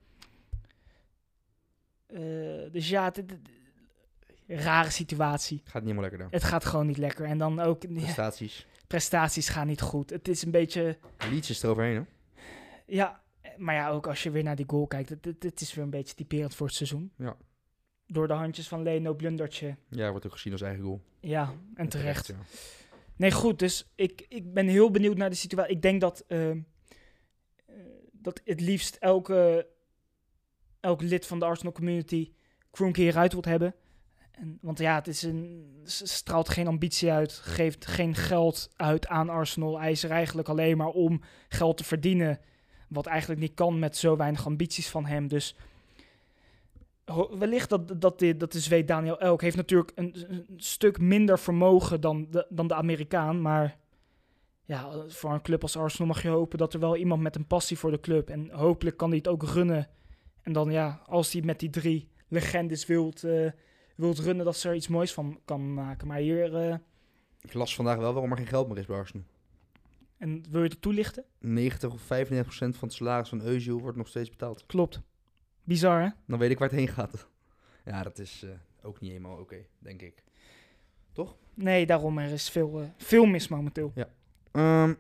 Eh, 2.07 2.21
dus 2.73 2.89
ja, 2.89 3.05
het- 3.05 3.17
het- 3.17 3.31
het- 3.31 4.61
rare 4.63 4.91
situatie. 4.91 5.59
Gaat 5.65 5.75
niet 5.75 5.83
helemaal 5.83 6.03
lekker 6.03 6.19
daar. 6.19 6.29
Het 6.31 6.45
gaat 6.45 6.65
gewoon 6.65 6.87
niet 6.87 6.97
lekker. 6.99 7.25
En 7.25 7.39
dan 7.39 7.61
ook, 7.61 7.83
ja, 7.83 7.89
Prestaties. 7.89 8.67
prestaties 8.87 9.49
gaan 9.49 9.67
niet 9.67 9.81
goed. 9.81 10.11
Het 10.11 10.29
is 10.29 10.43
een 10.45 10.51
beetje, 10.51 10.99
Leeds 11.31 11.51
is 11.51 11.63
eroverheen, 11.63 11.95
hè? 11.97 12.03
ja, 12.87 13.23
maar 13.57 13.75
ja, 13.75 13.91
ook 13.91 14.07
als 14.07 14.23
je 14.23 14.31
weer 14.31 14.43
naar 14.43 14.57
die 14.57 14.69
goal 14.69 14.87
kijkt, 14.87 15.09
het, 15.09 15.25
het, 15.39 15.61
is 15.61 15.75
weer 15.75 15.85
een 15.85 15.91
beetje 15.91 16.15
typerend 16.15 16.55
voor 16.55 16.67
het 16.67 16.77
seizoen. 16.77 17.13
Ja. 17.17 17.37
Door 18.07 18.27
de 18.27 18.33
handjes 18.33 18.69
van 18.69 18.83
Leno 18.83 19.15
blundertje. 19.15 19.77
Ja, 19.89 20.11
wordt 20.11 20.27
ook 20.27 20.33
gezien 20.33 20.53
als 20.53 20.63
eigen 20.63 20.83
goal. 20.83 21.03
Ja, 21.21 21.55
en 21.75 21.89
terecht. 21.89 22.27
ja. 22.27 22.35
Nee, 23.17 23.33
goed. 23.33 23.59
Dus 23.59 23.93
ik, 23.95 24.27
ik 24.29 24.53
ben 24.53 24.67
heel 24.67 24.91
benieuwd 24.91 25.17
naar 25.17 25.31
de 25.31 25.37
situatie. 25.37 25.75
Ik 25.75 25.83
denk 25.83 26.01
dat, 26.01 26.25
ehm, 26.27 26.61
eh, 27.67 27.75
dat 28.13 28.41
het 28.45 28.61
liefst 28.61 28.97
elke, 28.97 29.69
elk 30.81 31.03
lid 31.03 31.27
van 31.27 31.39
de 31.39 31.45
Arsenal 31.45 31.73
community 31.73 32.33
Kroenke 32.71 33.01
hieruit 33.01 33.33
wilt 33.33 33.45
hebben. 33.45 33.75
En, 34.31 34.59
want 34.61 34.79
ja, 34.79 34.95
het 34.95 35.07
is 35.07 35.23
een, 35.23 35.81
straalt 35.85 36.49
geen 36.49 36.67
ambitie 36.67 37.11
uit, 37.11 37.33
geeft 37.33 37.87
geen 37.87 38.15
geld 38.15 38.71
uit 38.77 39.07
aan 39.07 39.29
Arsenal. 39.29 39.81
Hij 39.81 39.91
is 39.91 40.03
er 40.03 40.11
eigenlijk 40.11 40.49
alleen 40.49 40.77
maar 40.77 40.89
om 40.89 41.21
geld 41.49 41.77
te 41.77 41.85
verdienen. 41.85 42.41
Wat 42.89 43.07
eigenlijk 43.07 43.41
niet 43.41 43.55
kan 43.55 43.79
met 43.79 43.97
zo 43.97 44.17
weinig 44.17 44.47
ambities 44.47 44.89
van 44.89 45.07
hem. 45.07 45.29
Dus 45.29 45.57
wellicht 47.39 47.69
dat, 47.69 48.01
dat, 48.01 48.19
de, 48.19 48.37
dat 48.37 48.53
de 48.53 48.61
Zweed 48.61 48.89
Daniel 48.89 49.21
Elk 49.21 49.43
heeft 49.43 49.57
natuurlijk 49.57 49.93
een, 49.95 50.45
stuk 50.57 50.99
minder 50.99 51.39
vermogen 51.39 52.01
dan 52.01 52.27
de, 52.31 52.47
dan 52.49 52.67
de 52.67 52.75
Amerikaan. 52.75 53.43
Maar 53.43 53.79
ja, 54.65 54.91
voor 55.07 55.33
een 55.33 55.43
club 55.43 55.63
als 55.63 55.77
Arsenal 55.77 56.07
mag 56.07 56.23
je 56.23 56.29
hopen 56.29 56.59
dat 56.59 56.75
er 56.75 56.81
wel 56.81 56.97
iemand 56.97 57.23
met 57.23 57.37
een 57.37 57.47
passie 57.47 57.79
voor 57.79 57.91
de 57.91 58.01
club. 58.01 58.31
En 58.31 58.51
hopelijk 58.51 58.97
kan 58.97 59.09
hij 59.09 59.19
het 59.19 59.29
ook 59.29 59.43
runnen. 59.43 59.89
En 60.43 60.53
dan 60.53 60.71
ja, 60.71 61.03
als 61.07 61.33
hij 61.33 61.43
met 61.43 61.61
die 61.61 61.71
drie 61.71 62.09
legendes 62.29 62.87
wilt, 62.87 63.25
eh, 63.25 63.51
wilt 63.97 64.19
runnen, 64.19 64.45
dat 64.45 64.57
ze 64.57 64.69
er 64.69 64.75
iets 64.75 64.89
moois 64.89 65.13
van 65.13 65.41
kan 65.45 65.75
maken. 65.75 66.07
Maar 66.07 66.19
hier, 66.19 66.55
eh, 66.57 66.77
Ik 67.41 67.55
las 67.55 67.75
vandaag 67.75 67.97
wel 67.97 68.13
waarom 68.13 68.31
er 68.31 68.37
geen 68.37 68.47
geld 68.47 68.69
meer 68.69 68.79
is 68.79 68.87
bij 68.87 68.97
Arsenal. 68.97 69.27
En 70.19 70.45
wil 70.51 70.63
je 70.63 70.69
het 70.69 70.83
toelichten? 70.83 71.25
90 71.39 71.93
of 71.93 72.01
95 72.01 72.47
procent 72.57 72.77
van 72.77 72.89
het 72.89 72.97
salaris 72.97 73.29
van 73.29 73.41
Özil 73.41 73.81
wordt 73.81 73.97
nog 73.97 74.09
steeds 74.09 74.31
betaald. 74.31 74.67
Klopt. 74.67 75.01
Bizar 75.65 76.03
hè? 76.03 76.09
Dan 76.27 76.39
weet 76.39 76.51
ik 76.51 76.59
waar 76.59 76.69
het 76.69 76.79
heen 76.79 76.89
gaat. 76.89 77.27
Ja, 77.85 78.03
dat 78.03 78.19
is 78.19 78.43
eh, 78.43 78.51
ook 78.83 79.01
niet 79.01 79.11
helemaal 79.11 79.39
oké, 79.39 79.67
denk 79.79 80.03
ik. 80.03 80.23
Nee, 81.55 81.87
daarom 81.87 82.19
er 82.19 82.31
is 82.31 82.51
veel, 82.51 82.81
eh, 82.81 82.89
veel 82.97 83.27
mis 83.27 83.49
momenteel. 83.49 83.93
Ehm, 84.53 84.95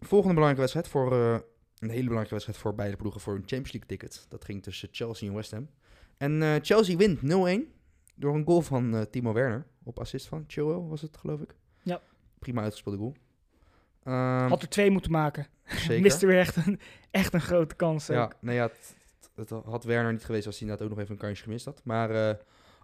volgende 0.00 0.34
belangrijke 0.34 0.60
wedstrijd 0.60 0.88
voor 0.88 1.12
eh, 1.12 1.38
een 1.78 1.88
hele 1.88 2.02
belangrijke 2.02 2.30
wedstrijd 2.30 2.58
voor 2.58 2.74
beide 2.74 2.96
ploegen 2.96 3.20
voor 3.20 3.34
een 3.34 3.38
Champions 3.46 3.72
League 3.72 3.88
ticket. 3.88 4.26
Dat 4.28 4.44
ging 4.44 4.62
tussen 4.62 4.88
Chelsea 4.92 5.28
en 5.28 5.34
West 5.34 5.50
Ham. 5.50 5.68
En 6.16 6.60
Chelsea 6.62 6.96
wint 6.96 7.20
0-1 7.22 7.72
door 8.14 8.34
een 8.34 8.44
goal 8.44 8.60
van 8.60 9.06
Timo 9.10 9.32
Werner 9.32 9.66
op 9.82 9.98
assist 9.98 10.26
van 10.26 10.44
Chilwell 10.46 10.88
was 10.88 11.00
het 11.00 11.16
geloof 11.16 11.40
ik. 11.40 11.54
Ja. 11.82 12.02
Prima 12.38 12.62
uitgespeelde 12.62 12.98
goal. 12.98 13.14
Ehm, 14.04 14.48
Had 14.48 14.62
er 14.62 14.68
twee 14.68 14.90
moeten 14.90 15.10
maken. 15.10 15.46
zeker. 15.66 16.02
Miste 16.02 16.26
weer 16.26 16.38
echt 16.38 16.56
een, 16.56 16.80
echt 17.10 17.34
een 17.34 17.40
grote 17.40 17.74
kans. 17.74 18.10
ook. 18.10 18.16
Ja, 18.16 18.32
nou 18.40 18.56
ja, 18.56 18.62
het, 18.62 18.96
het 19.34 19.50
had 19.50 19.84
Werner 19.84 20.12
niet 20.12 20.24
geweest 20.24 20.46
als 20.46 20.58
hij 20.58 20.68
inderdaad 20.68 20.86
ook 20.86 20.94
nog 20.96 21.04
even 21.04 21.14
een 21.14 21.26
kansje 21.26 21.42
gemist 21.42 21.64
had. 21.64 21.80
Maar 21.84 22.10
eh, 22.10 22.36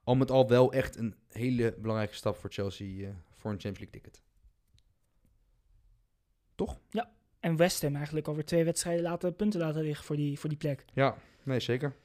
al 0.04 0.14
met 0.14 0.30
al 0.30 0.48
wel 0.48 0.72
echt 0.72 0.96
een 0.96 1.14
hele 1.28 1.74
belangrijke 1.78 2.14
stap 2.14 2.36
voor 2.36 2.50
Chelsea 2.52 3.08
eh, 3.08 3.14
voor 3.36 3.50
een 3.50 3.60
Champions 3.60 3.78
League 3.78 4.00
ticket. 4.00 4.22
En 7.40 7.56
West 7.56 7.82
Ham 7.82 7.96
eigenlijk 7.96 8.26
alweer 8.26 8.44
twee 8.44 8.64
wedstrijden 8.64 9.02
laten, 9.02 9.36
punten 9.36 9.60
laten 9.60 9.82
liggen 9.82 10.04
voor 10.04 10.16
die, 10.16 10.38
voor 10.38 10.48
die 10.48 10.58
plek. 10.58 10.84
Ja, 10.92 11.16
nee, 11.42 11.60
zeker. 11.60 11.96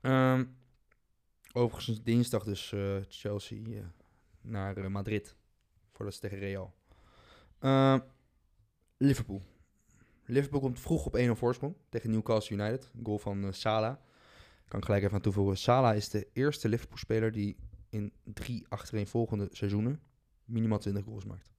Ehm, 0.00 0.44
overigens 1.52 2.02
dinsdag 2.02 2.44
dus 2.44 2.72
eh, 2.72 2.96
Chelsea 3.08 3.92
naar 4.40 4.90
Madrid. 4.90 5.36
Voordat 5.92 6.14
ze 6.14 6.20
tegen 6.20 6.38
Real. 6.38 6.74
Liverpool. 9.02 9.42
Liverpool 10.24 10.60
komt 10.60 10.80
vroeg 10.80 11.06
op 11.06 11.18
1-0 11.18 11.30
voorsprong 11.30 11.74
tegen 11.88 12.10
Newcastle 12.10 12.56
United. 12.56 12.90
Een 12.94 13.04
goal 13.04 13.18
van 13.18 13.44
eh, 13.44 13.52
Salah. 13.52 13.96
Kan 14.68 14.78
ik 14.78 14.84
gelijk 14.84 15.02
even 15.02 15.14
aan 15.14 15.22
toevoegen. 15.22 15.56
Salah 15.56 15.96
is 15.96 16.08
de 16.08 16.28
eerste 16.32 16.68
Liverpool-speler 16.68 17.32
die 17.32 17.56
in 17.88 18.12
drie 18.24 18.66
achtereenvolgende 18.68 19.48
seizoenen 19.50 20.00
minimaal 20.44 20.78
20 20.78 21.04
goals 21.04 21.24
maakt. 21.24 21.52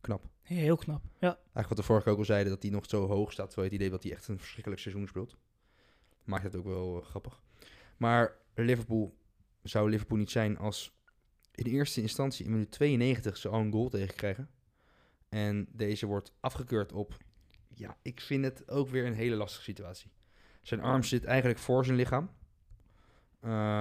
Knap. 0.00 0.28
Heel 0.42 0.76
knap. 0.76 1.02
Ja. 1.18 1.34
Eigenlijk 1.34 1.68
wat 1.68 1.76
de 1.76 1.82
vorige 1.82 2.10
ook 2.10 2.18
al 2.18 2.24
zeiden, 2.24 2.52
dat 2.52 2.62
hij 2.62 2.70
nog 2.70 2.86
zo 2.88 3.06
hoog 3.06 3.32
staat. 3.32 3.50
Terwijl 3.50 3.68
je 3.68 3.74
het 3.74 3.84
idee 3.84 3.96
dat 3.96 4.02
hij 4.02 4.12
echt 4.12 4.28
een 4.28 4.38
verschrikkelijk 4.38 4.80
seizoen 4.80 5.06
speelt. 5.06 5.36
Maakt 6.24 6.42
het 6.42 6.56
ook 6.56 6.64
wel 6.64 7.00
eh, 7.00 7.06
grappig. 7.06 7.42
Maar 7.96 8.36
Liverpool 8.54 9.16
zou 9.62 9.90
Liverpool 9.90 10.18
niet 10.18 10.30
zijn 10.30 10.58
als 10.58 10.94
in 11.54 11.64
eerste 11.64 12.00
instantie 12.00 12.44
in 12.44 12.50
minuut 12.50 12.70
92 12.70 13.36
ze 13.36 13.48
al 13.48 13.60
een 13.60 13.72
goal 13.72 13.88
tegenkrijgen. 13.88 14.50
En 15.28 15.68
deze 15.72 16.06
wordt 16.06 16.32
afgekeurd 16.40 16.92
op, 16.92 17.16
ja, 17.74 17.96
ik 18.02 18.20
vind 18.20 18.44
het 18.44 18.68
ook 18.68 18.88
weer 18.88 19.06
een 19.06 19.14
hele 19.14 19.36
lastige 19.36 19.62
situatie. 19.62 20.10
Zijn 20.62 20.80
arm 20.80 21.02
zit 21.02 21.24
eigenlijk 21.24 21.58
voor 21.58 21.84
zijn 21.84 21.96
lichaam. 21.96 22.30
Eh 23.40 23.80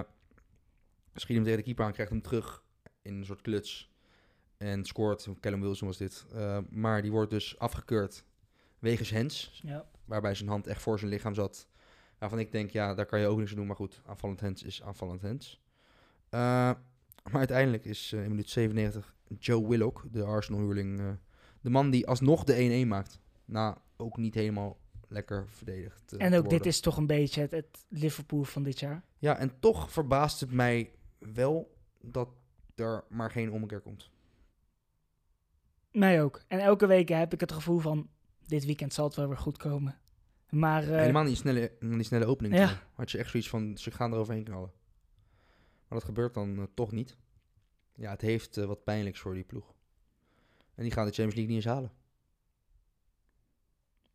schiet 1.21 1.35
hem 1.35 1.43
tegen 1.43 1.59
de 1.59 1.65
keeper 1.65 1.85
aan, 1.85 1.91
krijgt 1.91 2.11
hem 2.11 2.21
terug 2.21 2.63
in 3.01 3.15
een 3.15 3.25
soort 3.25 3.41
kluts. 3.41 3.93
En 4.57 4.85
scoort, 4.85 5.27
Callum 5.39 5.61
Wilson 5.61 5.87
was 5.87 5.97
dit. 5.97 6.25
Eh, 6.33 6.57
maar 6.69 7.01
die 7.01 7.11
wordt 7.11 7.31
dus 7.31 7.59
afgekeurd 7.59 8.25
wegens 8.79 9.09
hens. 9.09 9.61
ja. 9.63 9.85
Waarbij 10.05 10.35
zijn 10.35 10.49
hand 10.49 10.67
echt 10.67 10.81
voor 10.81 10.99
zijn 10.99 11.11
lichaam 11.11 11.33
zat. 11.33 11.67
Waarvan 12.17 12.39
ik 12.39 12.51
denk, 12.51 12.69
ja, 12.69 12.93
daar 12.93 13.05
kan 13.05 13.19
je 13.19 13.27
ook 13.27 13.37
niks 13.37 13.49
aan 13.49 13.57
doen. 13.57 13.67
Maar 13.67 13.75
goed, 13.75 14.01
aanvallend 14.05 14.39
hens 14.39 14.63
is 14.63 14.83
aanvallend 14.83 15.21
hens. 15.21 15.61
Eh, 16.29 16.39
maar 17.23 17.37
uiteindelijk 17.37 17.85
is 17.85 18.13
in 18.13 18.29
minuut 18.29 18.49
97 18.49 19.15
Joe 19.39 19.67
Willock, 19.67 20.03
de 20.11 20.23
Arsenal-huurling, 20.23 21.17
de 21.65 21.71
man 21.71 21.89
die 21.89 22.07
alsnog 22.07 22.43
de 22.43 22.83
1-1 22.85 22.87
maakt. 22.87 23.19
Na 23.45 23.77
ook 23.97 24.17
niet 24.17 24.33
helemaal 24.33 24.77
lekker 25.07 25.45
verdedigd. 25.49 26.15
En 26.17 26.33
ook 26.33 26.49
dit 26.49 26.65
is 26.65 26.79
toch 26.79 26.97
een 26.97 27.07
beetje 27.07 27.41
het, 27.41 27.51
het 27.51 27.85
Liverpool 27.89 28.43
van 28.43 28.63
dit 28.63 28.79
jaar. 28.79 29.03
Ja, 29.17 29.37
en 29.37 29.59
toch 29.59 29.91
verbaast 29.91 30.39
het 30.39 30.51
mij 30.51 30.91
wel 31.19 31.75
dat 32.01 32.29
er 32.75 33.03
maar 33.09 33.31
geen 33.31 33.51
ommekeer 33.51 33.81
komt. 33.81 34.09
Mij 35.91 36.23
ook. 36.23 36.41
En 36.47 36.59
elke 36.59 36.87
week 36.87 37.09
heb 37.09 37.33
ik 37.33 37.39
het 37.39 37.51
gevoel 37.51 37.79
van, 37.79 38.09
dit 38.45 38.65
weekend 38.65 38.93
zal 38.93 39.05
het 39.05 39.15
wel 39.15 39.27
weer 39.27 39.37
goed 39.37 39.57
komen. 39.57 39.99
Maar 40.49 40.83
eh, 40.83 40.99
Helemaal 40.99 41.23
niet 41.23 41.37
snelle, 41.37 41.71
die 41.79 42.03
snelle 42.03 42.25
opening. 42.25 42.55
Ja. 42.55 42.81
Had 42.93 43.11
je 43.11 43.17
echt 43.17 43.29
zoiets 43.29 43.49
van, 43.49 43.77
ze 43.77 43.91
gaan 43.91 44.11
er 44.11 44.17
overheen 44.17 44.43
knallen. 44.43 44.71
Maar 45.87 45.99
dat 45.99 46.03
gebeurt 46.03 46.33
dan 46.33 46.57
eh, 46.57 46.63
toch 46.73 46.91
niet. 46.91 47.17
Ja, 47.95 48.11
het 48.11 48.21
heeft 48.21 48.57
eh, 48.57 48.65
wat 48.65 48.83
pijnlijks 48.83 49.19
voor 49.19 49.33
die 49.33 49.43
ploeg. 49.43 49.74
En 50.75 50.83
die 50.83 50.91
gaan 50.91 51.05
de 51.05 51.11
Champions 51.11 51.35
League 51.35 51.55
niet 51.55 51.65
eens 51.65 51.73
halen. 51.73 51.91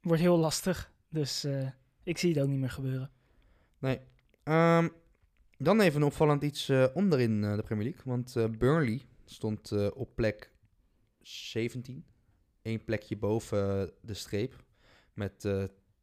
wordt 0.01 0.23
heel 0.23 0.38
lastig. 0.38 0.92
Dus 1.09 1.44
eh, 1.44 1.68
ik 2.03 2.18
zie 2.18 2.33
het 2.33 2.42
ook 2.42 2.49
niet 2.49 2.59
meer 2.59 2.70
gebeuren. 2.70 3.11
Nee. 3.79 4.01
Ehm, 4.42 4.88
dan 5.59 5.81
even 5.81 6.01
een 6.01 6.07
opvallend 6.07 6.42
iets 6.42 6.68
eh, 6.68 6.87
onderin 6.94 7.44
eh, 7.44 7.57
de 7.57 7.62
Premier 7.62 7.85
League. 7.85 8.03
Want 8.05 8.59
Burnley 8.59 9.03
stond 9.25 9.92
op 9.94 10.14
plek 10.14 10.53
17. 11.20 12.05
Eén 12.62 12.85
plekje 12.85 13.16
boven 13.16 13.92
de 14.01 14.14
streep. 14.14 14.64
Met 15.14 15.49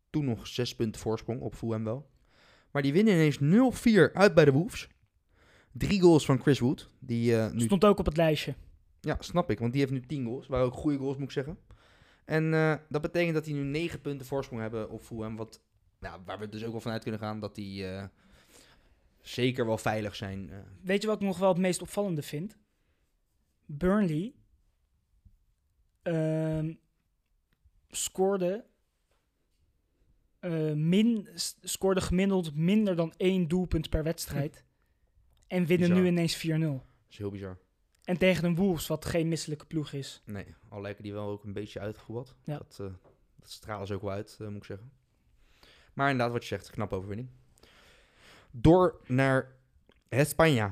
toen 0.10 0.26
nog 0.26 0.48
zes 0.48 0.76
punten 0.76 1.02
voorsprong 1.02 1.42
op 1.42 1.56
Fulham 1.56 1.84
wel. 1.84 2.10
Maar 2.72 2.82
die 2.82 2.94
winnen 2.94 3.14
ineens 3.14 3.40
0-4 3.40 4.12
uit 4.14 4.34
bij 4.34 4.46
de 4.46 4.52
Wolves. 4.52 4.88
Drie 5.72 6.02
goals 6.02 6.26
van 6.26 6.42
Chris 6.42 6.60
Wood. 6.60 6.90
Die 7.00 7.36
nu 7.36 7.62
Stond 7.62 7.86
ook 7.86 8.00
op 8.00 8.06
het 8.06 8.18
lijstje. 8.18 8.56
Ja, 9.02 9.18
snap 9.20 9.50
ik. 9.50 9.60
Want 9.60 9.72
die 9.72 9.82
heeft 9.82 9.94
nu 9.94 10.02
10 10.02 10.26
goals. 10.26 10.48
Waren 10.48 10.66
ook 10.66 10.74
goede 10.74 10.98
goals, 10.98 11.16
moet 11.18 11.26
ik 11.26 11.32
zeggen. 11.32 11.58
En 12.26 12.54
eh, 12.54 12.76
dat 12.90 13.02
betekent 13.02 13.34
dat 13.34 13.46
die 13.46 13.54
nu 13.54 13.64
9 13.64 14.02
punten 14.02 14.28
voorsprong 14.28 14.62
hebben 14.62 14.90
op 14.90 15.02
Fulham. 15.02 15.36
Wat, 15.36 15.62
nou, 16.00 16.22
waar 16.26 16.40
we 16.40 16.50
dus 16.50 16.64
ook 16.66 16.72
wel 16.72 16.82
vanuit 16.82 17.02
kunnen 17.02 17.20
gaan 17.20 17.40
dat 17.40 17.56
die 17.56 17.88
eh, 17.88 18.06
zeker 19.22 19.66
wel 19.66 19.78
veilig 19.78 20.16
zijn. 20.16 20.50
eh. 20.50 20.58
Weet 20.82 21.02
je 21.02 21.08
wat 21.08 21.22
ik 21.22 21.28
nog 21.28 21.38
wel 21.38 21.50
het 21.50 21.58
meest 21.58 21.82
opvallende 21.82 22.22
vind? 22.22 22.58
Burnley 23.66 24.34
ehm, 26.02 26.74
scoorde, 27.90 28.66
min, 30.76 31.28
scoorde 31.62 32.02
gemiddeld 32.02 32.56
minder 32.56 32.96
dan 32.96 33.14
één 33.18 33.48
doelpunt 33.48 33.90
per 33.90 34.04
wedstrijd. 34.04 34.64
En 35.48 35.66
winnen 35.66 35.88
Bizar. 35.90 36.04
nu 36.04 36.10
ineens 36.10 36.48
4-0. 36.48 36.50
dat 36.60 36.82
is 37.10 37.18
heel 37.18 37.32
bizar. 37.32 37.58
En 38.08 38.18
tegen 38.18 38.44
een 38.46 38.56
Wolves, 38.56 38.88
wat 38.88 39.06
geen 39.06 39.28
misselijke 39.28 39.66
ploeg 39.66 39.92
is. 39.92 40.22
Nee, 40.26 40.56
al 40.70 40.82
lijken 40.82 41.04
die 41.04 41.14
wel 41.14 41.30
ook 41.30 41.44
een 41.44 41.54
beetje 41.54 41.80
uitgevoerd. 41.80 42.36
Ja. 42.44 42.58
Dat, 42.58 42.78
eh, 42.82 42.88
dat 43.36 43.50
stralen 43.50 43.88
ze 43.88 43.94
ook 43.94 44.02
wel 44.02 44.12
uit, 44.12 44.38
eh, 44.40 44.48
moet 44.48 44.56
ik 44.58 44.64
zeggen. 44.64 44.92
Maar 45.94 46.10
inderdaad, 46.10 46.34
wat 46.34 46.42
je 46.42 46.48
zegt, 46.48 46.70
knappe 46.70 46.96
overwinning. 46.96 47.30
Door 48.52 49.02
naar 49.08 49.56
Spanje. 50.10 50.72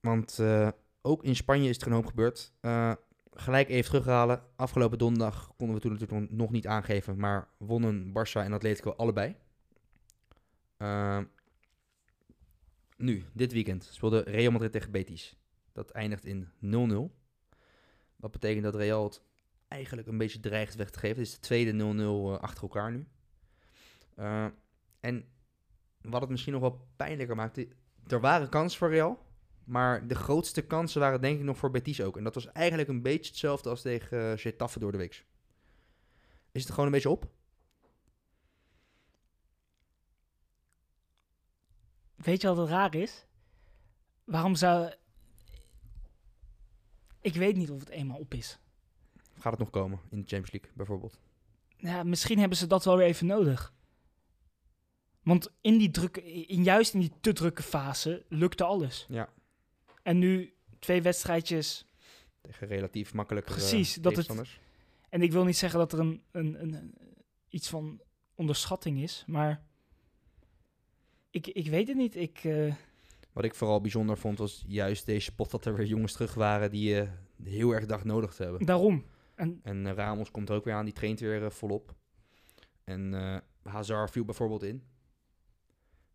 Want 0.00 0.38
eh, 0.38 0.68
ook 1.02 1.24
in 1.24 1.36
Spanje 1.36 1.68
is 1.68 1.78
er 1.78 1.86
een 1.86 1.92
hoop 1.92 2.06
gebeurd. 2.06 2.52
Gelijk 3.32 3.68
even 3.68 3.90
terughalen. 3.90 4.42
Afgelopen 4.56 4.98
donderdag 4.98 5.52
konden 5.56 5.76
we 5.76 5.82
toen 5.82 5.92
natuurlijk 5.92 6.30
nog- 6.30 6.50
niet 6.50 6.66
aangeven. 6.66 7.16
Maar 7.18 7.48
wonnen 7.56 8.08
Barça 8.12 8.32
en 8.40 8.52
Atletico 8.52 8.90
allebei. 8.90 9.36
Nu, 12.96 13.24
dit 13.32 13.52
weekend 13.52 13.84
speelde 13.84 14.20
Real 14.20 14.52
Madrid 14.52 14.72
tegen 14.72 14.90
Betis. 14.90 15.39
Dat 15.80 15.90
eindigt 15.90 16.24
in 16.24 16.48
0-0. 17.10 17.16
Dat 18.16 18.30
betekent 18.30 18.64
dat 18.64 18.74
Real 18.74 19.04
het 19.04 19.22
eigenlijk 19.68 20.08
een 20.08 20.18
beetje 20.18 20.40
dreigt 20.40 20.74
weg 20.74 20.90
te 20.90 20.98
geven. 20.98 21.16
Het 21.16 21.26
is 21.26 21.34
de 21.34 21.40
tweede 21.40 21.72
0-0 21.72 21.76
eh, 21.76 22.38
achter 22.38 22.62
elkaar 22.62 22.90
nu. 22.90 23.06
Eh, 24.14 24.46
en 25.00 25.24
wat 26.00 26.20
het 26.20 26.30
misschien 26.30 26.52
nog 26.52 26.62
wel 26.62 26.88
pijnlijker 26.96 27.36
maakte... 27.36 27.68
Er 28.06 28.20
waren 28.20 28.48
kansen 28.48 28.78
voor 28.78 28.90
Real. 28.90 29.26
Maar 29.64 30.06
de 30.06 30.14
grootste 30.14 30.62
kansen 30.62 31.00
waren 31.00 31.20
denk 31.20 31.38
ik 31.38 31.44
nog 31.44 31.56
voor 31.56 31.70
Betis 31.70 32.02
ook. 32.02 32.16
En 32.16 32.24
dat 32.24 32.34
was 32.34 32.52
eigenlijk 32.52 32.88
een 32.88 33.02
beetje 33.02 33.30
hetzelfde 33.30 33.68
als 33.68 33.82
tegen 33.82 34.32
uh, 34.32 34.38
Getafe 34.38 34.78
door 34.78 34.92
de 34.92 34.98
week. 34.98 35.24
Is 36.52 36.62
het 36.62 36.70
gewoon 36.70 36.86
een 36.86 36.92
beetje 36.92 37.10
op? 37.10 37.30
Weet 42.14 42.40
je 42.40 42.48
wat 42.48 42.56
het 42.56 42.68
raar 42.68 42.94
is? 42.94 43.26
Waarom 44.24 44.54
zou... 44.54 44.92
Ik 47.20 47.34
weet 47.34 47.56
niet 47.56 47.70
of 47.70 47.80
het 47.80 47.88
eenmaal 47.88 48.18
op 48.18 48.34
is. 48.34 48.58
Gaat 49.38 49.50
het 49.52 49.60
nog 49.60 49.70
komen 49.70 49.98
in 50.10 50.20
de 50.20 50.26
Champions 50.28 50.50
League 50.52 50.70
bijvoorbeeld? 50.74 51.18
Ja, 51.76 52.02
misschien 52.02 52.38
hebben 52.38 52.58
ze 52.58 52.66
dat 52.66 52.84
wel 52.84 52.96
weer 52.96 53.06
even 53.06 53.26
nodig. 53.26 53.74
Want 55.22 55.52
in 55.60 55.78
die 55.78 55.90
drukke, 55.90 56.46
in, 56.46 56.62
juist 56.64 56.94
in 56.94 57.00
die 57.00 57.12
te 57.20 57.32
drukke 57.32 57.62
fase 57.62 58.24
lukte 58.28 58.64
alles. 58.64 59.06
Ja, 59.08 59.28
En 60.02 60.18
nu 60.18 60.54
twee 60.78 61.02
wedstrijdjes. 61.02 61.86
tegen 62.40 62.66
relatief 62.66 63.14
makkelijke 63.14 63.52
Precies, 63.52 63.94
dat 63.94 64.16
het-. 64.16 64.58
En 65.08 65.22
ik 65.22 65.32
wil 65.32 65.44
niet 65.44 65.56
zeggen 65.56 65.78
dat 65.78 65.92
er 65.92 65.98
een, 65.98 66.22
een, 66.30 66.62
een, 66.62 66.72
een- 66.74 66.94
iets 67.48 67.68
van 67.68 68.00
onderschatting 68.34 69.02
is, 69.02 69.24
maar 69.26 69.64
ik, 71.30 71.46
ik 71.46 71.66
weet 71.68 71.88
het 71.88 71.96
niet. 71.96 72.16
Ik, 72.16 72.44
eh, 72.44 72.74
Wat 73.32 73.44
ik 73.44 73.54
vooral 73.54 73.80
bijzonder 73.80 74.18
vond 74.18 74.38
was 74.38 74.64
juist 74.66 75.06
deze 75.06 75.34
pot 75.34 75.50
dat 75.50 75.64
er 75.64 75.74
weer 75.74 75.86
jongens 75.86 76.12
terug 76.12 76.34
waren 76.34 76.70
die 76.70 76.88
je 76.88 77.08
heel 77.42 77.70
erg 77.70 77.86
dag 77.86 78.04
nodig 78.04 78.34
te 78.34 78.42
hebben. 78.42 78.66
daarom. 78.66 79.04
En 79.34 79.60
En 79.62 79.86
eh, 79.86 79.94
Ramos 79.94 80.30
komt 80.30 80.48
er 80.48 80.54
ook 80.54 80.64
weer 80.64 80.74
aan, 80.74 80.84
die 80.84 80.94
traint 80.94 81.20
weer 81.20 81.44
eh, 81.44 81.50
volop. 81.50 81.94
En 82.84 83.12
Hazard 83.62 84.10
viel 84.10 84.24
bijvoorbeeld 84.24 84.62
in. 84.62 84.82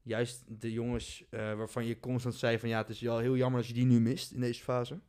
Juist 0.01 0.43
de 0.47 0.72
jongens 0.72 1.26
waarvan 1.30 1.86
je 1.86 1.99
constant 1.99 2.36
zei 2.36 2.59
van 2.59 2.70
ja, 2.70 2.78
het 2.78 2.89
is 2.89 3.01
wel 3.01 3.18
heel 3.18 3.36
jammer 3.36 3.59
als 3.59 3.68
je 3.68 3.74
die 3.74 3.86
nu 3.86 3.99
mist 3.99 4.32
in 4.32 4.39
deze 4.39 4.63
fase. 4.63 4.99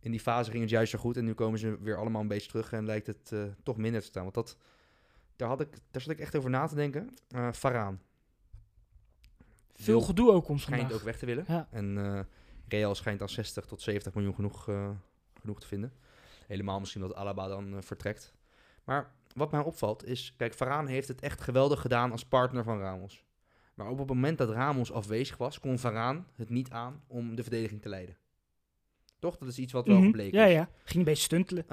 in 0.00 0.10
die 0.10 0.20
fase 0.20 0.50
ging 0.50 0.62
het 0.62 0.70
juist 0.70 0.90
zo 0.90 0.98
goed. 0.98 1.16
En 1.16 1.24
nu 1.24 1.34
komen 1.34 1.58
ze 1.58 1.78
weer 1.80 1.96
allemaal 1.96 2.20
een 2.20 2.28
beetje 2.28 2.48
terug 2.48 2.72
en 2.72 2.84
lijkt 2.84 3.06
het 3.06 3.32
toch 3.62 3.76
minder 3.76 4.00
te 4.00 4.06
staan. 4.06 4.22
Want 4.22 4.34
dat, 4.34 4.56
daar, 5.36 5.48
had 5.48 5.60
ik, 5.60 5.78
daar 5.90 6.02
zat 6.02 6.12
ik 6.12 6.20
echt 6.20 6.36
over 6.36 6.50
na 6.50 6.66
te 6.66 6.74
denken. 6.74 7.14
Varaan 7.50 8.00
Veel 9.78 10.00
gedoe 10.00 10.30
ook 10.32 10.48
om 10.48 10.58
schijnt 10.58 10.80
vandaag. 10.80 10.98
ook 10.98 11.04
weg 11.04 11.18
te 11.18 11.26
willen. 11.26 11.44
Ja. 11.48 11.68
En 11.70 11.98
eh, 11.98 12.20
Real 12.68 12.94
schijnt 12.94 13.20
al 13.22 13.28
60 13.28 13.64
tot 13.64 13.80
70 13.82 14.14
miljoen 14.14 14.34
genoeg, 14.34 14.68
eh, 14.68 14.90
genoeg 15.40 15.60
te 15.60 15.66
vinden. 15.66 15.92
Helemaal 16.46 16.78
misschien 16.80 17.00
dat 17.00 17.14
Alaba 17.14 17.48
dan 17.48 17.76
eh, 17.76 17.82
vertrekt. 17.82 18.34
Maar 18.84 19.12
wat 19.34 19.50
mij 19.50 19.60
opvalt 19.60 20.04
is, 20.04 20.34
kijk, 20.36 20.54
Varaan 20.54 20.86
heeft 20.86 21.08
het 21.08 21.20
echt 21.20 21.40
geweldig 21.40 21.80
gedaan 21.80 22.12
als 22.12 22.24
partner 22.24 22.64
van 22.64 22.78
Ramos. 22.80 23.24
Maar 23.74 23.88
op 23.88 23.98
het 23.98 24.08
moment 24.08 24.38
dat 24.38 24.50
Ramos 24.50 24.92
afwezig 24.92 25.36
was, 25.36 25.60
kon 25.60 25.78
Varaan 25.78 26.26
het 26.34 26.50
niet 26.50 26.70
aan 26.70 27.02
om 27.06 27.34
de 27.34 27.42
verdediging 27.42 27.82
te 27.82 27.88
leiden. 27.88 28.16
Toch? 29.18 29.36
Dat 29.36 29.48
is 29.48 29.58
iets 29.58 29.72
wat 29.72 29.86
wel 29.86 29.96
Mhm. 29.96 30.04
gebleken 30.06 30.38
Ja, 30.38 30.44
is. 30.46 30.52
ja. 30.52 30.68
Ging 30.84 30.98
een 30.98 31.04
beetje 31.04 31.22
stuntelen. 31.22 31.64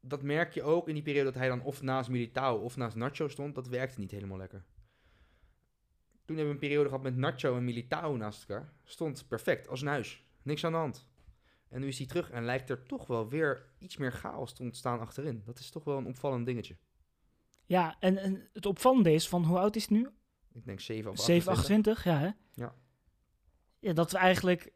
Dat 0.00 0.22
merk 0.22 0.52
je 0.54 0.62
ook 0.62 0.88
in 0.88 0.94
die 0.94 1.02
periode 1.02 1.24
dat 1.24 1.34
hij 1.34 1.48
dan 1.48 1.62
of 1.62 1.82
naast 1.82 2.08
Militao 2.08 2.56
of 2.58 2.76
naast 2.76 2.96
Nacho 2.96 3.28
stond. 3.28 3.54
Dat 3.54 3.68
werkte 3.68 4.00
niet 4.00 4.10
helemaal 4.10 4.36
lekker. 4.38 4.64
Toen 6.26 6.36
hebben 6.36 6.46
we 6.46 6.60
een 6.60 6.68
periode 6.68 6.88
gehad 6.88 7.02
met 7.02 7.16
Nacho 7.16 7.56
en 7.56 7.64
Militao 7.64 8.16
naast 8.16 8.48
elkaar. 8.48 8.72
Stond 8.84 9.28
perfect, 9.28 9.68
als 9.68 9.80
een 9.80 9.88
huis. 9.88 10.24
Niks 10.42 10.64
aan 10.64 10.72
de 10.72 10.78
hand. 10.78 11.08
En 11.68 11.80
nu 11.80 11.86
is 11.86 11.98
hij 11.98 12.06
terug 12.06 12.30
en 12.30 12.44
lijkt 12.44 12.70
er 12.70 12.82
toch 12.82 13.06
wel 13.06 13.28
weer 13.28 13.66
iets 13.78 13.96
meer 13.96 14.12
chaos 14.12 14.52
te 14.52 14.62
ontstaan 14.62 15.00
achterin. 15.00 15.42
Dat 15.44 15.58
is 15.58 15.70
toch 15.70 15.84
wel 15.84 15.98
een 15.98 16.06
opvallend 16.06 16.46
dingetje. 16.46 16.76
Ja, 17.64 17.96
en, 18.00 18.18
en 18.18 18.48
het 18.52 18.66
opvallende 18.66 19.12
is 19.12 19.28
van 19.28 19.44
hoe 19.44 19.58
oud 19.58 19.76
is 19.76 19.82
het 19.82 19.90
nu? 19.90 20.08
Ik 20.52 20.64
denk 20.64 20.80
7 20.80 21.10
of 21.10 21.18
7, 21.18 21.52
28. 21.52 21.92
28, 21.96 22.04
ja 22.04 22.18
hè? 22.18 22.62
Ja. 22.64 22.74
Ja, 23.78 23.92
dat 23.92 24.12
we 24.12 24.18
eigenlijk 24.18 24.72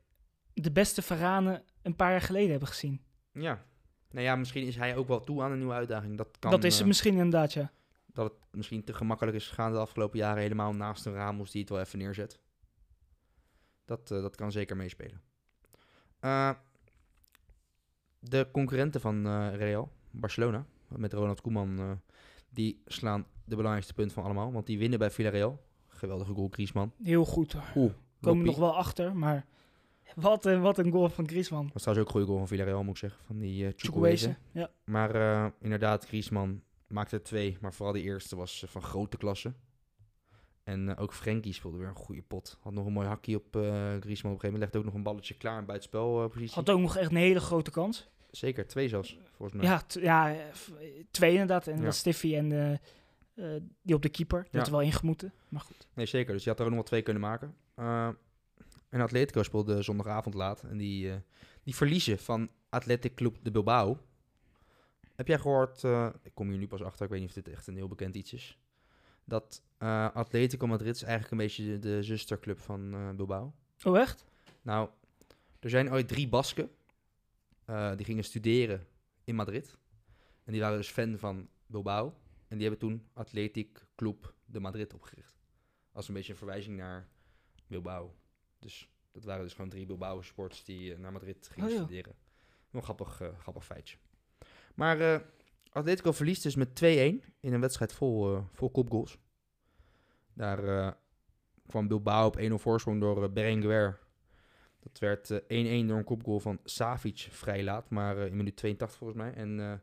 de 0.52 0.72
beste 0.72 1.02
Varanen 1.02 1.64
een 1.82 1.96
paar 1.96 2.10
jaar 2.10 2.20
geleden 2.20 2.50
hebben 2.50 2.68
gezien. 2.68 3.04
Ja. 3.32 3.64
Nou 4.10 4.24
ja, 4.24 4.36
misschien 4.36 4.66
is 4.66 4.76
hij 4.76 4.96
ook 4.96 5.08
wel 5.08 5.20
toe 5.20 5.42
aan 5.42 5.50
een 5.50 5.58
nieuwe 5.58 5.72
uitdaging. 5.72 6.16
Dat, 6.16 6.38
kan, 6.38 6.50
dat 6.50 6.64
is 6.64 6.72
het 6.72 6.82
eh, 6.82 6.88
misschien 6.88 7.16
inderdaad, 7.16 7.52
ja. 7.52 7.72
Dat 8.22 8.32
het 8.32 8.56
misschien 8.56 8.84
te 8.84 8.94
gemakkelijk 8.94 9.36
is 9.36 9.48
gegaan 9.48 9.72
de 9.72 9.78
afgelopen 9.78 10.18
jaren. 10.18 10.42
Helemaal 10.42 10.72
naast 10.72 11.06
een 11.06 11.14
Ramos 11.14 11.50
die 11.50 11.60
het 11.60 11.70
wel 11.70 11.80
even 11.80 11.98
neerzet. 11.98 12.40
Dat, 13.84 14.10
eh, 14.10 14.22
dat 14.22 14.36
kan 14.36 14.52
zeker 14.52 14.76
meespelen. 14.76 15.20
Eh, 16.20 16.50
de 18.18 18.48
concurrenten 18.52 19.00
van 19.00 19.26
eh, 19.26 19.54
Real, 19.54 19.92
Barcelona, 20.10 20.66
met 20.88 21.12
Ronald 21.12 21.40
Koeman, 21.40 22.00
die 22.48 22.82
slaan 22.86 23.26
de 23.44 23.56
belangrijkste 23.56 23.94
punt 23.94 24.12
van 24.12 24.24
allemaal. 24.24 24.52
Want 24.52 24.66
die 24.66 24.78
winnen 24.78 24.98
bij 24.98 25.10
Villarreal. 25.10 25.60
Geweldige 25.88 26.32
goal, 26.32 26.48
Griezmann. 26.50 26.92
Heel 27.02 27.24
goed. 27.24 27.56
Oeh, 27.76 27.92
Komen 28.20 28.46
nog 28.46 28.58
wel 28.58 28.76
achter, 28.76 29.16
maar 29.16 29.46
wat 30.14 30.44
een, 30.44 30.60
wat 30.60 30.78
een 30.78 30.90
goal 30.90 31.08
van 31.08 31.28
Griezmann. 31.28 31.70
was 31.72 31.82
trouwens 31.82 32.08
ook 32.08 32.14
een 32.14 32.20
goede 32.20 32.26
goal 32.26 32.38
van 32.38 32.48
Villarreal, 32.48 32.82
moet 32.82 32.94
ik 32.94 33.00
zeggen. 33.00 33.24
Van 33.26 33.38
die 33.38 33.74
uh, 33.94 34.34
ja. 34.52 34.70
Maar 34.84 35.52
inderdaad, 35.60 36.06
Griezmann 36.06 36.62
maakte 36.90 37.16
er 37.16 37.22
twee. 37.22 37.56
Maar 37.60 37.74
vooral 37.74 37.94
die 37.94 38.02
eerste 38.02 38.36
was 38.36 38.62
eh, 38.62 38.68
van 38.68 38.82
grote 38.82 39.16
klasse. 39.16 39.52
En 40.64 40.88
eh, 40.88 41.02
ook 41.02 41.14
Frenkie 41.14 41.52
speelde 41.52 41.78
weer 41.78 41.88
een 41.88 41.94
goede 41.94 42.22
pot. 42.22 42.58
Had 42.60 42.72
nog 42.72 42.86
een 42.86 42.92
mooi 42.92 43.06
hakje 43.06 43.36
op 43.36 43.56
eh 43.56 43.62
Griezmann. 43.62 44.04
Op 44.04 44.10
een 44.10 44.20
gegeven 44.20 44.44
moment 44.44 44.60
legde 44.60 44.78
ook 44.78 44.84
nog 44.84 44.94
een 44.94 45.02
balletje 45.02 45.34
klaar 45.34 45.58
in 45.58 45.64
buitenspelpositie. 45.66 46.54
Had 46.54 46.70
ook 46.70 46.80
nog 46.80 46.96
echt 46.96 47.10
een 47.10 47.16
hele 47.16 47.40
grote 47.40 47.70
kans. 47.70 48.08
Zeker, 48.30 48.66
twee 48.66 48.88
zelfs, 48.88 49.18
volgens 49.36 49.60
mij. 49.62 49.66
Ja, 49.70 49.82
ja, 50.00 50.36
twee 51.10 51.30
inderdaad. 51.32 51.66
En 51.66 51.76
Ja. 51.76 51.82
dat 51.84 51.94
Stiffy 51.94 52.36
en 52.36 52.80
die 53.82 53.94
op 53.94 54.02
de 54.02 54.08
keeper. 54.08 54.46
Die 54.50 54.60
Ja. 54.60 54.70
wel 54.70 54.80
ingemoeten. 54.80 55.32
Maar 55.48 55.60
goed. 55.60 55.88
Nee, 55.94 56.06
zeker. 56.06 56.32
Dus 56.32 56.44
je 56.44 56.50
had 56.50 56.58
er 56.58 56.64
ook 56.64 56.70
nog 56.70 56.78
wel 56.80 56.88
twee 56.88 57.02
kunnen 57.02 57.22
maken. 57.22 57.54
En 58.88 59.00
Atletico 59.00 59.42
speelde 59.42 59.82
zondagavond 59.82 60.34
laat. 60.34 60.62
En 60.62 60.76
die, 60.76 61.12
die 61.62 61.74
verliezen 61.74 62.18
van 62.18 62.50
Athletic 62.68 63.14
Club 63.14 63.36
de 63.42 63.50
Bilbao. 63.50 63.98
Heb 65.20 65.28
jij 65.28 65.38
gehoord, 65.38 65.84
eh, 65.84 66.08
ik 66.22 66.34
kom 66.34 66.48
hier 66.48 66.58
nu 66.58 66.66
pas 66.66 66.82
achter, 66.82 67.04
ik 67.04 67.10
weet 67.10 67.20
niet 67.20 67.28
of 67.28 67.34
dit 67.34 67.48
echt 67.48 67.66
een 67.66 67.76
heel 67.76 67.88
bekend 67.88 68.14
iets 68.14 68.32
is. 68.32 68.58
Dat 69.24 69.62
eh, 69.78 70.14
Atletico 70.14 70.66
Madrid 70.66 70.94
is 70.94 71.02
eigenlijk 71.02 71.32
een 71.32 71.38
beetje 71.38 71.64
de, 71.64 71.78
de 71.78 72.02
zusterclub 72.02 72.58
van 72.58 72.94
eh, 72.94 73.10
Bilbao. 73.10 73.54
Oh, 73.84 73.98
echt? 73.98 74.24
Nou, 74.62 74.90
er 75.58 75.70
zijn 75.70 75.92
ooit 75.92 76.08
drie 76.08 76.28
Basken. 76.28 76.70
die 77.96 78.04
gingen 78.04 78.24
studeren 78.24 78.86
in 79.24 79.34
Madrid. 79.34 79.76
En 80.44 80.52
die 80.52 80.60
waren 80.60 80.76
dus 80.76 80.88
fan 80.88 81.18
van 81.18 81.48
Bilbao. 81.66 82.14
En 82.48 82.58
die 82.58 82.68
hebben 82.68 82.78
toen 82.78 83.08
Athletic 83.12 83.86
Club 83.94 84.34
de 84.44 84.60
Madrid 84.60 84.94
opgericht. 84.94 85.40
Als 85.92 86.08
een 86.08 86.14
beetje 86.14 86.32
een 86.32 86.38
verwijzing 86.38 86.76
naar 86.76 87.08
Bilbao. 87.66 88.14
Dus 88.58 88.90
dat 89.12 89.24
waren 89.24 89.42
dus 89.42 89.54
gewoon 89.54 89.70
drie 89.70 89.86
Bilbao 89.86 90.22
sports 90.22 90.64
die 90.64 90.98
naar 90.98 91.12
Madrid 91.12 91.48
gingen 91.52 91.68
Oh, 91.68 91.74
ja. 91.74 91.82
studeren. 91.82 92.14
Een 92.70 92.82
grappig, 92.82 93.22
grappig 93.38 93.64
feitje. 93.64 93.96
Maar 94.74 95.00
eh, 95.00 95.20
Atletico 95.72 96.12
verliest 96.12 96.42
dus 96.42 96.54
met 96.54 96.68
2-1 96.68 96.74
in 97.40 97.52
een 97.52 97.60
wedstrijd 97.60 97.92
vol, 97.92 98.34
eh 98.34 98.42
vol 98.52 98.70
kopgoals. 98.70 99.18
Daar 100.32 100.64
eh, 100.64 100.92
kwam 101.66 101.88
Bilbao 101.88 102.26
op 102.26 102.40
1-0 102.40 102.54
voorsprong 102.54 103.00
door 103.00 103.22
uh, 103.22 103.28
Berenguer. 103.32 103.98
Dat 104.80 104.98
werd 104.98 105.30
eh, 105.30 105.82
1-1 105.84 105.86
door 105.86 105.98
een 105.98 106.04
kopgoal 106.04 106.40
van 106.40 106.60
Savic 106.64 107.28
vrij 107.30 107.64
laat, 107.64 107.90
maar 107.90 108.16
in 108.16 108.36
minuut 108.36 108.56
82 108.56 108.98
volgens 108.98 109.18
mij. 109.18 109.34
En 109.34 109.82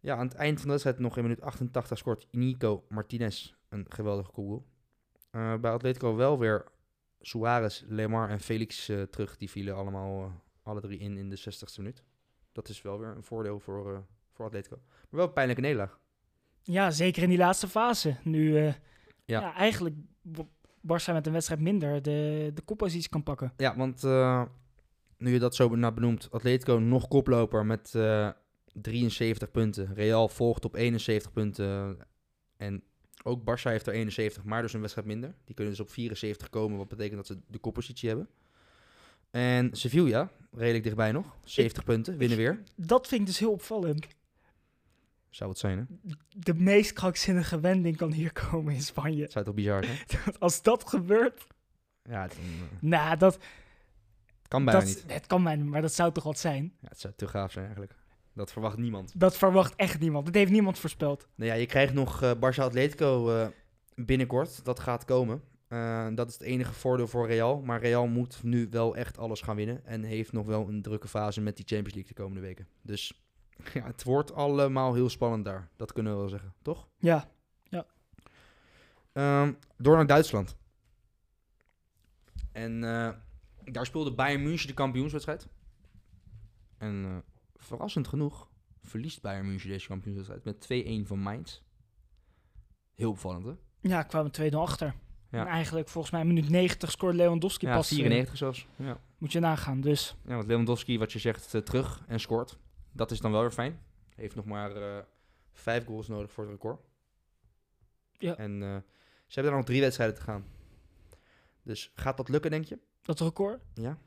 ja, 0.00 0.16
aan 0.16 0.26
het 0.26 0.34
eind 0.34 0.56
van 0.56 0.64
de 0.64 0.70
wedstrijd 0.70 0.98
nog 0.98 1.16
in 1.16 1.22
minuut 1.22 1.40
88 1.40 1.98
scoort 1.98 2.26
Nico 2.30 2.84
Martinez 2.88 3.54
een 3.68 3.86
geweldige 3.88 4.30
kopgoal. 4.30 4.66
Bij 5.60 5.70
Atletico 5.70 6.16
wel 6.16 6.38
weer 6.38 6.64
Suarez, 7.20 7.84
Lemar 7.86 8.30
en 8.30 8.40
Felix 8.40 8.84
terug. 9.10 9.36
Die 9.36 9.50
vielen 9.50 9.74
allemaal 9.74 10.42
alle 10.62 10.80
drie 10.80 10.98
in 10.98 11.16
in 11.16 11.30
de 11.30 11.38
60ste 11.38 11.76
minuut. 11.76 12.02
Dat 12.54 12.68
is 12.68 12.82
wel 12.82 12.98
weer 12.98 13.08
een 13.16 13.22
voordeel 13.24 13.60
voor, 13.60 13.92
eh, 13.92 13.98
voor 14.32 14.44
Atletico. 14.44 14.76
Maar 14.86 15.20
wel 15.20 15.26
een 15.26 15.32
pijnlijke 15.32 15.62
nederlaag. 15.62 15.98
Ja, 16.62 16.90
zeker 16.90 17.22
in 17.22 17.28
die 17.28 17.38
laatste 17.38 17.68
fase. 17.68 18.16
Nu, 18.22 18.56
eh, 18.56 18.64
Ja. 19.24 19.40
ja. 19.40 19.54
eigenlijk 19.54 19.94
Barça 20.86 21.12
met 21.12 21.26
een 21.26 21.32
wedstrijd 21.32 21.60
minder 21.60 22.02
de, 22.02 22.50
de 22.54 22.62
koppositie 22.62 23.10
kan 23.10 23.22
pakken. 23.22 23.52
Ja, 23.56 23.76
want 23.76 24.04
eh, 24.04 24.42
nu 25.18 25.32
je 25.32 25.38
dat 25.38 25.54
zo 25.54 25.68
benoemt, 25.68 26.28
Atletico 26.30 26.78
nog 26.78 27.08
koploper 27.08 27.66
met 27.66 27.94
eh, 27.94 28.30
73 28.72 29.50
punten. 29.50 29.94
Real 29.94 30.28
volgt 30.28 30.64
op 30.64 30.74
71 30.74 31.32
punten. 31.32 31.98
En 32.56 32.82
ook 33.22 33.40
Barça 33.40 33.62
heeft 33.62 33.86
er 33.86 33.92
71, 33.92 34.44
maar 34.44 34.62
dus 34.62 34.72
een 34.72 34.80
wedstrijd 34.80 35.06
minder. 35.08 35.34
Die 35.44 35.54
kunnen 35.54 35.72
dus 35.72 35.82
op 35.82 35.90
74 35.90 36.50
komen, 36.50 36.78
wat 36.78 36.88
betekent 36.88 37.16
dat 37.16 37.26
ze 37.26 37.38
de 37.46 37.58
koppositie 37.58 38.08
hebben. 38.08 38.28
En 39.30 39.68
Sevilla, 39.72 40.30
redelijk 40.56 40.84
dichtbij 40.84 41.12
nog. 41.12 41.36
70 41.44 41.84
punten, 41.84 42.16
winnen 42.16 42.38
weer. 42.38 42.62
Dat 42.74 43.08
vind 43.08 43.20
ik 43.20 43.26
dus 43.26 43.38
heel 43.38 43.52
opvallend. 43.52 44.06
Zou 45.30 45.50
het 45.50 45.58
zijn, 45.58 45.78
hè? 45.78 46.14
De 46.28 46.54
meest 46.54 46.92
krankzinnige 46.92 47.60
wending 47.60 47.96
kan 47.96 48.12
hier 48.12 48.32
komen 48.32 48.74
in 48.74 48.82
Spanje. 48.82 49.26
Zou 49.30 49.44
toch 49.44 49.54
bizar 49.54 49.84
zijn? 49.84 49.98
Als 50.38 50.62
dat 50.62 50.88
gebeurt, 50.88 51.46
Ja, 52.02 52.22
het, 52.22 52.36
nou, 52.80 53.16
dat, 53.16 53.38
kan 54.48 54.64
bijna 54.64 54.80
dat, 54.80 54.88
niet. 54.88 55.04
het 55.06 55.26
kan 55.26 55.42
mij, 55.42 55.56
maar 55.56 55.82
dat 55.82 55.92
zou 55.94 56.12
toch 56.12 56.24
wat 56.24 56.38
zijn? 56.38 56.72
Ja, 56.80 56.88
het 56.88 57.00
zou 57.00 57.12
te 57.16 57.28
gaaf 57.28 57.52
zijn 57.52 57.64
eigenlijk. 57.64 57.94
Dat 58.32 58.52
verwacht 58.52 58.76
niemand. 58.76 59.12
Dat 59.20 59.36
verwacht 59.36 59.76
echt 59.76 60.00
niemand. 60.00 60.26
Dat 60.26 60.34
heeft 60.34 60.50
niemand 60.50 60.78
voorspeld. 60.78 61.28
Nou 61.34 61.50
ja, 61.50 61.56
je 61.56 61.66
krijgt 61.66 61.92
nog 61.94 62.22
eh 62.22 62.32
Barça 62.34 62.58
Atletico 62.62 63.36
eh, 63.36 63.46
binnenkort. 63.94 64.64
Dat 64.64 64.80
gaat 64.80 65.04
komen. 65.04 65.42
Eh, 65.74 66.06
dat 66.14 66.28
is 66.28 66.34
het 66.34 66.42
enige 66.42 66.72
voordeel 66.72 67.06
voor 67.06 67.26
Real. 67.26 67.60
Maar 67.60 67.80
Real 67.80 68.06
moet 68.06 68.42
nu 68.42 68.66
wel 68.70 68.96
echt 68.96 69.18
alles 69.18 69.40
gaan 69.40 69.56
winnen. 69.56 69.86
En 69.86 70.02
heeft 70.02 70.32
nog 70.32 70.46
wel 70.46 70.68
een 70.68 70.82
drukke 70.82 71.08
fase 71.08 71.40
met 71.40 71.56
die 71.56 71.66
Champions 71.66 71.94
League 71.94 72.14
de 72.14 72.22
komende 72.22 72.40
weken. 72.40 72.68
Dus 72.82 73.24
ja, 73.72 73.84
het 73.86 74.02
wordt 74.02 74.32
allemaal 74.32 74.94
heel 74.94 75.08
spannend 75.08 75.44
daar. 75.44 75.68
Dat 75.76 75.92
kunnen 75.92 76.12
we 76.12 76.18
wel 76.18 76.28
zeggen, 76.28 76.54
toch? 76.62 76.88
Ja, 76.98 77.28
Ehm, 79.14 79.52
door 79.76 79.96
naar 79.96 80.06
Duitsland. 80.06 80.56
En 82.52 82.84
eh, 82.84 83.10
daar 83.64 83.86
speelde 83.86 84.14
Bayern 84.14 84.42
München 84.42 84.68
de 84.68 84.74
kampioenswedstrijd. 84.74 85.48
En 86.78 87.04
eh, 87.04 87.16
verrassend 87.54 88.08
genoeg 88.08 88.48
verliest 88.82 89.22
Bayern 89.22 89.46
München 89.46 89.68
deze 89.68 89.86
kampioenswedstrijd 89.86 90.44
met 90.44 90.62
2-1 91.04 91.06
van 91.06 91.18
Mainz. 91.18 91.60
Heel 92.94 93.10
opvallend, 93.10 93.44
hè? 93.44 93.52
ja 93.80 94.02
kwamen 94.02 94.30
2-0 94.52 94.54
achter. 94.54 94.94
En 95.40 95.46
eigenlijk 95.46 95.88
volgens 95.88 96.12
mij 96.12 96.24
minuut 96.24 96.48
90 96.48 96.90
scoort 96.90 97.14
Lewandowski 97.14 97.66
Ja, 97.66 97.74
pas. 97.76 97.90
eh, 97.90 97.96
94 97.96 98.36
zelfs. 98.36 98.66
Ja. 98.76 99.00
moet 99.18 99.32
je 99.32 99.40
nagaan. 99.40 99.80
Dus 99.80 100.16
ja, 100.26 100.34
want 100.34 100.46
Lewandowski, 100.46 100.98
wat 100.98 101.12
je 101.12 101.18
zegt, 101.18 101.54
eh, 101.54 101.60
terug 101.60 102.02
en 102.06 102.20
scoort. 102.20 102.58
Dat 102.92 103.10
is 103.10 103.20
dan 103.20 103.32
wel 103.32 103.40
weer 103.40 103.50
fijn. 103.50 103.80
Heeft 104.14 104.34
nog 104.34 104.44
maar 104.44 104.76
eh, 104.76 104.98
vijf 105.52 105.84
goals 105.84 106.08
nodig 106.08 106.30
voor 106.30 106.44
het 106.44 106.52
record. 106.52 106.80
Ja. 108.18 108.36
En 108.36 108.62
eh, 108.62 108.76
ze 109.26 109.34
hebben 109.34 109.50
er 109.52 109.58
nog 109.58 109.66
drie 109.66 109.80
wedstrijden 109.80 110.16
te 110.16 110.22
gaan. 110.22 110.44
Dus 111.62 111.92
gaat 111.94 112.16
dat 112.16 112.28
lukken, 112.28 112.50
denk 112.50 112.64
je? 112.64 112.78
dat 113.02 113.20
record. 113.20 113.62
Ja. 113.74 113.98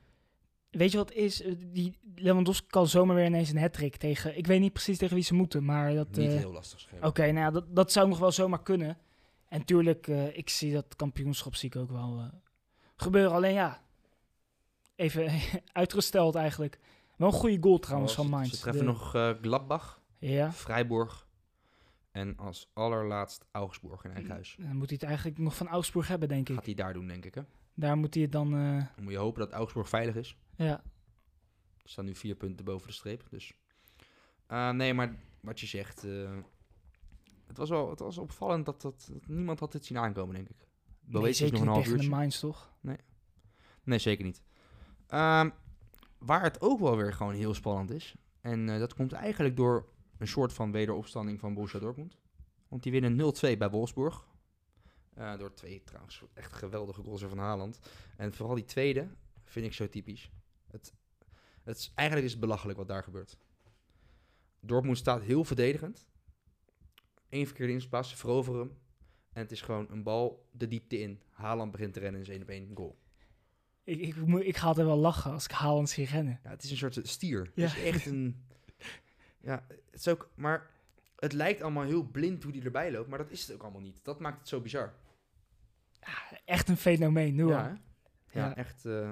Weet 0.69 0.91
je 0.91 0.97
wat 0.97 1.11
is? 1.11 1.41
Eh, 1.41 1.51
Die 1.71 1.97
Lewandowski 2.15 2.67
kan 2.67 2.88
zomaar 2.88 3.15
weer 3.15 3.25
ineens 3.25 3.49
een 3.49 3.57
hat 3.57 3.99
tegen. 3.99 4.38
Ik 4.38 4.47
weet 4.47 4.59
niet 4.59 4.73
precies 4.73 4.97
tegen 4.97 5.15
wie 5.15 5.23
ze 5.23 5.34
moeten, 5.34 5.65
maar 5.65 5.93
dat. 5.93 6.07
Niet 6.15 6.32
eh, 6.32 6.38
heel 6.38 6.51
lastig. 6.51 6.88
Oké, 7.01 7.21
nou 7.21 7.38
ja, 7.38 7.51
dat, 7.51 7.75
dat 7.75 7.91
zou 7.91 8.07
nog 8.07 8.19
wel 8.19 8.32
zomaar 8.32 8.63
kunnen. 8.63 8.97
En 9.47 9.65
tuurlijk, 9.65 10.07
eh, 10.07 10.37
ik 10.37 10.49
zie 10.49 10.73
dat 10.73 10.95
kampioenschap 10.95 11.55
zie 11.55 11.69
ik 11.69 11.75
ook 11.75 11.91
wel 11.91 12.19
eh, 12.19 12.39
gebeuren. 12.95 13.31
Alleen 13.31 13.53
ja, 13.53 13.81
even 14.95 15.31
uitgesteld 15.71 16.35
eigenlijk. 16.35 16.79
Wel 17.17 17.27
een 17.27 17.33
goede 17.33 17.57
goal 17.61 17.79
trouwens 17.79 18.11
Oh, 18.11 18.17
van 18.17 18.29
Mainz. 18.29 18.49
Ze 18.53 18.59
treffen 18.59 18.85
De- 18.85 18.91
nog 18.91 19.15
eh, 19.15 19.31
Gladbach, 19.41 20.01
Ja, 20.17 20.51
Freiburg 20.51 21.27
en 22.11 22.37
als 22.37 22.69
allerlaatst 22.73 23.45
Augsburg 23.51 24.03
in 24.03 24.11
eigen 24.11 24.31
huis. 24.31 24.55
dan 24.59 24.75
moet 24.75 24.87
hij 24.89 24.97
het 24.99 25.03
eigenlijk 25.07 25.37
nog 25.37 25.55
van 25.55 25.67
Augsburg 25.67 26.07
hebben, 26.07 26.27
denk 26.29 26.49
ik. 26.49 26.55
Gaat 26.55 26.65
hij 26.65 26.73
daar 26.73 26.93
doen, 26.93 27.07
denk 27.07 27.25
ik. 27.25 27.35
Hè? 27.35 27.41
Daar 27.73 27.97
moet 27.97 28.13
hij 28.13 28.23
het 28.23 28.31
dan... 28.31 28.51
Dan 28.51 28.87
moet 29.03 29.11
je 29.11 29.17
hopen 29.17 29.39
dat 29.39 29.51
Augsburg 29.51 29.89
veilig 29.89 30.15
is. 30.15 30.37
ja. 30.55 30.83
Er 31.83 31.93
staan 31.93 32.05
nu 32.05 32.15
vier 32.15 32.35
punten 32.35 32.65
boven 32.65 32.87
de 32.87 32.93
streep. 32.93 33.23
Dus. 33.29 33.53
Eh, 34.47 34.69
nee, 34.69 34.93
maar 34.93 35.15
wat 35.41 35.59
je 35.59 35.65
zegt. 35.67 36.05
Het, 37.47 37.57
was 37.57 37.69
wel, 37.69 37.89
het 37.89 37.99
was 37.99 38.17
opvallend 38.17 38.65
dat, 38.65 38.81
dat, 38.81 39.09
dat 39.11 39.27
niemand 39.27 39.59
had 39.59 39.71
dit 39.71 39.85
zien 39.85 39.97
aankomen, 39.97 40.35
denk 40.35 40.49
ik. 40.49 40.57
Nee, 40.57 40.67
Boetius 41.11 41.37
zeker 41.37 41.53
nog 41.53 41.61
een 41.61 41.67
niet 41.67 41.75
half 41.75 41.85
tegen 41.85 41.97
de 41.97 42.03
uurtje. 42.03 42.19
Mainz, 42.19 42.39
toch? 42.39 42.71
Nee, 43.83 43.99
zeker 43.99 44.25
niet. 44.25 44.41
Ehm, 45.07 45.49
waar 46.17 46.43
het 46.43 46.61
ook 46.61 46.79
wel 46.79 46.97
weer 46.97 47.13
gewoon 47.13 47.33
heel 47.33 47.53
spannend 47.53 47.91
is. 47.91 48.15
En 48.41 48.69
eh, 48.69 48.79
dat 48.79 48.93
komt 48.93 49.11
eigenlijk 49.11 49.55
door 49.55 49.87
een 50.17 50.27
soort 50.27 50.53
van 50.53 50.71
wederopstanding 50.71 51.39
van 51.39 51.53
Borussia 51.53 51.79
Dortmund. 51.79 52.17
Want 52.67 52.83
die 52.83 52.91
winnen 52.91 53.33
0-2 53.55 53.57
bij 53.57 53.69
Wolfsburg. 53.69 54.27
Eh, 55.13 55.37
door 55.37 55.53
twee 55.53 55.83
trouwens 55.83 56.23
echt 56.33 56.53
geweldige 56.53 57.03
goals 57.03 57.23
van 57.23 57.37
Haaland. 57.37 57.79
En 58.17 58.33
vooral 58.33 58.55
die 58.55 58.65
tweede 58.65 59.07
vind 59.43 59.65
ik 59.65 59.73
zo 59.73 59.89
typisch. 59.89 60.31
Het, 60.67 60.93
het 61.63 61.77
is, 61.77 61.91
eigenlijk 61.95 62.27
is 62.27 62.33
het 62.33 62.41
belachelijk 62.41 62.77
wat 62.77 62.87
daar 62.87 63.03
gebeurt. 63.03 63.37
Dortmund 64.59 64.97
staat 64.97 65.21
heel 65.21 65.43
verdedigend. 65.43 66.07
Eén 67.30 67.45
verkeerde 67.45 67.73
inspaas, 67.73 68.09
ze 68.09 68.15
veroveren 68.17 68.59
hem. 68.59 68.78
En 69.34 69.41
het 69.41 69.51
is 69.51 69.61
gewoon 69.61 69.88
een 69.89 70.03
bal 70.03 70.47
de 70.51 70.67
diepte 70.67 70.99
in. 70.99 71.21
Haaland 71.32 71.71
begint 71.71 71.93
te 71.93 71.99
rennen 71.99 72.21
en 72.21 72.28
is 72.28 72.34
1 72.34 72.41
op 72.41 72.49
1 72.49 72.71
goal. 72.75 72.97
Ik, 73.84 73.99
ik, 73.99 74.15
moet- 74.15 74.43
ik 74.45 74.57
ga 74.57 74.67
altijd 74.67 74.88
wel 74.88 74.97
lachen 74.97 75.32
als 75.32 75.45
ik 75.45 75.51
Haaland 75.51 75.89
zie 75.89 76.05
rennen. 76.05 76.39
Ja, 76.43 76.49
het 76.49 76.63
is 76.63 76.71
een 76.71 76.78
soort 76.78 76.99
stier. 77.03 77.51
Ja. 77.55 77.67
Het 77.67 77.78
is 77.78 77.84
echt 77.84 78.05
een... 78.05 78.45
Ja, 79.41 79.65
het 79.69 79.80
is 79.99 80.07
ook... 80.07 80.30
Maar 80.36 80.69
het 81.15 81.34
lijkt 81.34 81.61
allemaal 81.61 81.84
heel 81.84 82.03
blind 82.03 82.43
hoe 82.43 82.51
die 82.51 82.63
erbij 82.63 82.91
loopt, 82.91 83.09
maar 83.09 83.17
dat 83.17 83.32
is 83.32 83.41
het 83.47 83.55
ook 83.55 83.61
allemaal 83.63 83.82
niet. 83.82 83.99
Dat 84.03 84.19
maakt 84.19 84.39
het 84.39 84.47
zo 84.47 84.59
bizar. 84.61 84.93
Echt 86.45 86.69
een 86.69 86.78
fenomeen, 86.78 87.36
nu. 87.36 87.47
Ja, 87.47 87.78
ja, 88.32 88.45
Ja. 88.45 88.55
echt... 88.55 88.86
eh, 88.86 89.09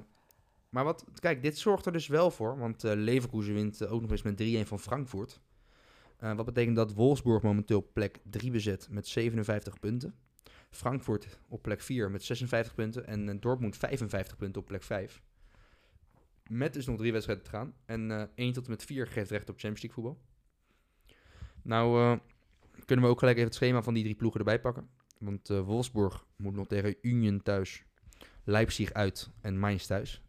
maar 0.69 0.83
wat... 0.83 1.05
Kijk, 1.19 1.41
dit 1.41 1.57
zorgt 1.57 1.85
er 1.85 1.91
dus 1.91 2.07
wel 2.07 2.31
voor, 2.31 2.57
want 2.57 2.83
eh 2.83 2.91
Leverkusen 2.95 3.53
wint 3.53 3.81
eh, 3.81 3.91
ook 3.93 4.01
nog 4.01 4.11
eens 4.11 4.21
met 4.21 4.41
3-1 4.65 4.67
van 4.67 4.79
Frankfurt. 4.79 5.39
Eh, 6.25 6.35
wat 6.35 6.45
betekent 6.45 6.75
dat 6.75 6.93
Wolfsburg 6.93 7.41
momenteel 7.41 7.89
plek 7.93 8.19
3 8.23 8.51
bezet 8.51 8.87
met 8.89 9.07
57 9.07 9.79
punten. 9.79 10.15
Frankfurt 10.69 11.39
op 11.47 11.61
plek 11.61 11.81
4 11.81 12.11
met 12.11 12.23
56 12.23 12.75
punten. 12.75 13.07
En 13.07 13.29
eh, 13.29 13.35
Dortmund 13.39 13.77
55 13.77 14.37
punten 14.37 14.61
op 14.61 14.67
plek 14.67 14.83
5. 14.83 15.21
Met 16.49 16.73
dus 16.73 16.85
nog 16.85 16.97
drie 16.97 17.11
wedstrijden 17.11 17.45
te 17.45 17.51
gaan. 17.51 17.73
En 17.85 18.11
eh 18.11 18.23
1 18.35 18.53
tot 18.53 18.65
en 18.65 18.71
met 18.71 18.83
4 18.83 19.07
geeft 19.07 19.29
recht 19.29 19.49
op 19.49 19.59
Champions 19.59 19.81
League 19.81 20.03
voetbal. 20.03 20.21
Nou 21.61 22.19
kunnen 22.85 23.05
we 23.05 23.11
ook 23.11 23.19
gelijk 23.19 23.37
even 23.37 23.49
het 23.49 23.57
schema 23.57 23.81
van 23.81 23.93
die 23.93 24.03
drie 24.03 24.15
ploegen 24.15 24.39
erbij 24.39 24.61
pakken. 24.61 24.89
Want 25.19 25.47
Wolfsburg 25.47 26.25
moet 26.35 26.55
nog 26.55 26.67
tegen 26.67 26.95
Union 27.01 27.41
thuis, 27.41 27.85
Leipzig 28.43 28.93
uit 28.93 29.29
en 29.41 29.59
Mainz 29.59 29.85
thuis. 29.85 30.21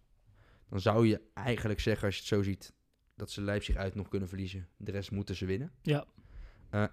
Dan 0.68 0.80
zou 0.80 1.07
je 1.07 1.20
eigenlijk 1.34 1.80
zeggen, 1.80 2.07
als 2.07 2.14
je 2.14 2.20
het 2.20 2.30
zo 2.30 2.42
ziet, 2.42 2.76
dat 3.17 3.31
ze 3.31 3.43
Leipzig 3.43 3.77
uit 3.77 3.95
nog 3.95 4.09
kunnen 4.09 4.29
verliezen. 4.29 4.69
De 4.77 4.91
rest 4.91 5.11
moeten 5.11 5.35
ze 5.37 5.47
winnen. 5.47 5.73
Ja. 5.83 6.07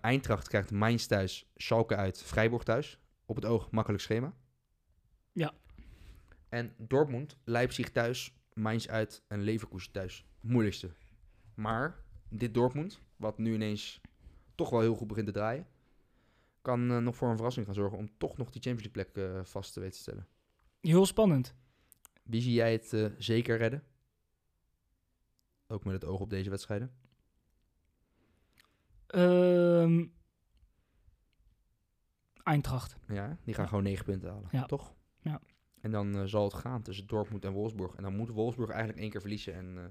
Eintracht 0.02 0.48
krijgt 0.48 0.72
Mainz 0.72 1.06
thuis, 1.06 1.52
Schalke 1.56 1.96
uit, 1.96 2.24
Freiburg 2.24 2.64
thuis. 2.64 3.00
Op 3.26 3.36
het 3.36 3.46
oog 3.46 3.72
makkelijk 3.72 4.04
schema. 4.04 4.34
Ja. 5.32 5.54
En 6.50 6.74
Dortmund, 6.78 7.38
Leipzig 7.44 7.92
thuis, 7.92 8.38
Mainz 8.54 8.88
uit 8.88 9.24
en 9.28 9.42
Leverkusen 9.42 9.92
thuis. 9.92 10.26
Moeilijkste. 10.42 10.92
Maar 11.56 12.04
dit 12.30 12.54
Dortmund, 12.54 13.02
wat 13.16 13.38
nu 13.38 13.54
ineens 13.54 14.02
toch 14.56 14.70
wel 14.70 14.80
heel 14.80 14.96
goed 14.96 15.08
begint 15.08 15.26
te 15.26 15.34
draaien, 15.34 15.68
kan 16.62 16.92
eh, 16.92 16.98
nog 16.98 17.16
voor 17.16 17.30
een 17.30 17.36
verrassing 17.36 17.66
gaan 17.66 17.76
zorgen 17.76 17.98
om 17.98 18.18
toch 18.18 18.38
nog 18.38 18.50
die 18.50 18.62
Champions 18.62 18.96
League 18.96 19.14
plek 19.14 19.26
eh, 19.26 19.46
vast 19.46 19.74
te 19.74 19.80
weten 19.80 19.96
te 19.96 20.02
stellen. 20.02 20.28
Heel 20.82 21.06
spannend. 21.06 21.56
Wie 22.24 22.42
zie 22.42 22.54
jij 22.54 22.72
het 22.72 23.12
zeker 23.18 23.58
redden? 23.58 23.84
Ook 25.74 25.84
met 25.84 25.94
het 25.94 26.06
oog 26.06 26.20
op 26.20 26.30
deze 26.30 26.50
wedstrijden. 26.50 26.92
Eintracht. 32.44 32.98
Ja, 33.08 33.38
die 33.44 33.54
gaan 33.54 33.64
Ja. 33.64 33.70
gewoon 33.70 33.84
negen 33.84 34.06
punten 34.06 34.30
halen, 34.30 34.48
Ja. 34.52 34.66
toch? 34.66 34.94
Ja. 35.22 35.42
En 35.82 35.92
dan 35.92 36.16
eh, 36.16 36.24
zal 36.24 36.44
het 36.44 36.54
gaan 36.54 36.82
tussen 36.82 37.08
Dortmund 37.08 37.46
en 37.46 37.52
Wolfsburg. 37.52 37.96
En 37.96 38.04
dan 38.04 38.16
moet 38.16 38.30
Wolfsburg 38.30 38.70
eigenlijk 38.70 39.00
één 39.00 39.10
keer 39.10 39.22
verliezen 39.22 39.54
en 39.54 39.78
eh 39.78 39.84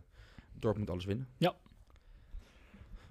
Dortmund 0.52 0.90
alles 0.90 1.04
winnen. 1.04 1.28
Ja. 1.36 1.54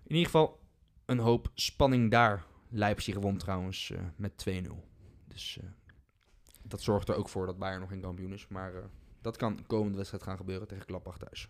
In 0.03 0.15
ieder 0.15 0.25
geval 0.25 0.59
een 1.05 1.19
hoop 1.19 1.51
spanning 1.53 2.11
daar. 2.11 2.45
Leipzig 2.69 3.15
won 3.15 3.37
trouwens 3.37 3.91
eh, 3.91 4.01
met 4.15 4.37
2-0. 4.37 4.83
Dus 5.27 5.59
dat 6.63 6.81
zorgt 6.81 7.09
er 7.09 7.15
ook 7.15 7.29
voor 7.29 7.45
dat 7.45 7.57
Bayern 7.57 7.79
nog 7.79 7.89
geen 7.89 8.01
kampioen 8.01 8.33
is. 8.33 8.47
Maar 8.47 8.73
dat 9.21 9.37
kan 9.37 9.65
komende 9.67 9.97
wedstrijd 9.97 10.23
gaan 10.23 10.37
gebeuren 10.37 10.67
tegen 10.67 10.85
Gladbach 10.85 11.17
thuis. 11.17 11.49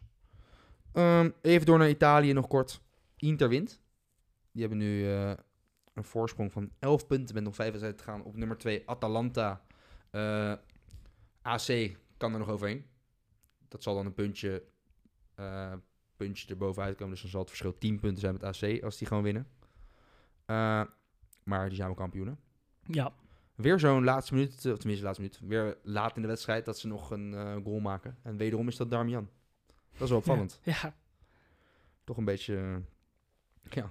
Ehm, 0.94 1.30
even 1.42 1.66
door 1.66 1.78
naar 1.78 1.89
Italië 1.89 2.34
nog 2.34 2.48
kort. 2.48 2.82
Inter 3.18 3.50
wint. 3.50 3.82
Die 4.52 4.62
hebben 4.62 4.80
nu 4.80 5.08
eh, 5.08 5.34
een 5.94 6.04
voorsprong 6.04 6.52
van 6.52 6.72
11 6.80 7.08
punten 7.08 7.36
met 7.36 7.44
nog 7.44 7.56
5 7.56 7.68
wedstrijden 7.68 8.00
te 8.06 8.12
gaan 8.12 8.24
op 8.24 8.36
nummer 8.36 8.58
2 8.58 8.84
Atalanta. 8.86 9.66
Eh, 10.10 10.54
AC 11.42 11.98
kan 12.18 12.34
er 12.34 12.39
nog 12.39 12.50
overheen. 12.50 12.86
Dat 13.68 13.84
zal 13.84 13.96
dan 13.96 14.06
een 14.06 14.14
puntje, 14.14 14.64
eh 15.36 15.74
puntje 16.18 16.48
erbovenuit 16.48 16.96
komen. 16.96 17.12
Dus 17.12 17.22
dan 17.22 17.32
zal 17.32 17.39
het 17.39 17.50
verschil 17.50 17.78
10 17.78 18.00
punten 18.00 18.20
zijn 18.20 18.34
met 18.34 18.44
AC 18.44 18.84
als 18.84 18.98
die 18.98 19.08
gewoon 19.08 19.24
winnen. 19.24 19.48
Maar 21.44 21.68
die 21.68 21.76
zijn 21.76 21.88
wel 21.88 21.98
kampioenen. 21.98 22.39
Ja. 22.84 23.14
Weer 23.56 23.80
zo'n 23.80 24.04
laatste 24.04 24.34
minuut, 24.34 24.54
of 24.54 24.78
tenminste 24.78 25.06
laatste 25.06 25.22
minuut, 25.22 25.39
weer 25.42 25.78
laat 25.84 26.16
in 26.16 26.22
de 26.22 26.28
wedstrijd 26.28 26.66
dat 26.66 26.80
ze 26.80 26.88
nog 26.88 27.12
een 27.12 27.62
goal 27.64 27.80
maken. 27.80 28.18
En 28.24 28.38
wederom 28.38 28.68
is 28.68 28.76
dat 28.76 28.89
Darmian. 28.92 29.30
Dat 29.92 30.02
is 30.02 30.10
wel 30.10 30.18
opvallend. 30.18 30.60
Ja, 30.64 30.96
Toch 32.04 32.18
een 32.18 32.26
beetje, 32.26 32.56
eh, 32.56 33.74
ja, 33.74 33.89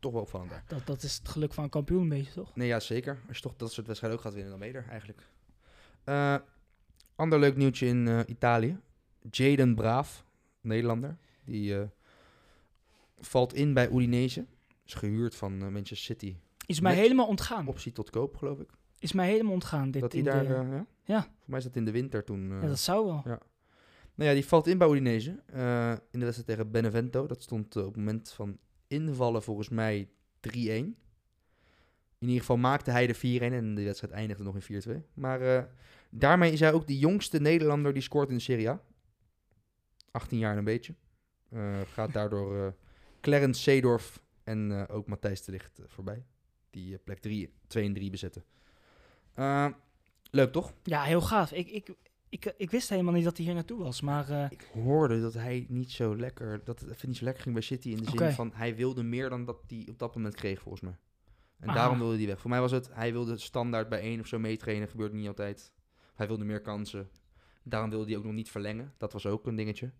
toch 0.00 0.12
wel 0.12 0.20
opvallend 0.20 0.50
dat, 0.66 0.86
dat 0.86 1.02
is 1.02 1.16
het 1.18 1.28
geluk 1.28 1.52
van 1.54 1.64
een 1.64 1.70
kampioen 1.70 2.02
een 2.02 2.08
beetje, 2.08 2.32
toch? 2.32 2.56
Nee, 2.56 2.68
ja, 2.68 2.80
zeker. 2.80 3.18
Als 3.28 3.36
je 3.36 3.42
toch 3.42 3.56
dat 3.56 3.72
soort 3.72 3.86
wedstrijden 3.86 4.18
ook 4.18 4.24
gaat 4.24 4.34
winnen, 4.34 4.50
dan 4.50 4.60
ben 4.60 4.68
je 4.68 4.74
er 4.74 4.88
eigenlijk. 4.88 5.22
Eh, 6.04 6.36
ander 7.14 7.38
leuk 7.38 7.56
nieuwtje 7.56 7.86
in 7.86 8.08
eh, 8.08 8.20
Italië. 8.26 8.78
Jaden 9.30 9.74
Braaf, 9.74 10.24
Nederlander, 10.60 11.16
die 11.44 11.76
valt 13.18 13.54
in 13.54 13.74
bij 13.74 13.88
Udinese. 13.90 14.46
Is 14.84 14.94
gehuurd 14.94 15.34
van 15.34 15.58
Manchester 15.58 15.96
City. 15.96 16.36
Is 16.66 16.80
mij 16.80 16.92
Met- 16.94 17.00
helemaal 17.02 17.26
ontgaan. 17.26 17.66
Optie 17.66 17.92
tot 17.92 18.10
koop, 18.10 18.36
geloof 18.36 18.58
ik. 18.58 18.70
Is 18.98 19.12
mij 19.12 19.28
helemaal 19.28 19.52
ontgaan. 19.52 19.90
Dit 19.90 20.02
dat 20.02 20.12
hij 20.12 20.22
daar, 20.22 20.46
de- 20.46 20.48
ja? 20.52 20.86
Ja. 21.04 21.20
Voor 21.22 21.30
mij 21.44 21.58
is 21.58 21.64
dat 21.64 21.76
in 21.76 21.84
de 21.84 21.90
winter 21.90 22.24
toen. 22.24 22.48
ja, 22.48 22.66
dat 22.66 22.78
zou 22.78 23.06
wel. 23.06 23.40
Nou 24.16 24.28
ja, 24.28 24.34
die 24.34 24.46
valt 24.46 24.66
in 24.66 24.78
bij 24.78 24.88
Udinese. 24.88 25.42
eh, 25.46 25.90
in 25.90 26.18
de 26.18 26.24
wedstrijd 26.24 26.46
tegen 26.46 26.70
Benevento. 26.70 27.26
Dat 27.26 27.42
stond 27.42 27.76
eh, 27.76 27.82
op 27.82 27.88
het 27.88 27.96
moment 27.96 28.32
van 28.32 28.58
invallen 28.86 29.42
volgens 29.42 29.68
mij 29.68 30.08
3-1. 30.40 30.96
In 32.18 32.28
ieder 32.28 32.40
geval 32.40 32.56
maakte 32.56 32.90
hij 32.90 33.06
de 33.06 33.14
4-1 33.14 33.18
en 33.52 33.74
de 33.74 33.84
wedstrijd 33.84 34.12
eindigde 34.12 34.42
nog 34.42 34.56
in 34.56 34.82
4-2. 34.82 35.04
Maar 35.14 35.40
eh, 35.40 35.64
daarmee 36.10 36.52
is 36.52 36.60
hij 36.60 36.72
ook 36.72 36.86
de 36.86 36.98
jongste 36.98 37.40
Nederlander 37.40 37.92
die 37.92 38.02
scoort 38.02 38.28
in 38.28 38.34
de 38.34 38.42
Serie 38.42 38.68
A. 38.70 38.80
18 40.10 40.38
jaar 40.38 40.52
en 40.52 40.58
een 40.58 40.64
beetje. 40.64 40.94
Gaat 41.92 42.12
daardoor 42.12 42.74
Clarence 43.20 43.60
Seedorf 43.62 44.22
en 44.44 44.88
ook 44.88 45.06
Matthijs 45.06 45.42
de 45.44 45.52
Ligt 45.52 45.80
voorbij. 45.86 46.24
Die 46.70 46.98
plek 46.98 47.18
3, 47.18 47.52
2 47.66 47.84
en 47.84 47.92
3 47.92 48.10
bezetten. 48.10 48.44
Leuk 50.30 50.52
toch? 50.52 50.72
Ja, 50.82 51.02
heel 51.02 51.20
gaaf. 51.20 51.52
Ik, 51.52 51.70
ik, 51.70 51.94
ik, 52.28 52.54
ik 52.56 52.70
wist 52.70 52.88
helemaal 52.88 53.12
niet 53.12 53.24
dat 53.24 53.36
hij 53.36 53.46
hier 53.46 53.54
naartoe 53.54 53.78
was. 53.78 54.00
Maar 54.00 54.30
eh, 54.30 54.50
Ik 54.50 54.68
hoorde 54.72 55.20
dat 55.20 55.34
hij 55.34 55.66
niet 55.68 55.90
zo 55.90 56.16
lekker, 56.16 56.60
dat 56.64 56.80
het 56.80 56.90
even 56.90 57.08
niet 57.08 57.16
zo 57.16 57.24
lekker 57.24 57.42
ging 57.42 57.54
bij 57.54 57.64
City 57.64 57.88
in 57.90 57.96
de 57.96 58.10
zin 58.18 58.30
van 58.32 58.50
hij 58.54 58.76
wilde 58.76 59.02
meer 59.02 59.28
dan 59.28 59.44
dat 59.44 59.58
hij 59.68 59.86
op 59.90 59.98
dat 59.98 60.14
moment 60.14 60.34
kreeg 60.34 60.60
volgens 60.60 60.82
mij. 60.82 60.96
En 61.58 61.68
Aha. 61.68 61.76
daarom 61.76 61.98
wilde 61.98 62.16
hij 62.16 62.26
weg. 62.26 62.40
Voor 62.40 62.50
mij 62.50 62.60
was 62.60 62.70
het, 62.70 62.88
hij 62.92 63.12
wilde 63.12 63.38
standaard 63.38 63.88
bij 63.88 64.00
één 64.00 64.20
of 64.20 64.26
zo 64.26 64.38
meetrainen, 64.38 64.88
gebeurt 64.88 65.12
niet 65.12 65.28
altijd. 65.28 65.72
Hij 66.14 66.26
wilde 66.26 66.44
meer 66.44 66.60
kansen. 66.60 67.08
Daarom 67.62 67.90
wilde 67.90 68.06
hij 68.06 68.16
ook 68.16 68.24
nog 68.24 68.32
niet 68.32 68.50
verlengen. 68.50 68.94
Dat 68.96 69.12
was 69.12 69.26
ook 69.26 69.46
een 69.46 69.56
dingetje. 69.56 69.92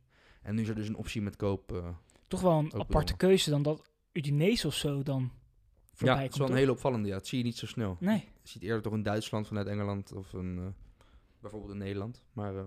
En 0.42 0.54
nu 0.54 0.62
is 0.62 0.68
er 0.68 0.74
dus 0.74 0.88
een 0.88 0.96
optie 0.96 1.22
met 1.22 1.36
koop. 1.36 1.72
eh, 1.72 1.88
toch 2.28 2.40
wel 2.40 2.58
een 2.58 2.74
aparte 2.74 3.16
keuze 3.16 3.50
dan 3.50 3.62
dat 3.62 3.90
Udinese 4.12 4.66
of 4.66 4.74
zo 4.74 5.02
dan 5.02 5.30
voorbij 5.92 6.16
ja, 6.16 6.22
het 6.22 6.32
is 6.32 6.38
wel 6.38 6.48
een 6.50 6.56
hele 6.56 6.70
opvallende. 6.70 7.08
Ja, 7.08 7.14
dat 7.14 7.26
zie 7.26 7.38
je 7.38 7.44
niet 7.44 7.56
zo 7.56 7.66
snel. 7.66 7.96
Nee. 8.00 8.18
Je 8.42 8.48
ziet 8.48 8.62
eerder 8.62 8.82
toch 8.82 8.92
in 8.92 9.02
Duitsland 9.02 9.46
vanuit 9.46 9.66
Engeland 9.66 10.12
of 10.12 10.32
een, 10.32 10.58
eh, 10.58 10.64
bijvoorbeeld 11.50 11.72
in 11.72 11.84
Nederland. 11.84 12.24
Maar 12.32 12.56
eh, 12.56 12.64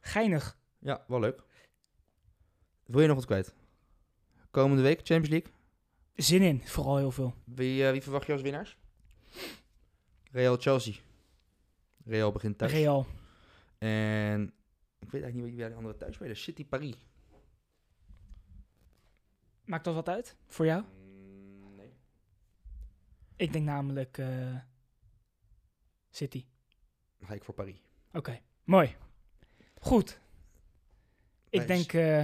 Geinig. 0.00 0.58
ja, 0.78 1.04
wel 1.06 1.20
leuk. 1.20 1.42
Wil 2.84 3.00
je 3.00 3.06
nog 3.06 3.16
wat 3.16 3.26
kwijt? 3.26 3.54
Komende 4.50 4.82
week 4.82 4.96
Champions 4.96 5.28
League. 5.28 5.52
Zin 6.14 6.42
in, 6.42 6.60
vooral 6.66 6.96
heel 6.96 7.10
veel. 7.10 7.34
Wie, 7.44 7.86
eh, 7.86 7.92
wie 7.92 8.02
verwacht 8.02 8.26
je 8.26 8.32
als 8.32 8.42
winnaars? 8.42 8.78
Real 10.30 10.56
Chelsea. 10.56 10.94
Real 12.04 12.32
begint 12.32 12.58
thuis. 12.58 12.72
Real. 12.72 13.06
En 13.78 14.42
ik 14.98 15.10
weet 15.10 15.22
eigenlijk 15.22 15.34
niet 15.34 15.44
wie 15.44 15.56
bij 15.56 15.68
de 15.68 15.74
andere 15.74 15.96
thuis 15.96 16.14
spelen. 16.14 16.36
City 16.36 16.66
Paris. 16.66 17.06
Maakt 19.64 19.84
dat 19.84 19.94
wat 19.94 20.08
uit 20.08 20.36
voor 20.46 20.66
jou? 20.66 20.82
Mm, 20.82 21.74
nee. 21.76 21.92
Ik 23.36 23.52
denk 23.52 23.64
namelijk 23.64 24.18
eh, 24.18 24.56
City. 26.10 26.44
Dan 27.20 27.28
ga 27.28 27.34
ik 27.34 27.44
voor 27.44 27.54
Paris. 27.54 27.82
Oké, 28.12 28.40
mooi. 28.64 28.96
Goed. 29.80 30.20
Ik 31.48 31.66
denk 31.66 31.92
eh, 31.92 32.18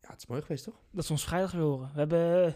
Ja, 0.00 0.12
het 0.12 0.16
is 0.18 0.26
mooi 0.26 0.40
geweest, 0.42 0.64
toch? 0.64 0.74
dat 0.90 1.04
ze 1.04 1.12
ons 1.12 1.24
vrijdag 1.24 1.52
weer 1.52 1.62
horen. 1.62 1.90
We 1.92 1.98
hebben 1.98 2.46
eh, 2.46 2.52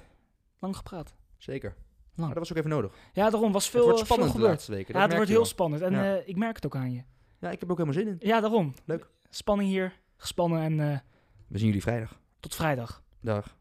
lang 0.59 0.76
gepraat. 0.76 1.14
Zeker. 1.36 1.68
Lang. 2.14 2.16
Maar 2.16 2.28
dat 2.28 2.38
was 2.38 2.51
ook 2.51 2.57
even 2.57 2.70
nodig. 2.70 2.94
Ja, 3.12 3.30
daarom 3.30 3.53
was 3.53 3.70
veel, 3.70 3.80
het 3.80 3.88
wordt 3.88 4.01
eh, 4.03 4.07
veel 4.07 4.16
spannend 4.16 4.42
de 4.42 4.48
laatste 4.48 4.72
weken. 4.72 4.94
Ja, 4.94 5.03
het 5.03 5.14
wordt 5.14 5.28
heel 5.30 5.44
spannend. 5.44 5.82
En 5.82 5.92
Ja. 5.92 6.16
eh, 6.16 6.28
ik 6.28 6.36
merk 6.36 6.55
het 6.57 6.66
ook 6.66 6.76
aan 6.76 6.92
je. 6.92 7.03
Ja, 7.38 7.51
ik 7.51 7.61
heb 7.61 7.62
er 7.62 7.70
ook 7.70 7.78
helemaal 7.86 8.03
zin 8.03 8.09
in. 8.20 8.28
Ja, 8.28 8.40
daarom. 8.40 8.74
Leuk. 8.84 9.09
Spanning 9.30 9.70
hier. 9.70 9.98
Gespannen 10.16 10.61
en 10.62 10.76
We 11.46 11.59
zien 11.59 11.66
jullie 11.66 11.82
vrijdag. 11.82 12.20
tot 12.40 12.55
vrijdag. 12.55 13.03
Dag. 13.20 13.57